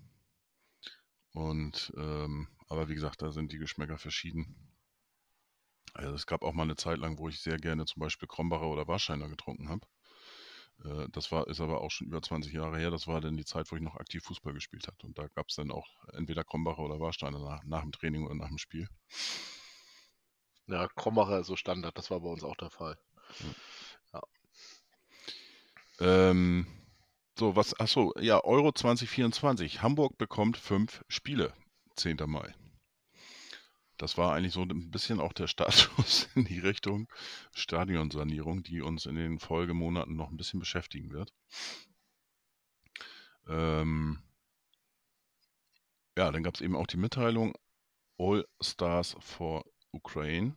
Und 1.33 1.93
ähm, 1.97 2.47
aber 2.67 2.89
wie 2.89 2.95
gesagt, 2.95 3.21
da 3.21 3.31
sind 3.31 3.51
die 3.53 3.59
Geschmäcker 3.59 3.97
verschieden. 3.97 4.55
Also 5.93 6.13
es 6.15 6.27
gab 6.27 6.43
auch 6.43 6.53
mal 6.53 6.63
eine 6.63 6.75
Zeit 6.75 6.99
lang, 6.99 7.17
wo 7.17 7.27
ich 7.29 7.39
sehr 7.41 7.57
gerne 7.57 7.85
zum 7.85 7.99
Beispiel 8.01 8.27
Krombacher 8.27 8.67
oder 8.67 8.87
Warsteiner 8.87 9.29
getrunken 9.29 9.69
habe. 9.69 9.85
Äh, 10.83 11.07
das 11.11 11.31
war, 11.31 11.47
ist 11.47 11.61
aber 11.61 11.81
auch 11.81 11.91
schon 11.91 12.07
über 12.07 12.21
20 12.21 12.53
Jahre 12.53 12.77
her. 12.77 12.91
Das 12.91 13.07
war 13.07 13.21
dann 13.21 13.37
die 13.37 13.45
Zeit, 13.45 13.71
wo 13.71 13.75
ich 13.75 13.81
noch 13.81 13.95
aktiv 13.95 14.23
Fußball 14.23 14.53
gespielt 14.53 14.87
habe. 14.87 14.97
Und 15.03 15.17
da 15.17 15.27
gab 15.27 15.47
es 15.49 15.55
dann 15.55 15.71
auch 15.71 15.87
entweder 16.13 16.43
Krombacher 16.43 16.79
oder 16.83 16.99
Warsteiner 16.99 17.39
nach, 17.39 17.63
nach 17.63 17.81
dem 17.81 17.91
Training 17.91 18.25
oder 18.25 18.35
nach 18.35 18.49
dem 18.49 18.57
Spiel. 18.57 18.87
Ja, 20.67 20.87
Krombacher 20.87 21.39
ist 21.39 21.47
so 21.47 21.55
Standard, 21.55 21.97
das 21.97 22.11
war 22.11 22.19
bei 22.19 22.29
uns 22.29 22.43
auch 22.43 22.55
der 22.57 22.69
Fall. 22.69 22.97
Ähm, 25.99 26.67
so, 27.37 27.55
was, 27.55 27.79
achso, 27.79 28.13
ja, 28.19 28.43
Euro 28.43 28.71
2024. 28.71 29.81
Hamburg 29.81 30.17
bekommt 30.17 30.57
fünf 30.57 31.03
Spiele, 31.07 31.53
10. 31.95 32.17
Mai. 32.25 32.53
Das 33.97 34.17
war 34.17 34.33
eigentlich 34.33 34.53
so 34.53 34.61
ein 34.61 34.91
bisschen 34.91 35.19
auch 35.19 35.33
der 35.33 35.47
Status 35.47 36.29
in 36.35 36.45
die 36.45 36.59
Richtung 36.59 37.07
Stadionsanierung, 37.53 38.61
die 38.61 38.81
uns 38.81 39.07
in 39.07 39.15
den 39.15 39.39
Folgemonaten 39.39 40.15
noch 40.15 40.29
ein 40.29 40.37
bisschen 40.37 40.59
beschäftigen 40.59 41.11
wird. 41.11 41.33
Ähm, 43.47 44.19
ja, 46.15 46.31
dann 46.31 46.43
gab 46.43 46.55
es 46.55 46.61
eben 46.61 46.75
auch 46.75 46.87
die 46.87 46.97
Mitteilung 46.97 47.55
All 48.19 48.47
Stars 48.61 49.15
for 49.19 49.65
Ukraine. 49.91 50.55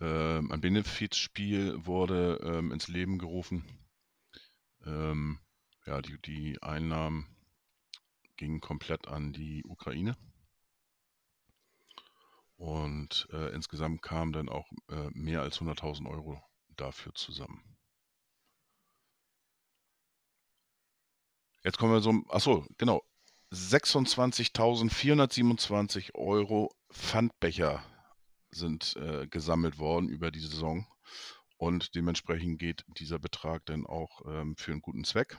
Ähm, 0.00 0.52
ein 0.52 0.60
Benefizspiel 0.60 1.86
wurde 1.86 2.40
ähm, 2.42 2.72
ins 2.72 2.88
Leben 2.88 3.18
gerufen. 3.18 3.64
Ähm, 4.84 5.38
ja, 5.86 6.02
die, 6.02 6.20
die 6.22 6.62
Einnahmen 6.62 7.26
gingen 8.36 8.60
komplett 8.60 9.08
an 9.08 9.32
die 9.32 9.64
Ukraine. 9.64 10.16
Und 12.56 13.28
äh, 13.32 13.52
insgesamt 13.54 14.02
kamen 14.02 14.32
dann 14.32 14.48
auch 14.48 14.70
äh, 14.88 15.10
mehr 15.12 15.42
als 15.42 15.60
100.000 15.60 16.08
Euro 16.08 16.42
dafür 16.76 17.14
zusammen. 17.14 17.62
Jetzt 21.64 21.78
kommen 21.78 21.92
wir 21.92 22.00
so, 22.00 22.22
achso, 22.28 22.64
genau, 22.78 23.02
26.427 23.52 26.14
Euro 26.14 26.72
Pfandbecher 26.92 27.82
sind 28.50 28.96
äh, 28.96 29.26
gesammelt 29.26 29.78
worden 29.78 30.08
über 30.08 30.30
die 30.30 30.40
Saison. 30.40 30.86
und 31.56 31.94
dementsprechend 31.94 32.58
geht 32.58 32.84
dieser 32.98 33.18
Betrag 33.18 33.66
dann 33.66 33.84
auch 33.84 34.22
ähm, 34.26 34.56
für 34.56 34.72
einen 34.72 34.80
guten 34.80 35.04
Zweck. 35.04 35.38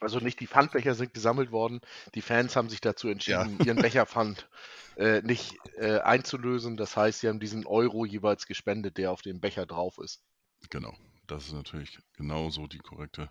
Also 0.00 0.20
nicht 0.20 0.40
die 0.40 0.46
Pfandbecher 0.46 0.94
sind 0.94 1.14
gesammelt 1.14 1.50
worden. 1.50 1.80
Die 2.14 2.22
Fans 2.22 2.54
haben 2.54 2.68
sich 2.68 2.80
dazu 2.80 3.08
entschieden, 3.08 3.58
ihren 3.64 3.78
Becherpfand 3.78 4.48
äh, 4.96 5.22
nicht 5.22 5.56
äh, 5.76 6.00
einzulösen. 6.00 6.76
Das 6.76 6.96
heißt, 6.96 7.20
sie 7.20 7.28
haben 7.28 7.40
diesen 7.40 7.66
Euro 7.66 8.04
jeweils 8.04 8.46
gespendet, 8.46 8.98
der 8.98 9.10
auf 9.10 9.22
dem 9.22 9.40
Becher 9.40 9.66
drauf 9.66 9.98
ist. 9.98 10.22
Genau, 10.70 10.94
das 11.26 11.46
ist 11.46 11.54
natürlich 11.54 11.98
genauso 12.12 12.66
die 12.66 12.78
korrekte 12.78 13.30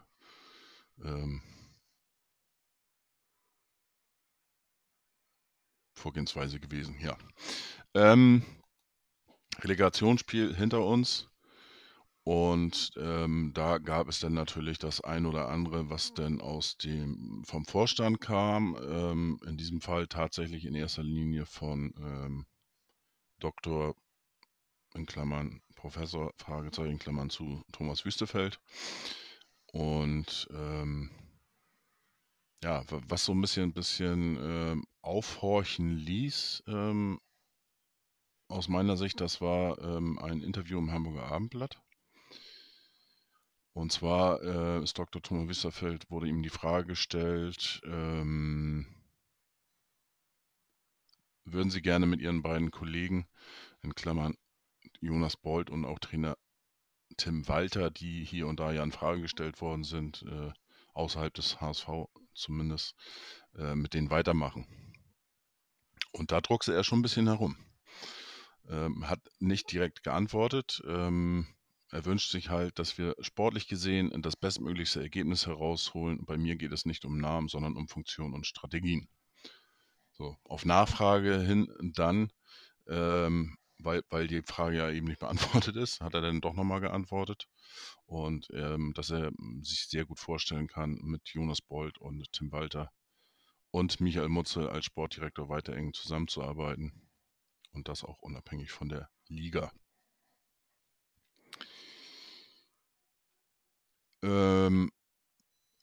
ähm, 1.03 1.41
Vorgehensweise 5.93 6.59
gewesen, 6.59 6.99
ja. 6.99 7.17
Ähm, 7.93 8.43
Relegationsspiel 9.59 10.55
hinter 10.55 10.85
uns. 10.85 11.29
Und 12.23 12.91
ähm, 12.97 13.51
da 13.53 13.77
gab 13.77 14.07
es 14.07 14.19
dann 14.19 14.33
natürlich 14.33 14.79
das 14.79 14.99
ein 15.01 15.27
oder 15.27 15.49
andere, 15.49 15.91
was 15.91 16.13
dann 16.15 16.41
aus 16.41 16.75
dem 16.77 17.43
vom 17.45 17.65
Vorstand 17.65 18.19
kam. 18.19 18.75
Ähm, 18.81 19.39
in 19.45 19.57
diesem 19.57 19.79
Fall 19.79 20.07
tatsächlich 20.07 20.65
in 20.65 20.73
erster 20.73 21.03
Linie 21.03 21.45
von 21.45 21.93
ähm, 21.99 22.45
Doktor 23.39 23.95
in 24.95 25.05
Klammern 25.05 25.61
Professor 25.75 26.33
Fragezeichen 26.37 26.93
in 26.93 26.99
Klammern 26.99 27.29
zu 27.29 27.61
Thomas 27.71 28.05
Wüstefeld. 28.05 28.59
Und 29.71 30.47
ähm, 30.51 31.11
ja, 32.63 32.83
was 32.89 33.25
so 33.25 33.33
ein 33.33 33.41
bisschen, 33.41 33.73
bisschen 33.73 34.37
ähm, 34.41 34.85
aufhorchen 35.03 35.95
ließ, 35.95 36.63
ähm, 36.65 37.19
aus 38.47 38.67
meiner 38.67 38.97
Sicht, 38.97 39.21
das 39.21 39.41
war 39.41 39.79
ähm, 39.79 40.19
ein 40.19 40.41
Interview 40.41 40.77
im 40.79 40.91
Hamburger 40.91 41.31
Abendblatt. 41.31 41.81
Und 43.73 43.91
zwar 43.91 44.41
äh, 44.41 44.83
ist 44.83 44.97
Dr. 44.97 45.21
Thomas 45.21 45.49
Wisserfeld, 45.49 46.09
wurde 46.09 46.27
ihm 46.27 46.41
die 46.43 46.49
Frage 46.49 46.87
gestellt, 46.87 47.81
ähm, 47.85 48.87
würden 51.43 51.69
Sie 51.69 51.81
gerne 51.81 52.05
mit 52.05 52.21
Ihren 52.21 52.41
beiden 52.41 52.71
Kollegen, 52.71 53.27
in 53.81 53.93
Klammern 53.93 54.35
Jonas 55.01 55.37
Bold 55.37 55.69
und 55.69 55.85
auch 55.85 55.99
Trainer 55.99 56.37
Tim 57.17 57.47
Walter, 57.47 57.91
die 57.91 58.23
hier 58.23 58.47
und 58.47 58.59
da 58.59 58.71
ja 58.71 58.83
in 58.83 58.91
Frage 58.91 59.21
gestellt 59.21 59.61
worden 59.61 59.83
sind, 59.83 60.23
äh, 60.23 60.51
außerhalb 60.93 61.33
des 61.33 61.61
HSV 61.61 61.87
zumindest, 62.33 62.95
äh, 63.57 63.75
mit 63.75 63.93
denen 63.93 64.09
weitermachen. 64.09 64.65
Und 66.11 66.31
da 66.31 66.41
druckste 66.41 66.73
er 66.73 66.83
schon 66.83 66.99
ein 66.99 67.03
bisschen 67.03 67.27
herum. 67.27 67.57
Ähm, 68.69 69.07
hat 69.07 69.19
nicht 69.39 69.71
direkt 69.71 70.03
geantwortet. 70.03 70.81
Ähm, 70.87 71.47
er 71.91 72.05
wünscht 72.05 72.31
sich 72.31 72.49
halt, 72.49 72.79
dass 72.79 72.97
wir 72.97 73.15
sportlich 73.19 73.67
gesehen 73.67 74.11
das 74.21 74.35
bestmöglichste 74.35 75.01
Ergebnis 75.01 75.45
herausholen. 75.45 76.25
Bei 76.25 76.37
mir 76.37 76.55
geht 76.55 76.71
es 76.71 76.85
nicht 76.85 77.05
um 77.05 77.19
Namen, 77.19 77.47
sondern 77.47 77.77
um 77.77 77.87
Funktion 77.87 78.33
und 78.33 78.47
Strategien. 78.47 79.07
So, 80.11 80.37
auf 80.43 80.65
Nachfrage 80.65 81.39
hin 81.41 81.71
dann, 81.93 82.31
ähm, 82.87 83.57
weil, 83.77 84.01
weil 84.09 84.27
die 84.27 84.41
Frage 84.41 84.77
ja 84.77 84.89
eben 84.89 85.07
nicht 85.07 85.19
beantwortet 85.65 85.75
ist, 85.75 86.01
hat 86.01 86.13
er 86.13 86.21
dann 86.21 86.41
doch 86.41 86.53
nochmal 86.53 86.81
geantwortet. 86.81 87.47
Und 88.05 88.47
ähm, 88.53 88.93
dass 88.95 89.11
er 89.11 89.31
sich 89.61 89.87
sehr 89.87 90.05
gut 90.05 90.19
vorstellen 90.19 90.67
kann, 90.67 90.99
mit 91.03 91.29
Jonas 91.29 91.61
Bold 91.61 91.97
und 91.97 92.31
Tim 92.31 92.51
Walter 92.51 92.91
und 93.71 93.99
Michael 93.99 94.29
Mutzel 94.29 94.69
als 94.69 94.85
Sportdirektor 94.85 95.49
weiter 95.49 95.73
eng 95.73 95.93
zusammenzuarbeiten. 95.93 97.04
Und 97.75 97.89
das 97.89 98.03
auch 98.03 98.21
unabhängig 98.21 98.71
von 98.71 98.89
der 98.89 99.09
Liga. 99.27 99.71
Ähm, 104.23 104.91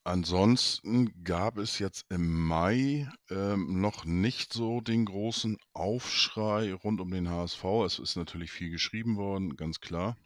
ansonsten 0.03 1.23
gab 1.23 1.59
es 1.59 1.79
jetzt 1.79 2.07
im 2.09 2.47
Mai 2.47 3.09
ähm, 3.31 3.81
noch 3.81 4.05
nicht 4.05 4.53
so 4.53 4.81
den 4.81 5.05
großen 5.05 5.59
Aufschrei 5.75 6.73
rund 6.73 7.01
um 7.01 7.11
den 7.11 7.29
HSV. 7.29 7.65
Es 7.87 7.99
ist 7.99 8.17
natürlich 8.17 8.51
viel 8.51 8.71
geschrieben 8.71 9.17
worden, 9.17 9.57
ganz 9.57 9.81
klar. 9.81 10.17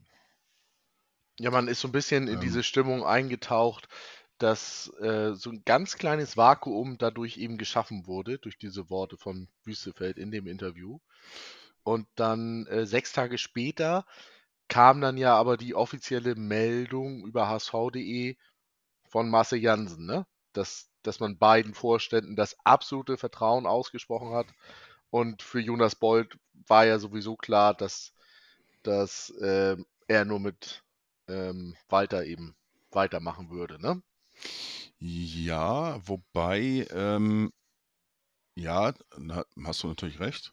Ja, 1.38 1.50
man 1.50 1.68
ist 1.68 1.80
so 1.80 1.88
ein 1.88 1.92
bisschen 1.92 2.28
in 2.28 2.34
ähm, 2.34 2.40
diese 2.40 2.62
Stimmung 2.62 3.04
eingetaucht, 3.04 3.88
dass 4.38 4.92
äh, 5.00 5.34
so 5.34 5.50
ein 5.50 5.62
ganz 5.64 5.96
kleines 5.96 6.36
Vakuum 6.36 6.98
dadurch 6.98 7.38
eben 7.38 7.58
geschaffen 7.58 8.06
wurde, 8.06 8.38
durch 8.38 8.58
diese 8.58 8.90
Worte 8.90 9.16
von 9.16 9.48
Wüstefeld 9.64 10.18
in 10.18 10.30
dem 10.30 10.46
Interview. 10.46 10.98
Und 11.82 12.06
dann 12.16 12.66
äh, 12.66 12.86
sechs 12.86 13.12
Tage 13.12 13.38
später 13.38 14.04
kam 14.68 15.00
dann 15.00 15.16
ja 15.16 15.34
aber 15.36 15.56
die 15.56 15.74
offizielle 15.74 16.34
Meldung 16.34 17.24
über 17.24 17.48
hsv.de 17.48 18.36
von 19.08 19.30
Marcel 19.30 19.60
Jansen, 19.60 20.06
ne? 20.06 20.26
dass, 20.52 20.90
dass 21.02 21.20
man 21.20 21.38
beiden 21.38 21.74
Vorständen 21.74 22.36
das 22.36 22.56
absolute 22.64 23.16
Vertrauen 23.16 23.66
ausgesprochen 23.66 24.34
hat. 24.34 24.48
Und 25.10 25.42
für 25.42 25.60
Jonas 25.60 25.94
Bold 25.94 26.36
war 26.66 26.84
ja 26.86 26.98
sowieso 26.98 27.36
klar, 27.36 27.74
dass, 27.74 28.12
dass 28.82 29.30
äh, 29.40 29.76
er 30.08 30.24
nur 30.24 30.40
mit 30.40 30.82
ähm, 31.28 31.76
Walter 31.88 32.24
eben 32.24 32.56
weitermachen 32.90 33.50
würde. 33.50 33.80
Ne? 33.80 34.02
Ja, 34.98 36.00
wobei, 36.06 36.86
ähm, 36.90 37.52
ja, 38.54 38.94
hast 39.64 39.82
du 39.82 39.88
natürlich 39.88 40.20
recht. 40.20 40.52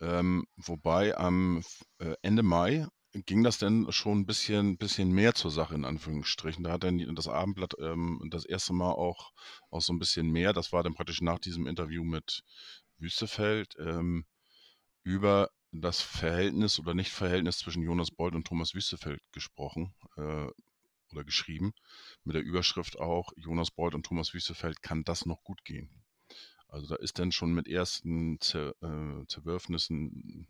Ähm, 0.00 0.46
wobei 0.56 1.16
am 1.16 1.62
äh, 1.98 2.14
Ende 2.22 2.42
Mai 2.42 2.86
ging 3.12 3.42
das 3.42 3.58
denn 3.58 3.90
schon 3.90 4.20
ein 4.20 4.26
bisschen, 4.26 4.78
bisschen 4.78 5.10
mehr 5.12 5.34
zur 5.34 5.50
Sache, 5.50 5.74
in 5.74 5.84
Anführungsstrichen. 5.84 6.64
Da 6.64 6.72
hat 6.72 6.84
dann 6.84 7.14
das 7.14 7.28
Abendblatt 7.28 7.74
ähm, 7.80 8.22
das 8.30 8.44
erste 8.44 8.72
Mal 8.72 8.92
auch, 8.92 9.32
auch 9.70 9.82
so 9.82 9.92
ein 9.92 9.98
bisschen 9.98 10.30
mehr, 10.30 10.52
das 10.52 10.72
war 10.72 10.82
dann 10.82 10.94
praktisch 10.94 11.20
nach 11.20 11.38
diesem 11.38 11.66
Interview 11.66 12.04
mit 12.04 12.42
Wüstefeld, 12.98 13.76
ähm, 13.78 14.26
über 15.04 15.50
das 15.72 16.00
Verhältnis 16.02 16.78
oder 16.78 16.94
Nicht-Verhältnis 16.94 17.58
zwischen 17.58 17.82
Jonas 17.82 18.10
Bold 18.10 18.34
und 18.34 18.46
Thomas 18.46 18.74
Wüstefeld 18.74 19.20
gesprochen 19.32 19.94
äh, 20.16 20.48
oder 21.12 21.24
geschrieben, 21.24 21.72
mit 22.24 22.34
der 22.34 22.42
Überschrift 22.42 22.98
auch, 22.98 23.32
Jonas 23.36 23.70
Bold 23.70 23.94
und 23.94 24.06
Thomas 24.06 24.34
Wüstefeld 24.34 24.82
kann 24.82 25.04
das 25.04 25.26
noch 25.26 25.42
gut 25.42 25.64
gehen. 25.64 25.90
Also 26.68 26.86
da 26.86 26.96
ist 26.96 27.18
dann 27.18 27.32
schon 27.32 27.52
mit 27.52 27.68
ersten 27.68 28.40
Zer, 28.40 28.74
äh, 28.80 29.26
Zerwürfnissen 29.26 30.46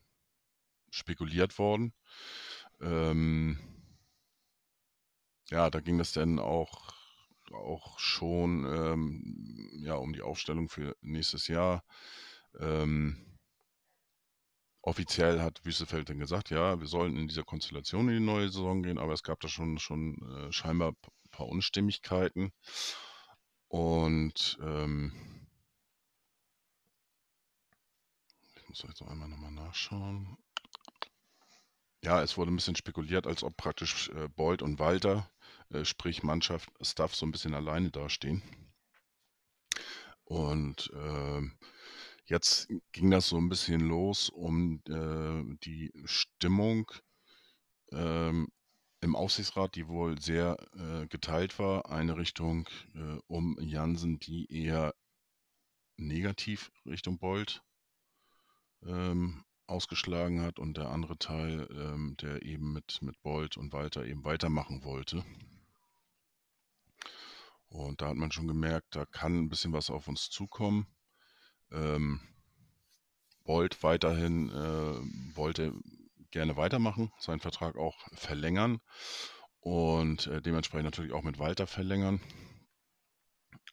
spekuliert 0.91 1.59
worden. 1.59 1.95
Ähm, 2.81 3.59
ja, 5.51 5.71
da 5.71 5.81
ging 5.81 5.99
es 5.99 6.13
dann 6.13 6.39
auch, 6.39 6.95
auch 7.53 7.99
schon 7.99 8.65
ähm, 8.67 9.71
ja, 9.83 9.95
um 9.95 10.13
die 10.13 10.23
Aufstellung 10.23 10.69
für 10.69 10.97
nächstes 11.01 11.49
Jahr. 11.49 11.85
Ähm, 12.59 13.30
offiziell 14.83 15.41
hat 15.41 15.65
Wüstefeld 15.65 16.09
dann 16.09 16.19
gesagt, 16.19 16.51
ja, 16.51 16.81
wir 16.81 16.87
sollen 16.87 17.17
in 17.17 17.29
dieser 17.29 17.45
Konstellation 17.45 18.09
in 18.09 18.15
die 18.15 18.25
neue 18.25 18.49
Saison 18.49 18.83
gehen, 18.83 18.99
aber 18.99 19.13
es 19.13 19.23
gab 19.23 19.41
da 19.41 19.49
schon, 19.49 19.79
schon 19.79 20.17
äh, 20.23 20.53
scheinbar 20.53 20.91
ein 20.91 21.31
paar 21.31 21.49
Unstimmigkeiten. 21.49 22.53
Und 23.69 24.59
ähm, 24.63 25.13
ich 28.57 28.69
muss 28.69 28.83
jetzt 28.83 29.01
noch 29.01 29.09
einmal 29.09 29.29
nochmal 29.29 29.53
nachschauen. 29.53 30.37
Ja, 32.03 32.23
es 32.23 32.39
wurde 32.39 32.51
ein 32.51 32.57
bisschen 32.57 32.77
spekuliert, 32.77 33.27
als 33.27 33.43
ob 33.45 33.57
praktisch 33.57 34.09
äh, 34.11 34.29
Boyd 34.29 34.63
und 34.63 34.79
Walter, 34.79 35.31
äh, 35.69 35.85
sprich 35.85 36.23
Mannschaft, 36.23 36.71
Staff, 36.81 37.15
so 37.15 37.27
ein 37.27 37.33
bisschen 37.33 37.55
alleine 37.55 37.91
dastehen. 37.91 38.43
Und 40.25 40.91
äh, 40.95 41.43
jetzt 42.31 42.69
ging 42.93 43.11
das 43.11 43.29
so 43.29 43.37
ein 43.37 43.49
bisschen 43.49 43.81
los 43.81 44.31
um 44.31 44.81
äh, 44.89 45.57
die 45.65 45.93
Stimmung 46.05 46.91
ähm, 47.93 48.49
im 49.01 49.17
Aufsichtsrat, 49.17 49.75
die 49.75 49.89
wohl 49.89 50.21
sehr 50.21 50.57
äh, 50.75 51.07
geteilt 51.07 51.59
war. 51.59 51.91
Eine 51.91 52.17
Richtung 52.17 52.69
äh, 52.95 53.19
um 53.27 53.59
Jansen, 53.61 54.19
die 54.21 54.47
eher 54.53 54.95
negativ 55.97 56.71
Richtung 56.87 57.19
Bold 57.19 57.63
ähm, 58.87 59.45
ausgeschlagen 59.67 60.43
hat 60.43 60.59
und 60.59 60.77
der 60.77 60.91
andere 60.91 61.19
Teil, 61.19 61.69
ähm, 61.71 62.17
der 62.21 62.43
eben 62.43 62.73
mit, 62.73 63.03
mit 63.03 63.21
Bolt 63.23 63.57
und 63.57 63.73
Walter 63.73 64.05
eben 64.05 64.25
weitermachen 64.25 64.85
wollte. 64.85 65.25
Und 67.69 68.01
da 68.01 68.09
hat 68.09 68.17
man 68.17 68.33
schon 68.33 68.49
gemerkt, 68.49 68.97
da 68.97 69.07
kann 69.07 69.39
ein 69.39 69.49
bisschen 69.49 69.73
was 69.73 69.91
auf 69.91 70.09
uns 70.09 70.29
zukommen. 70.29 70.87
Ähm, 71.73 72.21
Bolt 73.45 73.83
weiterhin 73.83 74.51
äh, 74.51 75.37
wollte 75.37 75.73
gerne 76.31 76.57
weitermachen, 76.57 77.11
seinen 77.19 77.41
Vertrag 77.41 77.77
auch 77.77 77.97
verlängern 78.13 78.81
und 79.61 80.27
äh, 80.29 80.41
dementsprechend 80.41 80.85
natürlich 80.85 81.13
auch 81.13 81.23
mit 81.23 81.39
Walter 81.39 81.67
verlängern. 81.67 82.21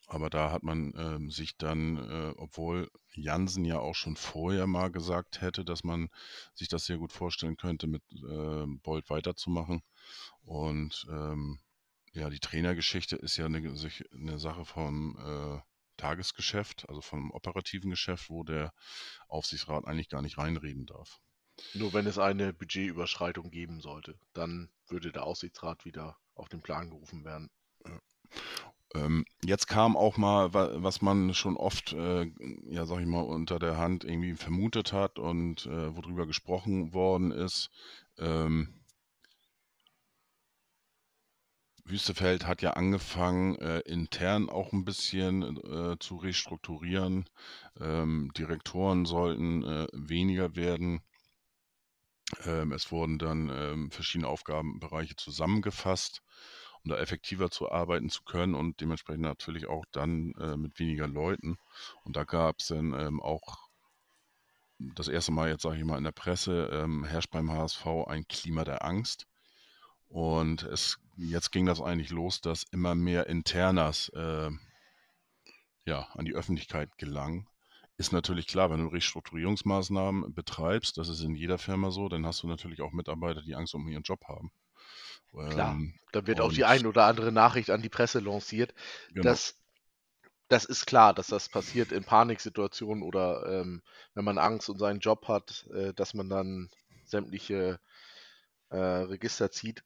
aber 0.07 0.29
da 0.29 0.51
hat 0.51 0.63
man 0.63 0.93
ähm, 0.97 1.29
sich 1.31 1.57
dann, 1.57 1.97
äh, 1.97 2.33
obwohl 2.37 2.89
Jansen 3.13 3.65
ja 3.65 3.79
auch 3.79 3.95
schon 3.95 4.15
vorher 4.15 4.65
mal 4.65 4.89
gesagt 4.89 5.41
hätte, 5.41 5.65
dass 5.65 5.83
man 5.83 6.09
sich 6.53 6.69
das 6.69 6.85
sehr 6.85 6.97
gut 6.97 7.11
vorstellen 7.11 7.57
könnte, 7.57 7.87
mit 7.87 8.03
äh, 8.13 8.65
Bolt 8.83 9.09
weiterzumachen. 9.09 9.81
Und 10.43 11.05
ähm, 11.09 11.59
ja, 12.13 12.29
die 12.29 12.39
Trainergeschichte 12.39 13.17
ist 13.17 13.37
ja 13.37 13.45
eine, 13.45 13.57
eine 13.57 14.39
Sache 14.39 14.65
vom 14.65 15.17
äh, 15.19 15.59
Tagesgeschäft, 15.97 16.87
also 16.87 17.01
vom 17.01 17.31
operativen 17.31 17.89
Geschäft, 17.89 18.29
wo 18.29 18.43
der 18.43 18.73
Aufsichtsrat 19.27 19.85
eigentlich 19.85 20.09
gar 20.09 20.21
nicht 20.21 20.37
reinreden 20.37 20.85
darf. 20.85 21.19
Nur 21.73 21.93
wenn 21.93 22.05
es 22.05 22.19
eine 22.19 22.53
Budgetüberschreitung 22.53 23.49
geben 23.49 23.81
sollte, 23.81 24.19
dann 24.33 24.69
würde 24.87 25.11
der 25.11 25.23
Aufsichtsrat 25.23 25.85
wieder 25.85 26.17
auf 26.35 26.49
den 26.49 26.61
Plan 26.61 26.89
gerufen 26.89 27.25
werden. 27.25 27.49
Ähm, 28.93 29.25
jetzt 29.43 29.67
kam 29.67 29.97
auch 29.97 30.17
mal, 30.17 30.53
was 30.53 31.01
man 31.01 31.33
schon 31.33 31.57
oft, 31.57 31.93
äh, 31.93 32.31
ja, 32.69 32.85
sag 32.85 32.99
ich 32.99 33.05
mal, 33.05 33.21
unter 33.21 33.59
der 33.59 33.77
Hand 33.77 34.03
irgendwie 34.03 34.33
vermutet 34.35 34.93
hat 34.93 35.19
und 35.19 35.65
äh, 35.65 35.95
worüber 35.95 36.25
gesprochen 36.25 36.93
worden 36.93 37.31
ist. 37.31 37.69
Ähm, 38.17 38.76
Wüstefeld 41.89 42.45
hat 42.45 42.61
ja 42.61 42.71
angefangen, 42.71 43.55
äh, 43.59 43.79
intern 43.79 44.49
auch 44.49 44.73
ein 44.73 44.83
bisschen 44.85 45.57
äh, 45.57 45.97
zu 45.99 46.17
restrukturieren. 46.17 47.25
Ähm, 47.79 48.31
Direktoren 48.37 49.05
sollten 49.05 49.63
äh, 49.63 49.87
weniger 49.93 50.55
werden. 50.55 51.01
Ähm, 52.45 52.73
es 52.73 52.91
wurden 52.91 53.17
dann 53.19 53.49
ähm, 53.49 53.91
verschiedene 53.91 54.27
Aufgabenbereiche 54.27 55.15
zusammengefasst, 55.15 56.21
um 56.83 56.91
da 56.91 56.97
effektiver 56.97 57.49
zu 57.49 57.71
arbeiten 57.71 58.09
zu 58.09 58.23
können 58.23 58.53
und 58.53 58.81
dementsprechend 58.81 59.23
natürlich 59.23 59.67
auch 59.67 59.85
dann 59.91 60.33
äh, 60.39 60.57
mit 60.57 60.79
weniger 60.79 61.07
Leuten. 61.07 61.57
Und 62.03 62.17
da 62.17 62.25
gab 62.25 62.59
es 62.59 62.67
dann 62.67 62.93
ähm, 62.93 63.21
auch 63.21 63.69
das 64.79 65.07
erste 65.07 65.31
Mal, 65.31 65.49
jetzt 65.49 65.63
sage 65.63 65.77
ich 65.77 65.85
mal, 65.85 65.97
in 65.97 66.03
der 66.03 66.11
Presse, 66.11 66.69
ähm, 66.71 67.03
herrscht 67.05 67.31
beim 67.31 67.51
HSV 67.51 67.85
ein 68.07 68.27
Klima 68.27 68.63
der 68.63 68.83
Angst. 68.83 69.25
Und 70.09 70.63
es, 70.63 70.99
jetzt 71.17 71.51
ging 71.51 71.65
das 71.65 71.81
eigentlich 71.81 72.11
los, 72.11 72.41
dass 72.41 72.63
immer 72.71 72.95
mehr 72.95 73.27
Internas 73.27 74.09
äh, 74.09 74.49
ja, 75.85 76.07
an 76.13 76.25
die 76.25 76.33
Öffentlichkeit 76.33 76.97
gelangen. 76.97 77.47
Ist 77.97 78.11
natürlich 78.11 78.45
klar, 78.45 78.69
wenn 78.69 78.81
du 78.81 78.87
Restrukturierungsmaßnahmen 78.87 80.33
betreibst, 80.33 80.97
das 80.97 81.09
ist 81.09 81.21
in 81.21 81.33
jeder 81.35 81.57
Firma 81.57 81.89
so, 81.89 82.09
dann 82.09 82.27
hast 82.27 82.43
du 82.43 82.47
natürlich 82.47 82.81
auch 82.81 82.91
Mitarbeiter, 82.91 83.41
die 83.41 83.55
Angst 83.55 83.73
um 83.73 83.87
ihren 83.87 84.03
Job 84.03 84.23
haben. 84.27 84.51
Klar, 85.49 85.73
ähm, 85.73 85.95
dann 86.11 86.27
wird 86.27 86.39
auch 86.39 86.53
die 86.53 86.65
ein 86.65 86.85
oder 86.85 87.05
andere 87.05 87.31
Nachricht 87.31 87.69
an 87.69 87.81
die 87.81 87.89
Presse 87.89 88.19
lanciert. 88.19 88.73
Genau. 89.09 89.23
Das, 89.23 89.55
das 90.47 90.65
ist 90.65 90.85
klar, 90.85 91.13
dass 91.13 91.27
das 91.27 91.49
passiert 91.49 91.91
in 91.91 92.03
Paniksituationen 92.03 93.03
oder 93.03 93.61
ähm, 93.61 93.81
wenn 94.13 94.25
man 94.25 94.37
Angst 94.37 94.69
um 94.69 94.77
seinen 94.77 94.99
Job 94.99 95.27
hat, 95.27 95.65
äh, 95.73 95.93
dass 95.93 96.13
man 96.13 96.29
dann 96.29 96.69
sämtliche 97.05 97.79
äh, 98.69 98.77
Register 98.77 99.51
zieht 99.51 99.83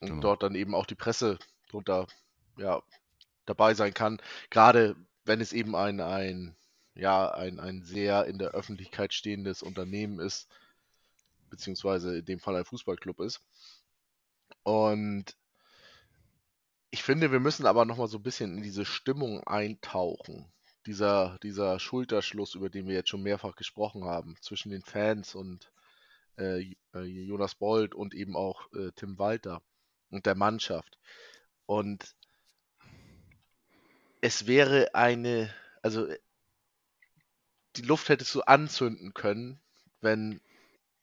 und 0.00 0.08
genau. 0.08 0.20
dort 0.20 0.42
dann 0.42 0.54
eben 0.54 0.74
auch 0.74 0.86
die 0.86 0.94
Presse 0.94 1.38
drunter 1.70 2.06
ja, 2.56 2.82
dabei 3.46 3.74
sein 3.74 3.94
kann. 3.94 4.20
Gerade 4.50 4.96
wenn 5.24 5.40
es 5.40 5.52
eben 5.52 5.74
ein, 5.74 6.00
ein 6.00 6.56
ja, 6.94 7.30
ein, 7.32 7.58
ein 7.58 7.82
sehr 7.82 8.26
in 8.26 8.38
der 8.38 8.50
Öffentlichkeit 8.50 9.12
stehendes 9.12 9.62
Unternehmen 9.62 10.20
ist, 10.20 10.48
beziehungsweise 11.50 12.18
in 12.18 12.24
dem 12.24 12.38
Fall 12.38 12.56
ein 12.56 12.64
Fußballclub 12.64 13.20
ist. 13.20 13.40
Und 14.62 15.36
ich 16.90 17.02
finde, 17.02 17.32
wir 17.32 17.40
müssen 17.40 17.66
aber 17.66 17.84
nochmal 17.84 18.08
so 18.08 18.18
ein 18.18 18.22
bisschen 18.22 18.56
in 18.56 18.62
diese 18.62 18.84
Stimmung 18.84 19.42
eintauchen. 19.44 20.52
Dieser, 20.86 21.38
dieser 21.42 21.80
Schulterschluss, 21.80 22.54
über 22.54 22.70
den 22.70 22.86
wir 22.86 22.94
jetzt 22.94 23.08
schon 23.08 23.22
mehrfach 23.22 23.56
gesprochen 23.56 24.04
haben, 24.04 24.36
zwischen 24.40 24.70
den 24.70 24.82
Fans 24.82 25.34
und 25.34 25.72
äh, 26.36 26.74
äh 26.94 27.02
Jonas 27.02 27.54
Bold 27.54 27.94
und 27.94 28.14
eben 28.14 28.36
auch 28.36 28.70
äh, 28.74 28.92
Tim 28.94 29.18
Walter 29.18 29.62
und 30.14 30.26
der 30.26 30.34
Mannschaft. 30.34 30.98
Und 31.66 32.14
es 34.20 34.46
wäre 34.46 34.94
eine, 34.94 35.54
also 35.82 36.08
die 37.76 37.82
Luft 37.82 38.08
hättest 38.08 38.34
du 38.34 38.42
anzünden 38.42 39.12
können, 39.12 39.60
wenn 40.00 40.40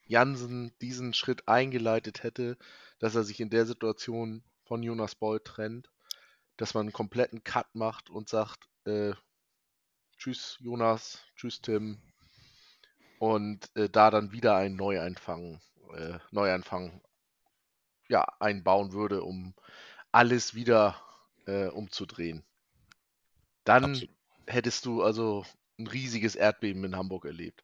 Jansen 0.05 0.73
diesen 0.81 1.13
Schritt 1.13 1.47
eingeleitet 1.47 2.23
hätte, 2.23 2.57
dass 2.99 3.15
er 3.15 3.23
sich 3.23 3.39
in 3.39 3.49
der 3.49 3.65
Situation 3.65 4.43
von 4.65 4.81
Jonas 4.83 5.15
Boll 5.15 5.39
trennt, 5.39 5.91
dass 6.57 6.73
man 6.73 6.81
einen 6.81 6.93
kompletten 6.93 7.43
Cut 7.43 7.75
macht 7.75 8.09
und 8.09 8.29
sagt, 8.29 8.69
äh, 8.85 9.13
tschüss 10.17 10.57
Jonas, 10.59 11.19
tschüss 11.35 11.61
Tim 11.61 12.01
und 13.19 13.69
äh, 13.75 13.89
da 13.89 14.09
dann 14.09 14.31
wieder 14.31 14.55
ein 14.55 14.75
Neuanfang, 14.75 15.61
äh, 15.93 16.17
Neuanfang 16.31 17.01
ja, 18.11 18.27
einbauen 18.39 18.93
würde, 18.93 19.23
um 19.23 19.55
alles 20.11 20.53
wieder 20.53 20.95
äh, 21.47 21.65
umzudrehen. 21.67 22.43
Dann 23.63 23.85
Absolut. 23.85 24.09
hättest 24.47 24.85
du 24.85 25.01
also 25.01 25.45
ein 25.79 25.87
riesiges 25.87 26.35
Erdbeben 26.35 26.83
in 26.83 26.95
Hamburg 26.95 27.25
erlebt. 27.25 27.63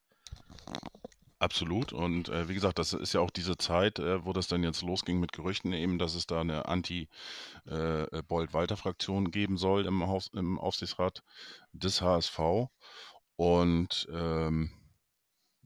Absolut. 1.39 1.93
Und 1.93 2.29
äh, 2.29 2.49
wie 2.49 2.55
gesagt, 2.55 2.79
das 2.79 2.93
ist 2.93 3.13
ja 3.13 3.19
auch 3.19 3.29
diese 3.29 3.57
Zeit, 3.57 3.99
äh, 3.99 4.25
wo 4.25 4.33
das 4.33 4.47
dann 4.47 4.63
jetzt 4.63 4.81
losging 4.81 5.19
mit 5.19 5.33
Gerüchten 5.33 5.71
eben, 5.73 5.99
dass 5.99 6.15
es 6.15 6.25
da 6.25 6.41
eine 6.41 6.65
Anti-Bold-Walter-Fraktion 6.65 9.27
äh, 9.27 9.29
geben 9.29 9.57
soll 9.57 9.85
im, 9.85 10.07
Haus, 10.07 10.31
im 10.33 10.57
Aufsichtsrat 10.57 11.21
des 11.73 12.01
HSV. 12.01 12.39
Und 13.35 14.07
ähm, 14.11 14.71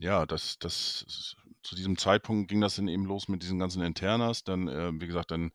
ja, 0.02 0.26
das, 0.26 0.58
das 0.60 1.36
zu 1.64 1.76
diesem 1.76 1.98
Zeitpunkt 1.98 2.50
ging 2.50 2.62
das 2.62 2.76
dann 2.76 2.88
eben 2.88 3.06
los 3.06 3.28
mit 3.28 3.44
diesen 3.44 3.60
ganzen 3.60 3.84
Internas. 3.84 4.44
Dann, 4.44 4.68
äh, 4.68 4.92
wie 5.00 5.08
gesagt, 5.08 5.32
dann 5.32 5.52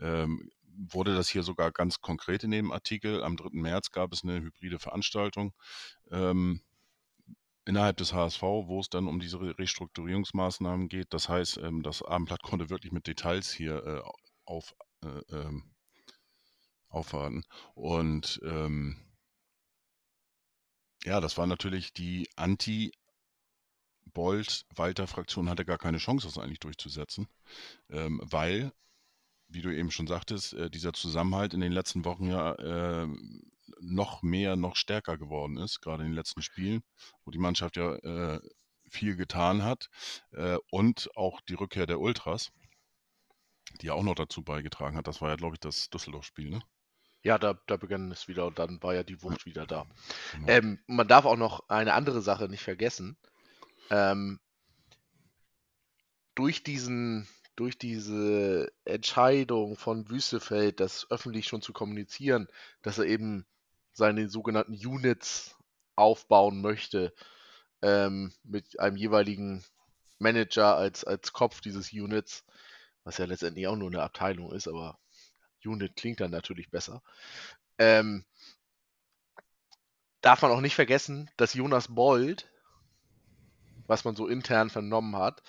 ähm, 0.00 0.50
wurde 0.62 1.14
das 1.14 1.28
hier 1.28 1.42
sogar 1.42 1.72
ganz 1.72 2.00
konkret 2.00 2.44
in 2.44 2.52
dem 2.52 2.72
Artikel. 2.72 3.22
Am 3.24 3.36
3. 3.36 3.60
März 3.60 3.90
gab 3.90 4.12
es 4.12 4.22
eine 4.22 4.40
hybride 4.40 4.78
Veranstaltung 4.78 5.52
ähm, 6.10 6.60
innerhalb 7.64 7.96
des 7.96 8.12
HSV, 8.12 8.42
wo 8.42 8.80
es 8.80 8.88
dann 8.88 9.08
um 9.08 9.18
diese 9.18 9.40
Restrukturierungsmaßnahmen 9.40 10.88
geht. 10.88 11.12
Das 11.12 11.28
heißt, 11.28 11.58
ähm, 11.58 11.82
das 11.82 12.02
Abendblatt 12.02 12.42
konnte 12.42 12.70
wirklich 12.70 12.92
mit 12.92 13.06
Details 13.08 13.50
hier 13.52 13.84
äh, 13.84 14.02
auf, 14.44 14.74
äh, 15.04 15.34
ähm, 15.36 15.74
aufwarten. 16.88 17.42
Und 17.74 18.40
ähm, 18.44 18.96
ja, 21.04 21.20
das 21.20 21.36
war 21.36 21.46
natürlich 21.46 21.92
die 21.92 22.28
Anti- 22.36 22.92
Bolt-Walter-Fraktion 24.08 25.48
hatte 25.48 25.64
gar 25.64 25.78
keine 25.78 25.98
Chance, 25.98 26.26
das 26.26 26.38
eigentlich 26.38 26.60
durchzusetzen, 26.60 27.28
ähm, 27.90 28.20
weil 28.24 28.72
wie 29.48 29.62
du 29.62 29.74
eben 29.74 29.90
schon 29.90 30.06
sagtest, 30.06 30.52
äh, 30.54 30.70
dieser 30.70 30.92
Zusammenhalt 30.92 31.54
in 31.54 31.60
den 31.60 31.72
letzten 31.72 32.04
Wochen 32.04 32.28
ja 32.28 32.52
äh, 32.54 33.08
noch 33.80 34.22
mehr, 34.22 34.56
noch 34.56 34.76
stärker 34.76 35.16
geworden 35.16 35.56
ist, 35.56 35.80
gerade 35.80 36.02
in 36.02 36.10
den 36.10 36.16
letzten 36.16 36.42
Spielen, 36.42 36.82
wo 37.24 37.30
die 37.30 37.38
Mannschaft 37.38 37.76
ja 37.76 37.94
äh, 37.96 38.40
viel 38.90 39.16
getan 39.16 39.64
hat 39.64 39.88
äh, 40.32 40.58
und 40.70 41.10
auch 41.16 41.40
die 41.42 41.54
Rückkehr 41.54 41.86
der 41.86 42.00
Ultras, 42.00 42.50
die 43.80 43.86
ja 43.86 43.94
auch 43.94 44.02
noch 44.02 44.14
dazu 44.14 44.42
beigetragen 44.42 44.96
hat. 44.96 45.06
Das 45.06 45.20
war 45.20 45.30
ja, 45.30 45.36
glaube 45.36 45.56
ich, 45.56 45.60
das 45.60 45.90
Düsseldorf-Spiel, 45.90 46.50
ne? 46.50 46.62
Ja, 47.22 47.36
da, 47.36 47.58
da 47.66 47.76
begann 47.76 48.12
es 48.12 48.28
wieder 48.28 48.46
und 48.46 48.58
dann 48.58 48.80
war 48.82 48.94
ja 48.94 49.02
die 49.02 49.22
Wucht 49.22 49.44
wieder 49.44 49.66
da. 49.66 49.86
Genau. 50.32 50.48
Ähm, 50.48 50.78
man 50.86 51.08
darf 51.08 51.24
auch 51.24 51.36
noch 51.36 51.68
eine 51.68 51.94
andere 51.94 52.22
Sache 52.22 52.48
nicht 52.48 52.62
vergessen. 52.62 53.18
Ähm, 53.90 54.40
durch 56.34 56.62
diesen 56.62 57.28
durch 57.56 57.76
diese 57.76 58.70
Entscheidung 58.84 59.76
von 59.76 60.08
Wüstefeld, 60.08 60.78
das 60.78 61.10
öffentlich 61.10 61.48
schon 61.48 61.60
zu 61.60 61.72
kommunizieren, 61.72 62.46
dass 62.82 62.98
er 62.98 63.06
eben 63.06 63.46
seine 63.92 64.28
sogenannten 64.28 64.74
Units 64.74 65.56
aufbauen 65.96 66.60
möchte, 66.60 67.12
ähm, 67.82 68.32
mit 68.44 68.78
einem 68.78 68.96
jeweiligen 68.96 69.64
Manager 70.20 70.76
als, 70.76 71.02
als 71.04 71.32
Kopf 71.32 71.60
dieses 71.60 71.92
Units, 71.92 72.44
was 73.02 73.18
ja 73.18 73.24
letztendlich 73.24 73.66
auch 73.66 73.74
nur 73.74 73.88
eine 73.88 74.02
Abteilung 74.02 74.52
ist, 74.52 74.68
aber 74.68 74.98
Unit 75.64 75.96
klingt 75.96 76.20
dann 76.20 76.30
natürlich 76.30 76.70
besser. 76.70 77.02
Ähm, 77.78 78.24
darf 80.20 80.42
man 80.42 80.52
auch 80.52 80.60
nicht 80.60 80.76
vergessen, 80.76 81.28
dass 81.36 81.54
Jonas 81.54 81.92
Bold, 81.92 82.48
was 83.88 84.04
man 84.04 84.14
so 84.14 84.28
intern 84.28 84.70
vernommen 84.70 85.16
hat, 85.16 85.42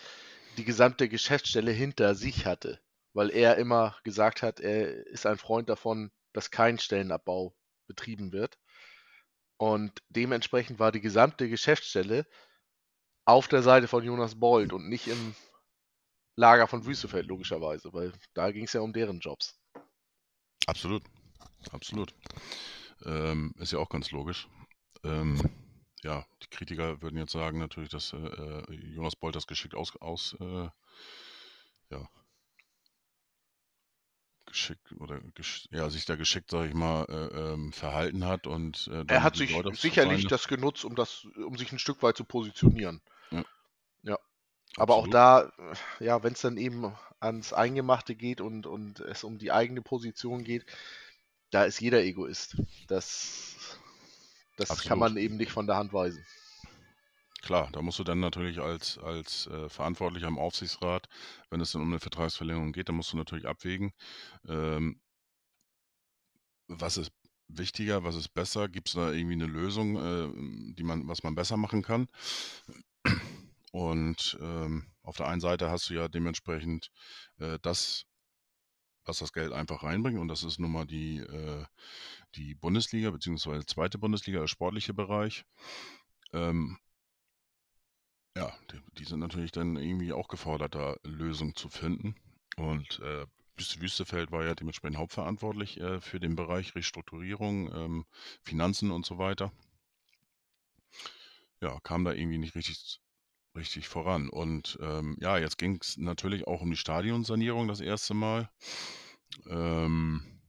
die 0.58 0.66
gesamte 0.66 1.08
Geschäftsstelle 1.08 1.72
hinter 1.72 2.16
sich 2.16 2.46
hatte, 2.46 2.82
weil 3.14 3.30
er 3.30 3.58
immer 3.58 3.96
gesagt 4.04 4.42
hat, 4.42 4.60
er 4.60 5.06
ist 5.08 5.28
ein 5.28 5.38
Freund 5.38 5.70
davon, 5.70 6.12
dass 6.34 6.50
kein 6.50 6.80
Stellenabbau 6.80 7.56
betrieben 7.88 8.32
wird. 8.32 8.58
Und 9.58 10.02
dementsprechend 10.10 10.80
war 10.80 10.92
die 10.92 11.02
gesamte 11.02 11.50
Geschäftsstelle 11.50 12.26
auf 13.26 13.48
der 13.48 13.62
Seite 13.62 13.88
von 13.88 14.04
Jonas 14.04 14.40
Bold 14.40 14.74
und 14.74 14.88
nicht 14.90 15.08
im 15.08 15.36
Lager 16.36 16.68
von 16.68 16.86
Wüstefeld, 16.86 17.28
logischerweise, 17.28 17.92
weil 17.92 18.14
da 18.34 18.52
ging 18.52 18.64
es 18.64 18.74
ja 18.74 18.80
um 18.80 18.94
deren 18.94 19.20
Jobs. 19.20 19.60
Absolut, 20.66 21.04
absolut. 21.72 22.16
Ähm, 23.04 23.54
ist 23.58 23.74
ja 23.74 23.80
auch 23.80 23.90
ganz 23.90 24.12
logisch. 24.12 24.48
Ähm, 25.04 25.42
ja, 26.04 26.26
die 26.44 26.48
Kritiker 26.48 27.02
würden 27.02 27.18
jetzt 27.18 27.32
sagen 27.32 27.60
natürlich, 27.60 27.90
dass 27.90 28.14
äh, 28.14 28.18
äh 28.18 28.74
Jonas 28.74 29.16
Bolt 29.16 29.36
das 29.36 29.48
geschickt 29.48 29.76
aus, 29.76 29.96
aus 29.98 30.36
äh, 30.40 30.70
ja, 31.90 32.10
geschickt 34.50 34.92
oder 35.00 35.20
gesch 35.36 35.68
ja, 35.72 35.90
sich 35.90 36.06
da 36.06 36.16
geschickt, 36.16 36.52
sage 36.52 36.70
ich 36.70 36.74
mal, 36.74 37.06
äh, 37.08 37.54
ähm, 37.54 37.72
verhalten 37.72 38.26
hat 38.26 38.48
und 38.48 38.88
äh, 38.92 39.06
Er 39.08 39.24
hat 39.24 39.36
sich 39.36 39.56
sicherlich 39.74 40.28
das 40.28 40.48
genutzt, 40.48 40.84
um 40.84 40.96
das, 40.96 41.26
um 41.36 41.58
sich 41.58 41.72
ein 41.72 41.80
Stück 41.80 42.04
weit 42.04 42.18
zu 42.18 42.26
positionieren. 42.26 43.02
Ja. 43.32 43.46
Ja. 44.04 44.20
Aber 44.76 44.96
auch 44.96 45.08
da, 45.08 45.52
äh, 46.00 46.06
ja, 46.06 46.24
wenn 46.24 46.34
es 46.34 46.42
dann 46.42 46.58
eben 46.58 46.94
ans 47.20 47.54
Eingemachte 47.54 48.16
geht 48.16 48.42
und, 48.42 48.66
und 48.66 49.00
es 49.02 49.24
um 49.24 49.38
die 49.38 49.52
eigene 49.52 49.82
Position 49.82 50.44
geht, 50.44 50.66
da 51.52 51.64
ist 51.64 51.80
jeder 51.80 52.04
Egoist. 52.04 52.58
Das, 52.88 53.79
das 54.68 54.84
kann 54.84 55.00
man 55.00 55.18
eben 55.18 55.38
nicht 55.38 55.52
von 55.52 55.68
der 55.68 55.78
Hand 55.78 55.94
weisen. 55.94 56.24
Klar, 57.42 57.70
da 57.72 57.82
musst 57.82 58.00
du 58.00 58.04
dann 58.04 58.20
natürlich 58.20 58.60
als, 58.60 58.98
als 58.98 59.48
äh, 59.48 59.70
Verantwortlicher 59.70 60.28
im 60.28 60.38
Aufsichtsrat, 60.38 61.08
wenn 61.50 61.62
es 61.62 61.72
dann 61.72 61.82
um 61.82 61.88
eine 61.88 62.00
Vertragsverlängerung 62.00 62.74
geht, 62.74 62.90
dann 62.90 62.96
musst 62.96 63.14
du 63.14 63.18
natürlich 63.18 63.48
abwägen, 63.48 63.94
ähm, 64.48 65.00
was 66.68 66.98
ist 66.98 67.12
wichtiger, 67.48 68.04
was 68.04 68.16
ist 68.16 68.30
besser, 68.30 68.68
gibt 68.70 68.90
es 68.90 68.94
da 68.94 69.12
irgendwie 69.12 69.34
eine 69.34 69.48
Lösung, 69.48 69.96
äh, 69.96 70.74
die 70.76 70.84
man, 70.84 71.08
was 71.08 71.24
man 71.24 71.36
besser 71.36 71.58
machen 71.58 71.82
kann. 71.82 72.08
Und 73.72 74.38
ähm, 74.42 74.88
auf 75.04 75.18
der 75.18 75.28
einen 75.28 75.42
Seite 75.42 75.70
hast 75.70 75.90
du 75.90 75.94
ja 75.94 76.08
dementsprechend 76.08 76.92
äh, 77.38 77.60
das, 77.62 78.06
was 79.10 79.20
das 79.20 79.34
Geld 79.34 79.52
einfach 79.52 79.84
reinbringt, 79.84 80.20
und 80.20 80.28
das 80.28 80.44
ist 80.44 80.60
nun 80.60 80.72
mal 80.72 80.86
die, 80.86 81.18
äh, 81.20 81.66
die 82.36 82.56
Bundesliga, 82.56 83.12
beziehungsweise 83.12 83.66
zweite 83.66 83.98
Bundesliga, 83.98 84.40
der 84.40 84.48
sportliche 84.48 84.94
Bereich. 84.94 85.46
Ähm, 86.34 86.78
ja, 88.38 88.54
die, 88.72 88.80
die 89.00 89.06
sind 89.06 89.20
natürlich 89.20 89.52
dann 89.52 89.76
irgendwie 89.76 90.14
auch 90.14 90.28
gefordert, 90.28 90.76
da 90.76 90.96
Lösungen 91.04 91.56
zu 91.56 91.70
finden. 91.70 92.16
Und 92.56 93.00
äh, 93.00 93.26
Wüstefeld 93.58 94.32
war 94.32 94.46
ja 94.46 94.56
dementsprechend 94.56 94.98
hauptverantwortlich 94.98 95.80
äh, 95.80 96.00
für 96.00 96.20
den 96.20 96.36
Bereich 96.36 96.76
Restrukturierung, 96.76 97.74
ähm, 97.74 98.06
Finanzen 98.44 98.92
und 98.92 99.06
so 99.06 99.18
weiter. 99.18 99.52
Ja, 101.62 101.80
kam 101.82 102.06
da 102.06 102.14
irgendwie 102.14 102.38
nicht 102.38 102.56
richtig, 102.56 103.02
richtig 103.56 103.88
voran. 103.88 104.30
Und 104.30 104.78
ähm, 104.82 105.18
ja, 105.20 105.38
jetzt 105.38 105.58
ging 105.58 105.80
es 105.82 105.98
natürlich 105.98 106.48
auch 106.48 106.62
um 106.62 106.72
die 106.72 106.78
Stadionsanierung 106.78 107.68
das 107.68 107.80
erste 107.80 108.14
Mal. 108.14 108.50
Ähm, 109.48 110.40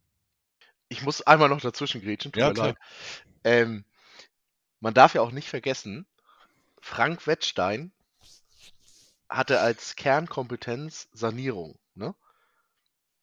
ich 0.89 1.03
muss 1.03 1.23
einmal 1.23 1.49
noch 1.49 1.61
dazwischen 1.61 2.01
grätschen, 2.01 2.33
tut 2.33 2.41
ja, 2.41 2.49
mir 2.49 2.55
leid. 2.55 2.77
Ähm, 3.45 3.85
man 4.81 4.95
darf 4.95 5.15
ja 5.15 5.23
auch 5.23 5.33
nicht 5.33 5.49
vergessen, 5.49 6.07
Frank 6.81 7.27
Wettstein 7.27 7.93
hatte 9.29 9.61
als 9.61 9.95
Kernkompetenz 9.97 11.09
Sanierung. 11.13 11.79
Ne? 11.95 12.15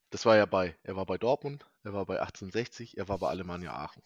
Das 0.09 0.25
war 0.25 0.37
ja 0.37 0.45
bei, 0.45 0.77
er 0.83 0.95
war 0.95 1.05
bei 1.05 1.17
Dortmund, 1.17 1.65
er 1.83 1.93
war 1.93 2.05
bei 2.05 2.19
1860, 2.19 2.97
er 2.97 3.09
war 3.09 3.17
bei 3.17 3.27
Alemannia 3.27 3.73
Aachen. 3.73 4.01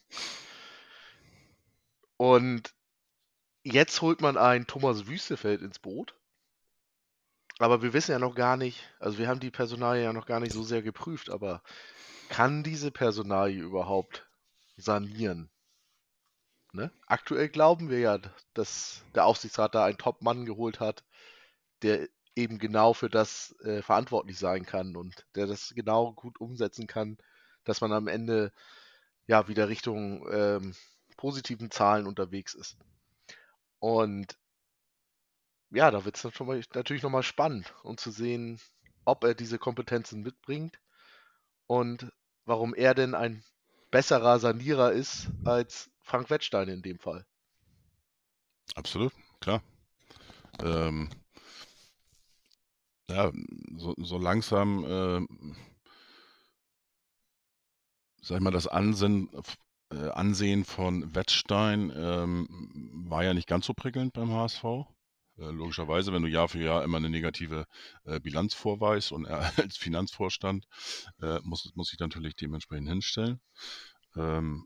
Und 2.17 2.74
jetzt 3.64 4.01
holt 4.01 4.22
man 4.22 4.38
einen 4.38 4.68
Thomas 4.68 5.07
Wüstefeld 5.07 5.62
ins 5.62 5.80
Boot. 5.80 6.16
Aber 7.59 7.82
wir 7.82 7.93
wissen 7.93 8.12
ja 8.12 8.20
noch 8.20 8.34
gar 8.34 8.57
nicht, 8.57 8.89
also 8.99 9.18
wir 9.18 9.28
haben 9.28 9.39
die 9.39 9.51
Personalie 9.51 10.03
ja 10.03 10.14
noch 10.14 10.26
gar 10.26 10.39
nicht 10.39 10.53
so 10.53 10.64
sehr 10.64 10.82
geprüft, 10.82 11.30
aber 11.30 11.62
kann 12.30 12.64
diese 12.64 12.91
Personalie 12.91 13.62
überhaupt 13.62 14.26
sanieren? 14.78 15.49
Ne? 16.74 16.91
Aktuell 17.05 17.49
glauben 17.49 17.89
wir 17.89 17.99
ja, 17.99 18.20
dass 18.53 19.03
der 19.14 19.26
Aufsichtsrat 19.26 19.76
da 19.76 19.86
einen 19.86 19.97
Top-Mann 19.97 20.45
geholt 20.45 20.80
hat, 20.80 21.03
der 21.84 22.07
eben 22.36 22.57
genau 22.59 22.93
für 22.93 23.09
das 23.09 23.53
äh, 23.64 23.82
verantwortlich 23.82 24.39
sein 24.39 24.66
kann 24.66 24.95
und 24.95 25.26
der 25.36 25.47
das 25.47 25.74
genau 25.76 26.14
gut 26.14 26.39
umsetzen 26.39 26.88
kann, 26.88 27.18
dass 27.66 27.82
man 27.82 27.91
am 27.91 28.07
Ende 28.07 28.53
ja 29.28 29.47
wieder 29.47 29.68
Richtung 29.68 30.26
ähm, 30.32 30.74
positiven 31.18 31.70
Zahlen 31.70 32.07
unterwegs 32.07 32.53
ist. 32.53 32.78
Und 33.82 34.38
ja, 35.71 35.89
da 35.89 36.05
wird 36.05 36.15
es 36.15 36.23
natürlich 36.75 37.01
nochmal 37.01 37.23
spannend, 37.23 37.73
um 37.84 37.97
zu 37.97 38.11
sehen, 38.11 38.61
ob 39.05 39.23
er 39.23 39.34
diese 39.34 39.57
Kompetenzen 39.57 40.21
mitbringt 40.21 40.79
und 41.65 42.11
warum 42.45 42.75
er 42.75 42.93
denn 42.93 43.15
ein 43.15 43.43
besserer 43.89 44.39
Sanierer 44.39 44.91
ist 44.91 45.29
als 45.45 45.89
Frank 45.99 46.29
Wettstein 46.29 46.69
in 46.69 46.84
dem 46.84 46.99
Fall. 46.99 47.25
Absolut, 48.75 49.13
klar. 49.39 49.63
Ähm, 50.59 51.09
ja, 53.09 53.32
so, 53.77 53.95
so 53.97 54.19
langsam, 54.19 54.84
äh, 54.86 55.55
sag 58.21 58.38
ich 58.38 58.43
mal, 58.43 58.51
das 58.51 58.67
Ansehen, 58.67 59.29
äh, 59.91 60.09
Ansehen 60.09 60.65
von 60.65 61.13
Wettstein 61.15 61.91
ähm, 61.95 62.47
war 63.07 63.23
ja 63.23 63.33
nicht 63.33 63.47
ganz 63.47 63.65
so 63.65 63.73
prickelnd 63.73 64.13
beim 64.13 64.31
HSV. 64.31 64.63
Äh, 65.37 65.51
logischerweise, 65.51 66.13
wenn 66.13 66.21
du 66.21 66.29
Jahr 66.29 66.49
für 66.49 66.61
Jahr 66.61 66.83
immer 66.83 66.97
eine 66.97 67.09
negative 67.09 67.65
äh, 68.05 68.19
Bilanz 68.19 68.53
vorweist 68.53 69.11
und 69.11 69.25
er 69.25 69.51
als 69.57 69.77
Finanzvorstand 69.77 70.65
äh, 71.21 71.39
muss, 71.43 71.71
muss 71.75 71.89
sich 71.89 71.99
natürlich 71.99 72.35
dementsprechend 72.35 72.89
hinstellen. 72.89 73.41
Ähm, 74.15 74.65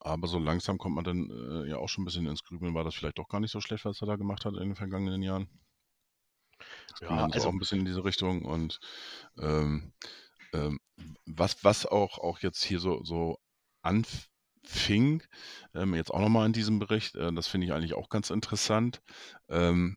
aber 0.00 0.28
so 0.28 0.38
langsam 0.38 0.78
kommt 0.78 0.96
man 0.96 1.04
dann 1.04 1.30
äh, 1.30 1.70
ja 1.70 1.78
auch 1.78 1.88
schon 1.88 2.02
ein 2.02 2.04
bisschen 2.04 2.26
ins 2.26 2.44
Grübeln. 2.44 2.74
War 2.74 2.84
das 2.84 2.94
vielleicht 2.94 3.18
doch 3.18 3.28
gar 3.28 3.40
nicht 3.40 3.52
so 3.52 3.60
schlecht, 3.60 3.84
was 3.86 4.02
er 4.02 4.06
da 4.06 4.16
gemacht 4.16 4.44
hat 4.44 4.52
in 4.54 4.60
den 4.60 4.76
vergangenen 4.76 5.22
Jahren? 5.22 5.48
Das 6.88 7.00
ja, 7.00 7.08
also 7.08 7.48
auch 7.48 7.52
ein 7.52 7.58
bisschen 7.58 7.80
in 7.80 7.86
diese 7.86 8.04
Richtung. 8.04 8.44
Und 8.44 8.80
ähm, 9.38 9.94
ähm, 10.52 10.78
was, 11.24 11.64
was 11.64 11.86
auch, 11.86 12.18
auch 12.18 12.40
jetzt 12.40 12.62
hier 12.62 12.80
so, 12.80 13.02
so 13.02 13.38
anfing, 14.64 15.22
ähm, 15.74 15.94
jetzt 15.94 16.10
auch 16.10 16.20
nochmal 16.20 16.46
in 16.46 16.52
diesem 16.52 16.78
Bericht, 16.78 17.14
äh, 17.16 17.32
das 17.32 17.46
finde 17.46 17.66
ich 17.66 17.72
eigentlich 17.72 17.94
auch 17.94 18.08
ganz 18.08 18.30
interessant. 18.30 19.02
Ähm, 19.48 19.96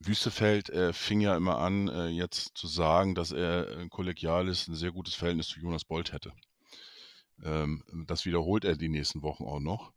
Wüstefeld 0.00 0.70
äh, 0.70 0.92
fing 0.92 1.20
ja 1.20 1.36
immer 1.36 1.58
an, 1.58 1.88
äh, 1.88 2.08
jetzt 2.08 2.56
zu 2.56 2.66
sagen, 2.66 3.14
dass 3.14 3.32
er 3.32 3.78
ein 3.78 3.90
kollegiales, 3.90 4.66
ein 4.66 4.74
sehr 4.74 4.92
gutes 4.92 5.14
Verhältnis 5.14 5.48
zu 5.48 5.60
Jonas 5.60 5.84
Bolt 5.84 6.12
hätte. 6.12 6.32
Ähm, 7.42 7.84
das 8.06 8.24
wiederholt 8.24 8.64
er 8.64 8.76
die 8.76 8.88
nächsten 8.88 9.22
Wochen 9.22 9.44
auch 9.44 9.60
noch. 9.60 9.92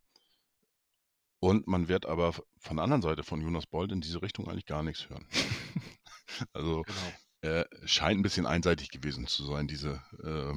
Und 1.39 1.67
man 1.67 1.87
wird 1.87 2.05
aber 2.05 2.33
von 2.57 2.77
der 2.77 2.83
anderen 2.83 3.01
Seite 3.01 3.23
von 3.23 3.41
Jonas 3.41 3.65
Bold 3.65 3.91
in 3.91 4.01
diese 4.01 4.21
Richtung 4.21 4.47
eigentlich 4.47 4.65
gar 4.65 4.83
nichts 4.83 5.09
hören. 5.09 5.25
also 6.53 6.83
genau. 6.83 7.53
äh, 7.53 7.65
scheint 7.85 8.19
ein 8.19 8.23
bisschen 8.23 8.45
einseitig 8.45 8.91
gewesen 8.91 9.27
zu 9.27 9.45
sein, 9.45 9.67
diese 9.67 10.01
äh, 10.23 10.53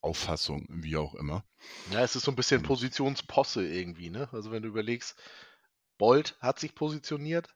Auffassung, 0.00 0.66
wie 0.70 0.96
auch 0.96 1.14
immer. 1.14 1.44
Ja, 1.90 2.00
es 2.02 2.16
ist 2.16 2.24
so 2.24 2.32
ein 2.32 2.36
bisschen 2.36 2.62
Positionsposse 2.62 3.66
irgendwie, 3.66 4.10
ne? 4.10 4.28
Also 4.32 4.50
wenn 4.50 4.62
du 4.62 4.68
überlegst, 4.68 5.16
Bold 5.98 6.36
hat 6.40 6.58
sich 6.58 6.74
positioniert 6.74 7.54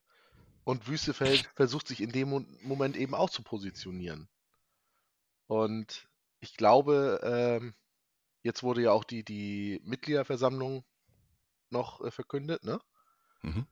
und 0.65 0.89
Wüstefeld 0.89 1.47
versucht 1.55 1.89
sich 1.89 2.01
in 2.01 2.13
dem 2.13 2.47
Moment 2.63 2.97
eben 2.97 3.15
auch 3.15 3.31
zu 3.31 3.43
positionieren. 3.43 4.29
Und 5.47 6.09
ich 6.41 6.57
glaube, 6.57 7.21
ähm, 7.23 7.75
Jetzt 8.45 8.63
wurde 8.63 8.83
ja 8.83 8.93
auch 8.93 9.05
die, 9.05 9.25
die 9.25 9.81
Mitgliederversammlung 9.85 10.85
noch 11.71 12.03
äh, 12.03 12.11
verkündet, 12.11 12.63
ne? 12.63 12.79
Mhm. 13.41 13.67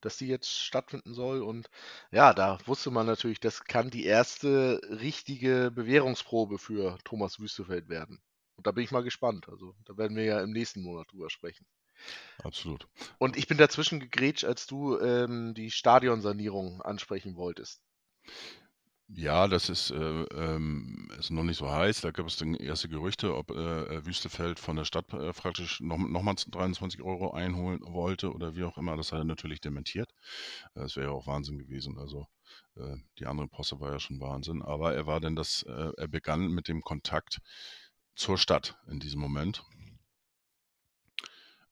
Dass 0.00 0.16
die 0.16 0.28
jetzt 0.28 0.50
stattfinden 0.50 1.14
soll. 1.14 1.42
Und 1.42 1.68
ja, 2.10 2.32
da 2.34 2.58
wusste 2.66 2.90
man 2.90 3.06
natürlich, 3.06 3.40
das 3.40 3.64
kann 3.64 3.90
die 3.90 4.04
erste 4.04 4.80
richtige 4.88 5.70
Bewährungsprobe 5.70 6.58
für 6.58 6.98
Thomas 7.04 7.40
Wüstefeld 7.40 7.88
werden. 7.88 8.20
Und 8.56 8.66
da 8.66 8.72
bin 8.72 8.84
ich 8.84 8.90
mal 8.90 9.02
gespannt. 9.02 9.48
Also, 9.48 9.74
da 9.84 9.96
werden 9.96 10.16
wir 10.16 10.24
ja 10.24 10.40
im 10.40 10.50
nächsten 10.50 10.82
Monat 10.82 11.10
drüber 11.12 11.30
sprechen. 11.30 11.66
Absolut. 12.42 12.88
Und 13.18 13.36
ich 13.36 13.46
bin 13.46 13.58
dazwischen 13.58 14.00
gegrätscht, 14.00 14.44
als 14.44 14.66
du 14.66 14.98
ähm, 15.00 15.54
die 15.54 15.70
Stadionsanierung 15.70 16.82
ansprechen 16.82 17.36
wolltest. 17.36 17.82
Ja, 19.10 19.48
das 19.48 19.70
ist, 19.70 19.90
äh, 19.90 19.96
ähm, 20.34 21.08
ist 21.18 21.30
noch 21.30 21.42
nicht 21.42 21.56
so 21.56 21.70
heiß. 21.70 22.02
Da 22.02 22.10
gab 22.10 22.26
es 22.26 22.36
dann 22.36 22.54
erste 22.54 22.88
Gerüchte, 22.90 23.34
ob 23.34 23.50
äh, 23.50 23.54
äh 23.96 24.04
Wüstefeld 24.06 24.58
von 24.58 24.76
der 24.76 24.84
Stadt 24.84 25.12
äh, 25.14 25.32
praktisch 25.32 25.80
noch, 25.80 25.96
noch 25.96 26.22
mal 26.22 26.34
23 26.34 27.00
Euro 27.02 27.32
einholen 27.32 27.80
wollte 27.82 28.30
oder 28.32 28.54
wie 28.54 28.64
auch 28.64 28.76
immer. 28.76 28.96
Das 28.98 29.12
hat 29.12 29.20
er 29.20 29.24
natürlich 29.24 29.60
dementiert. 29.62 30.10
Äh, 30.74 30.80
Das 30.80 30.96
wäre 30.96 31.06
ja 31.06 31.12
auch 31.12 31.26
Wahnsinn 31.26 31.58
gewesen. 31.58 31.98
Also 31.98 32.26
äh, 32.76 32.96
die 33.18 33.26
andere 33.26 33.48
Posse 33.48 33.80
war 33.80 33.92
ja 33.92 33.98
schon 34.00 34.20
Wahnsinn. 34.20 34.62
Aber 34.62 34.94
er 34.94 35.06
war 35.06 35.20
denn 35.20 35.36
das, 35.36 35.62
äh, 35.62 35.90
er 35.96 36.08
begann 36.08 36.48
mit 36.48 36.68
dem 36.68 36.82
Kontakt 36.82 37.40
zur 38.14 38.36
Stadt 38.38 38.76
in 38.88 39.00
diesem 39.00 39.20
Moment. 39.20 39.64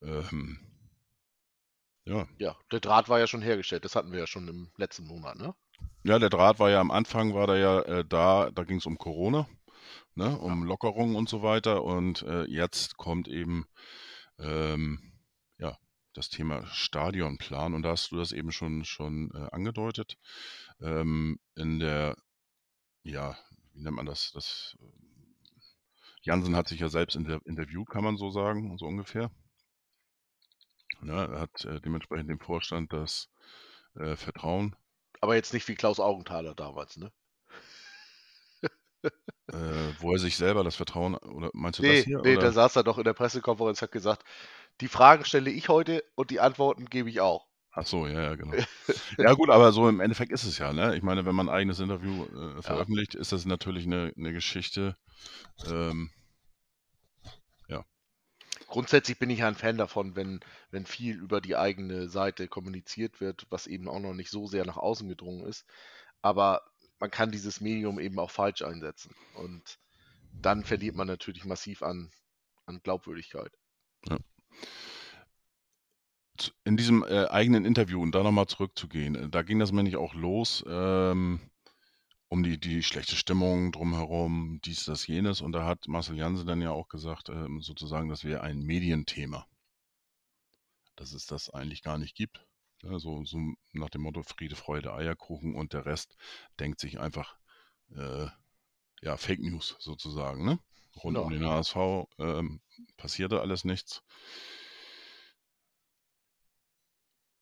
Ähm, 0.02 0.58
ja, 2.06 2.26
Ja, 2.38 2.56
der 2.72 2.80
Draht 2.80 3.08
war 3.10 3.18
ja 3.18 3.26
schon 3.26 3.42
hergestellt. 3.42 3.84
Das 3.84 3.94
hatten 3.96 4.10
wir 4.12 4.20
ja 4.20 4.26
schon 4.26 4.48
im 4.48 4.70
letzten 4.76 5.04
Monat, 5.06 5.36
ne? 5.36 5.54
Ja, 6.04 6.18
der 6.18 6.30
Draht 6.30 6.58
war 6.58 6.70
ja 6.70 6.80
am 6.80 6.90
Anfang, 6.90 7.34
war 7.34 7.46
der 7.46 7.56
ja 7.58 7.80
äh, 7.82 8.04
da, 8.04 8.50
da 8.50 8.64
ging 8.64 8.78
es 8.78 8.86
um 8.86 8.98
Corona. 8.98 9.46
ne, 10.16 10.38
um 10.38 10.64
Lockerungen 10.64 11.16
und 11.16 11.28
so 11.28 11.42
weiter. 11.42 11.84
Und 11.84 12.22
äh, 12.22 12.44
jetzt 12.44 12.96
kommt 12.96 13.28
eben 13.28 13.66
ähm, 14.38 15.12
ja, 15.58 15.78
das 16.14 16.28
Thema 16.30 16.66
Stadionplan. 16.66 17.74
Und 17.74 17.82
da 17.82 17.90
hast 17.90 18.10
du 18.12 18.16
das 18.16 18.32
eben 18.32 18.52
schon, 18.52 18.84
schon 18.84 19.30
äh, 19.34 19.48
angedeutet. 19.52 20.16
Ähm, 20.80 21.38
in 21.54 21.78
der, 21.78 22.16
ja, 23.02 23.36
wie 23.74 23.82
nennt 23.82 23.96
man 23.96 24.06
das? 24.06 24.32
das 24.32 24.76
Jansen 26.22 26.56
hat 26.56 26.68
sich 26.68 26.80
ja 26.80 26.88
selbst 26.88 27.14
inter 27.14 27.40
interviewt, 27.46 27.88
kann 27.88 28.04
man 28.04 28.16
so 28.16 28.30
sagen, 28.30 28.76
so 28.78 28.86
ungefähr. 28.86 29.30
Ja, 31.02 31.24
er 31.26 31.40
hat 31.40 31.64
äh, 31.64 31.80
dementsprechend 31.80 32.30
dem 32.30 32.40
Vorstand 32.40 32.92
das 32.92 33.30
äh, 33.94 34.16
Vertrauen. 34.16 34.74
Aber 35.20 35.34
jetzt 35.34 35.52
nicht 35.52 35.68
wie 35.68 35.74
Klaus 35.74 36.00
Augenthaler 36.00 36.54
damals, 36.54 36.96
ne? 36.96 37.12
Äh, 39.52 39.92
wo 40.00 40.12
er 40.12 40.18
sich 40.18 40.36
selber 40.36 40.64
das 40.64 40.74
Vertrauen, 40.74 41.14
oder 41.14 41.50
meinst 41.52 41.78
du 41.78 41.84
Nee, 41.84 41.98
das 41.98 42.04
hier? 42.04 42.20
nee, 42.24 42.32
oder? 42.32 42.46
da 42.46 42.52
saß 42.52 42.74
er 42.76 42.82
doch 42.82 42.98
in 42.98 43.04
der 43.04 43.12
Pressekonferenz, 43.12 43.80
hat 43.80 43.92
gesagt, 43.92 44.24
die 44.80 44.88
Fragen 44.88 45.24
stelle 45.24 45.50
ich 45.50 45.68
heute 45.68 46.02
und 46.16 46.30
die 46.30 46.40
Antworten 46.40 46.86
gebe 46.86 47.08
ich 47.08 47.20
auch. 47.20 47.46
Ach 47.70 47.86
so, 47.86 48.06
ja, 48.06 48.22
ja, 48.22 48.34
genau. 48.34 48.54
ja 49.18 49.32
gut, 49.34 49.50
aber 49.50 49.70
so 49.70 49.88
im 49.88 50.00
Endeffekt 50.00 50.32
ist 50.32 50.44
es 50.44 50.58
ja, 50.58 50.72
ne? 50.72 50.96
Ich 50.96 51.02
meine, 51.02 51.26
wenn 51.26 51.34
man 51.34 51.48
ein 51.48 51.54
eigenes 51.54 51.78
Interview 51.78 52.24
äh, 52.24 52.62
veröffentlicht, 52.62 53.14
ist 53.14 53.32
das 53.32 53.44
natürlich 53.44 53.84
eine, 53.84 54.12
eine 54.16 54.32
Geschichte. 54.32 54.96
Ähm, 55.66 56.10
Grundsätzlich 58.76 59.18
bin 59.18 59.30
ich 59.30 59.38
ja 59.38 59.48
ein 59.48 59.54
Fan 59.54 59.78
davon, 59.78 60.16
wenn, 60.16 60.40
wenn 60.70 60.84
viel 60.84 61.16
über 61.16 61.40
die 61.40 61.56
eigene 61.56 62.10
Seite 62.10 62.46
kommuniziert 62.46 63.22
wird, 63.22 63.46
was 63.48 63.66
eben 63.66 63.88
auch 63.88 64.00
noch 64.00 64.12
nicht 64.12 64.28
so 64.28 64.46
sehr 64.46 64.66
nach 64.66 64.76
außen 64.76 65.08
gedrungen 65.08 65.46
ist. 65.46 65.64
Aber 66.20 66.60
man 66.98 67.10
kann 67.10 67.30
dieses 67.30 67.62
Medium 67.62 67.98
eben 67.98 68.18
auch 68.18 68.30
falsch 68.30 68.60
einsetzen. 68.60 69.14
Und 69.32 69.78
dann 70.42 70.62
verliert 70.62 70.94
man 70.94 71.06
natürlich 71.06 71.46
massiv 71.46 71.82
an, 71.82 72.10
an 72.66 72.80
Glaubwürdigkeit. 72.82 73.50
zu- 76.36 76.52
in 76.64 76.76
diesem 76.76 77.02
äh, 77.02 77.28
eigenen 77.28 77.64
Interview, 77.64 78.02
und 78.02 78.14
da 78.14 78.22
nochmal 78.22 78.46
zurückzugehen, 78.46 79.14
äh, 79.14 79.28
da 79.30 79.40
ging 79.40 79.58
das 79.58 79.72
nämlich 79.72 79.96
auch 79.96 80.12
los, 80.12 80.62
ähm, 80.68 81.40
um 82.28 82.42
die, 82.42 82.58
die 82.58 82.82
schlechte 82.82 83.16
Stimmung 83.16 83.72
drumherum, 83.72 84.60
dies, 84.64 84.84
das, 84.84 85.06
jenes. 85.06 85.40
Und 85.40 85.52
da 85.52 85.64
hat 85.64 85.86
Marcel 85.88 86.16
Jansen 86.16 86.46
dann 86.46 86.60
ja 86.60 86.70
auch 86.70 86.88
gesagt, 86.88 87.28
ähm, 87.28 87.60
sozusagen, 87.62 88.08
das 88.08 88.24
wäre 88.24 88.40
ein 88.42 88.60
Medienthema. 88.60 89.46
Dass 90.96 91.12
es 91.12 91.26
das 91.26 91.50
eigentlich 91.50 91.82
gar 91.82 91.98
nicht 91.98 92.16
gibt. 92.16 92.44
Ja, 92.82 92.98
so, 92.98 93.24
so 93.24 93.38
nach 93.72 93.90
dem 93.90 94.02
Motto 94.02 94.22
Friede, 94.22 94.56
Freude, 94.56 94.92
Eierkuchen 94.92 95.54
und 95.54 95.72
der 95.72 95.86
Rest 95.86 96.16
denkt 96.58 96.80
sich 96.80 96.98
einfach, 97.00 97.36
äh, 97.94 98.26
ja, 99.02 99.16
Fake 99.16 99.40
News 99.40 99.76
sozusagen, 99.78 100.44
ne? 100.44 100.58
Rund 101.02 101.18
um 101.18 101.30
Ja. 101.30 101.38
den 101.38 101.46
HSV 101.46 101.76
ähm, 102.18 102.60
passierte 102.96 103.40
alles 103.40 103.64
nichts. 103.64 104.02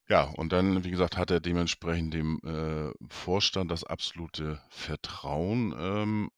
Ja, 0.09 0.25
und 0.37 0.53
dann, 0.53 0.85
wie 0.85 0.91
gesagt, 0.91 1.17
hat 1.19 1.31
er 1.31 1.41
dementsprechend 1.41 2.13
dem 2.15 2.39
äh, 2.45 2.93
Vorstand 3.13 3.71
das 3.71 3.85
absolute 3.85 4.61
Vertrauen 4.71 5.75
ähm, 5.79 6.31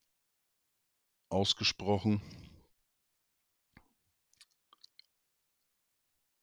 ausgesprochen. 1.31 2.21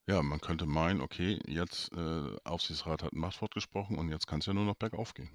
Ja, 0.08 0.22
man 0.24 0.40
könnte 0.40 0.66
meinen, 0.66 1.02
okay, 1.02 1.40
jetzt 1.46 1.92
äh, 1.92 2.38
Aufsichtsrat 2.46 3.04
hat 3.04 3.12
ein 3.12 3.20
Machtwort 3.20 3.54
gesprochen 3.54 3.98
und 3.98 4.10
jetzt 4.10 4.28
kann 4.28 4.40
es 4.40 4.46
ja 4.46 4.54
nur 4.54 4.64
noch 4.66 4.76
bergauf 4.76 5.14
gehen. 5.14 5.30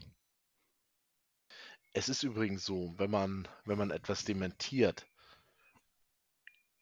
Es 1.92 2.08
ist 2.08 2.22
übrigens 2.22 2.64
so, 2.64 2.94
wenn 2.96 3.10
man, 3.10 3.46
wenn 3.66 3.76
man 3.76 3.90
etwas 3.90 4.24
dementiert, 4.24 5.06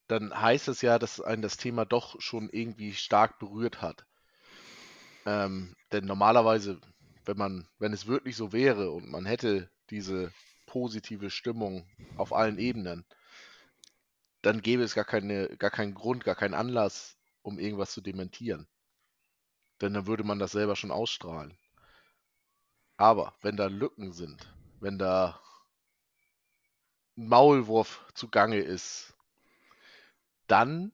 dann 0.09 0.35
heißt 0.41 0.67
es 0.67 0.83
ja, 0.83 0.99
dass 0.99 1.21
einen 1.21 1.43
das 1.43 1.59
Thema 1.59 1.85
doch 1.85 2.21
schon 2.21 2.49
irgendwie 2.51 2.93
stark 2.93 3.39
berührt 3.39 3.81
hat. 3.83 4.05
Ähm, 5.27 5.75
denn 5.93 6.05
normalerweise, 6.07 6.81
wenn 7.25 7.37
man, 7.37 7.69
wenn 7.79 7.93
es 7.93 8.07
wirklich 8.07 8.37
so 8.37 8.53
wäre 8.53 8.91
und 8.93 9.11
man 9.11 9.27
hätte 9.27 9.69
diese 9.91 10.33
positive 10.67 11.31
Stimmung 11.31 11.85
auf 12.17 12.33
allen 12.33 12.59
Ebenen, 12.59 13.05
dann 14.43 14.63
gäbe 14.63 14.85
es 14.85 14.95
gar 14.95 15.05
keine, 15.05 15.49
gar 15.57 15.71
keinen 15.71 15.95
Grund, 15.95 16.25
gar 16.25 16.37
keinen 16.37 16.55
Anlass, 16.55 17.19
um 17.43 17.59
irgendwas 17.59 17.93
zu 17.93 18.01
dementieren. 18.01 18.69
Denn 19.81 19.93
dann 19.93 20.07
würde 20.07 20.23
man 20.23 20.39
das 20.39 20.53
selber 20.53 20.77
schon 20.77 20.93
ausstrahlen. 20.93 21.59
Aber 22.97 23.35
wenn 23.43 23.57
da 23.57 23.67
Lücken 23.67 24.13
sind, 24.13 24.55
wenn 24.81 24.99
da 24.99 25.41
ein 27.17 27.27
Maulwurf 27.29 28.07
zugange 28.15 28.59
ist, 28.59 29.15
dann 30.47 30.93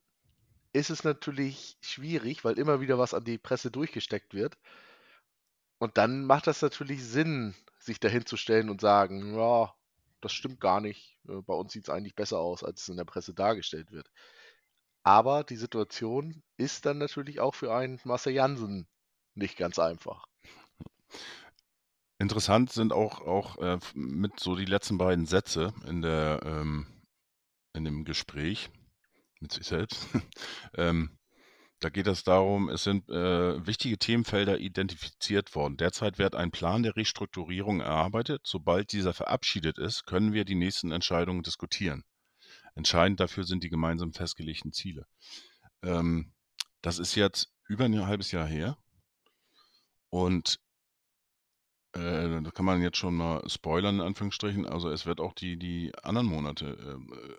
ist 0.73 0.91
es 0.91 1.05
natürlich 1.05 1.77
schwierig, 1.81 2.45
weil 2.45 2.59
immer 2.59 2.81
wieder 2.81 2.99
was 2.99 3.15
an 3.15 3.25
die 3.25 3.39
Presse 3.39 3.71
durchgesteckt 3.71 4.35
wird. 4.35 4.57
Und 5.79 5.99
dann 5.99 6.25
macht 6.25 6.47
das 6.47 6.63
natürlich 6.63 7.05
Sinn, 7.05 7.55
sich 7.79 8.01
dahin 8.01 8.25
zu 8.25 8.37
stellen 8.37 8.71
und 8.71 8.81
sagen, 8.81 9.35
ja, 9.37 9.75
das 10.21 10.33
stimmt 10.33 10.61
gar 10.61 10.81
nicht. 10.81 11.19
Äh, 11.29 11.43
Bei 11.43 11.55
uns 11.55 11.73
sieht 11.73 11.85
es 11.85 11.91
eigentlich 11.91 12.15
besser 12.15 12.39
aus, 12.39 12.63
als 12.63 12.83
es 12.83 12.89
in 12.89 12.97
der 12.97 13.05
Presse 13.05 13.35
dargestellt 13.35 13.91
wird. 13.91 14.11
Aber 15.03 15.43
die 15.43 15.57
Situation 15.57 16.43
ist 16.57 16.87
dann 16.87 16.99
natürlich 16.99 17.41
auch 17.41 17.55
für 17.55 17.75
einen 17.75 18.01
Marcel 18.05 18.33
Jansen 18.33 18.87
nicht 19.35 19.57
ganz 19.57 19.79
einfach. 19.79 20.27
Interessant 22.19 22.71
sind 22.71 22.93
auch, 22.93 23.21
auch 23.21 23.59
äh, 23.59 23.79
mit 23.95 24.39
so 24.39 24.55
die 24.55 24.65
letzten 24.65 24.97
beiden 24.97 25.27
Sätze 25.27 25.75
in, 25.87 26.03
der, 26.03 26.41
ähm, 26.45 26.87
in 27.73 27.85
dem 27.85 28.05
Gespräch 28.05 28.71
mit 29.43 29.53
sich 29.53 29.67
selbst. 29.67 30.07
ähm, 30.75 31.19
da 31.81 31.89
geht 31.89 32.07
es 32.07 32.23
darum, 32.23 32.69
es 32.69 32.85
sind 32.85 33.09
äh, 33.11 33.67
wichtige 33.67 33.99
Themenfelder 33.99 34.59
identifiziert 34.59 35.55
worden. 35.57 35.77
Derzeit 35.77 36.17
wird 36.19 36.37
ein 36.37 36.53
Plan 36.53 36.85
der 36.85 36.97
Restrukturierung 36.97 37.81
erarbeitet. 37.81 38.43
Sobald 38.45 38.93
dieser 38.93 39.13
verabschiedet 39.13 39.79
ist, 39.79 40.07
können 40.07 40.33
wir 40.33 40.45
die 40.45 40.55
nächsten 40.55 40.93
Entscheidungen 40.93 41.43
diskutieren. 41.43 42.05
Entscheidend 42.77 43.19
dafür 43.19 43.45
sind 43.45 43.65
die 43.65 43.69
gemeinsam 43.69 44.13
festgelegten 44.13 44.73
Ziele. 44.73 45.07
Ähm, 45.83 46.33
das 46.83 47.01
ist 47.01 47.17
jetzt 47.17 47.53
über 47.69 47.85
ein 47.85 48.07
halbes 48.07 48.31
Jahr 48.31 48.47
her. 48.47 48.79
Und 50.09 50.59
äh, 51.95 52.43
da 52.43 52.51
kann 52.53 52.65
man 52.65 52.81
jetzt 52.81 52.97
schon 52.97 53.17
mal 53.17 53.43
spoilern, 53.49 53.97
in 53.97 54.01
Anführungsstrichen. 54.03 54.67
Also 54.67 54.89
es 54.89 55.05
wird 55.05 55.21
auch 55.21 55.35
die, 55.35 55.59
die 55.59 55.93
anderen 56.03 56.29
Monate 56.29 56.79
ähm, 56.81 57.13
äh, 57.13 57.35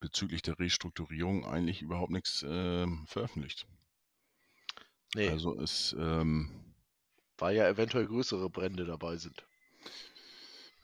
bezüglich 0.00 0.42
der 0.42 0.58
Restrukturierung 0.58 1.44
eigentlich 1.44 1.82
überhaupt 1.82 2.12
nichts 2.12 2.44
ähm, 2.48 3.04
veröffentlicht. 3.06 3.66
Nee, 5.14 5.28
Also 5.28 5.58
es, 5.60 5.94
ähm, 5.98 6.74
weil 7.38 7.56
ja 7.56 7.66
eventuell 7.66 8.06
größere 8.06 8.50
Brände 8.50 8.84
dabei 8.84 9.16
sind. 9.16 9.46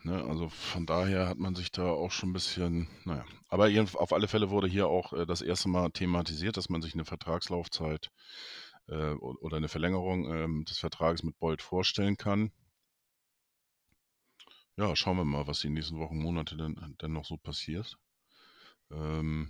ne, 0.02 0.22
also 0.24 0.48
von 0.48 0.86
daher 0.86 1.28
hat 1.28 1.38
man 1.38 1.54
sich 1.54 1.70
da 1.72 1.84
auch 1.90 2.10
schon 2.10 2.30
ein 2.30 2.34
bisschen, 2.34 2.88
naja. 3.04 3.24
Aber 3.48 3.68
auf 3.94 4.12
alle 4.12 4.28
Fälle 4.28 4.50
wurde 4.50 4.68
hier 4.68 4.88
auch 4.88 5.12
äh, 5.12 5.26
das 5.26 5.42
erste 5.42 5.68
Mal 5.68 5.90
thematisiert, 5.90 6.56
dass 6.56 6.68
man 6.68 6.82
sich 6.82 6.94
eine 6.94 7.04
Vertragslaufzeit 7.04 8.10
äh, 8.88 9.12
oder 9.14 9.56
eine 9.56 9.68
Verlängerung 9.68 10.32
ähm, 10.32 10.64
des 10.66 10.78
Vertrages 10.78 11.22
mit 11.22 11.38
Bolt 11.38 11.62
vorstellen 11.62 12.16
kann. 12.16 12.52
Ja, 14.76 14.94
schauen 14.94 15.16
wir 15.16 15.24
mal, 15.24 15.48
was 15.48 15.60
die 15.60 15.68
nächsten 15.68 15.98
Wochen, 15.98 16.16
Monate 16.18 16.56
denn, 16.56 16.96
denn 17.00 17.12
noch 17.12 17.24
so 17.24 17.36
passiert. 17.36 17.98
Ähm, 18.90 19.48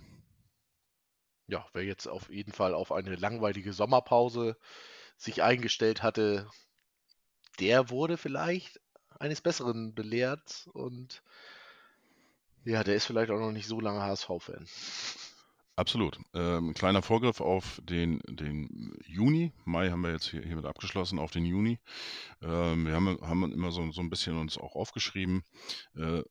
Ja, 1.47 1.65
wer 1.73 1.83
jetzt 1.83 2.07
auf 2.07 2.29
jeden 2.29 2.53
Fall 2.53 2.73
auf 2.73 2.91
eine 2.91 3.15
langweilige 3.15 3.73
Sommerpause 3.73 4.57
sich 5.17 5.43
eingestellt 5.43 6.01
hatte, 6.03 6.49
der 7.59 7.89
wurde 7.89 8.17
vielleicht 8.17 8.81
eines 9.19 9.41
Besseren 9.41 9.93
belehrt 9.93 10.67
und 10.73 11.23
ja, 12.63 12.83
der 12.83 12.95
ist 12.95 13.05
vielleicht 13.05 13.29
auch 13.29 13.39
noch 13.39 13.51
nicht 13.51 13.67
so 13.67 13.79
lange 13.79 14.01
HSV-Fan. 14.01 14.67
Absolut. 15.77 16.17
Ähm, 16.33 16.73
kleiner 16.73 17.01
Vorgriff 17.01 17.41
auf 17.41 17.81
den, 17.83 18.21
den 18.27 18.97
Juni. 19.05 19.51
Mai 19.65 19.89
haben 19.91 20.01
wir 20.01 20.11
jetzt 20.11 20.29
hier, 20.29 20.41
hiermit 20.41 20.65
abgeschlossen, 20.65 21.19
auf 21.19 21.31
den 21.31 21.45
Juni. 21.45 21.79
Ähm, 22.41 22.85
wir 22.85 22.93
haben, 22.93 23.19
haben 23.21 23.51
immer 23.51 23.71
so, 23.71 23.91
so 23.91 24.01
ein 24.01 24.09
bisschen 24.09 24.37
uns 24.37 24.57
auch 24.57 24.75
aufgeschrieben. 24.75 25.43
Äh, 25.95 26.23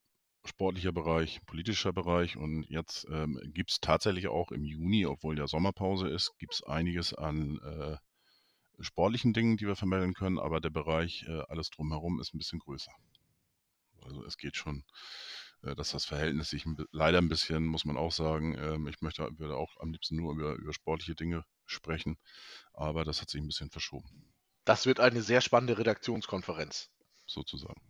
sportlicher 0.44 0.92
Bereich, 0.92 1.40
politischer 1.46 1.92
Bereich 1.92 2.36
und 2.36 2.64
jetzt 2.68 3.06
ähm, 3.10 3.40
gibt 3.54 3.70
es 3.70 3.80
tatsächlich 3.80 4.28
auch 4.28 4.52
im 4.52 4.64
Juni, 4.64 5.06
obwohl 5.06 5.38
ja 5.38 5.46
Sommerpause 5.46 6.08
ist, 6.08 6.32
gibt 6.38 6.54
es 6.54 6.62
einiges 6.62 7.14
an 7.14 7.58
äh, 7.60 7.96
sportlichen 8.82 9.32
Dingen, 9.32 9.56
die 9.56 9.66
wir 9.66 9.76
vermelden 9.76 10.14
können, 10.14 10.38
aber 10.38 10.60
der 10.60 10.70
Bereich 10.70 11.24
äh, 11.28 11.42
alles 11.48 11.70
drumherum 11.70 12.20
ist 12.20 12.34
ein 12.34 12.38
bisschen 12.38 12.58
größer. 12.58 12.92
Also 14.02 14.24
es 14.24 14.36
geht 14.36 14.56
schon 14.56 14.84
äh, 15.62 15.74
dass 15.74 15.90
das 15.90 16.04
Verhältnis 16.04 16.50
sich 16.50 16.66
ein 16.66 16.76
leider 16.92 17.18
ein 17.18 17.28
bisschen, 17.28 17.64
muss 17.66 17.84
man 17.84 17.96
auch 17.96 18.12
sagen, 18.12 18.56
ähm, 18.58 18.86
ich 18.88 19.00
möchte, 19.00 19.28
würde 19.38 19.56
auch 19.56 19.76
am 19.80 19.92
liebsten 19.92 20.16
nur 20.16 20.34
über, 20.34 20.54
über 20.54 20.72
sportliche 20.72 21.14
Dinge 21.14 21.44
sprechen, 21.66 22.18
aber 22.72 23.04
das 23.04 23.20
hat 23.20 23.30
sich 23.30 23.40
ein 23.40 23.46
bisschen 23.46 23.70
verschoben, 23.70 24.34
Das 24.66 24.84
wird 24.84 25.00
eine 25.00 25.22
sehr 25.22 25.40
spannende 25.40 25.78
Redaktionskonferenz. 25.78 26.90
sozusagen. 27.26 27.80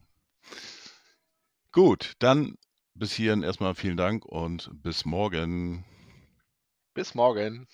Gut, 1.75 2.15
dann 2.21 2.57
bis 2.95 3.13
hierhin 3.15 3.43
erstmal 3.43 3.75
vielen 3.75 3.97
Dank 3.97 4.25
und 4.25 4.71
bis 4.81 5.05
morgen. 5.05 5.85
Bis 6.95 7.17
morgen. 7.17 7.67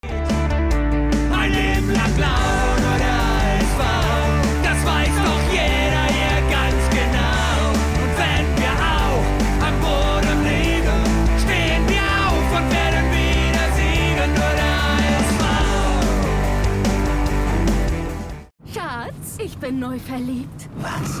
Ein 0.00 1.52
Leben 1.52 1.92
lang 1.92 2.14
blau 2.14 2.26
oder 2.28 2.96
war, 3.76 4.42
das 4.62 4.86
weiß 4.86 5.14
doch 5.22 5.52
jeder 5.52 6.06
hier 6.16 6.40
ganz 6.48 6.88
genau. 6.96 7.76
Und 8.00 8.16
wenn 8.16 8.46
wir 8.56 8.72
auch 8.72 9.26
am 9.68 9.76
Boden 9.82 10.38
liegen, 10.42 11.04
stehen 11.44 11.84
wir 11.92 12.08
auf 12.24 12.48
und 12.56 12.66
werden 12.72 13.06
wieder 13.12 13.66
siegen 13.76 14.32
oder 14.32 14.72
war. 15.42 15.68
Schatz, 18.72 19.36
ich 19.44 19.58
bin 19.58 19.78
neu 19.78 19.98
verliebt. 19.98 20.70
Was? 20.76 21.20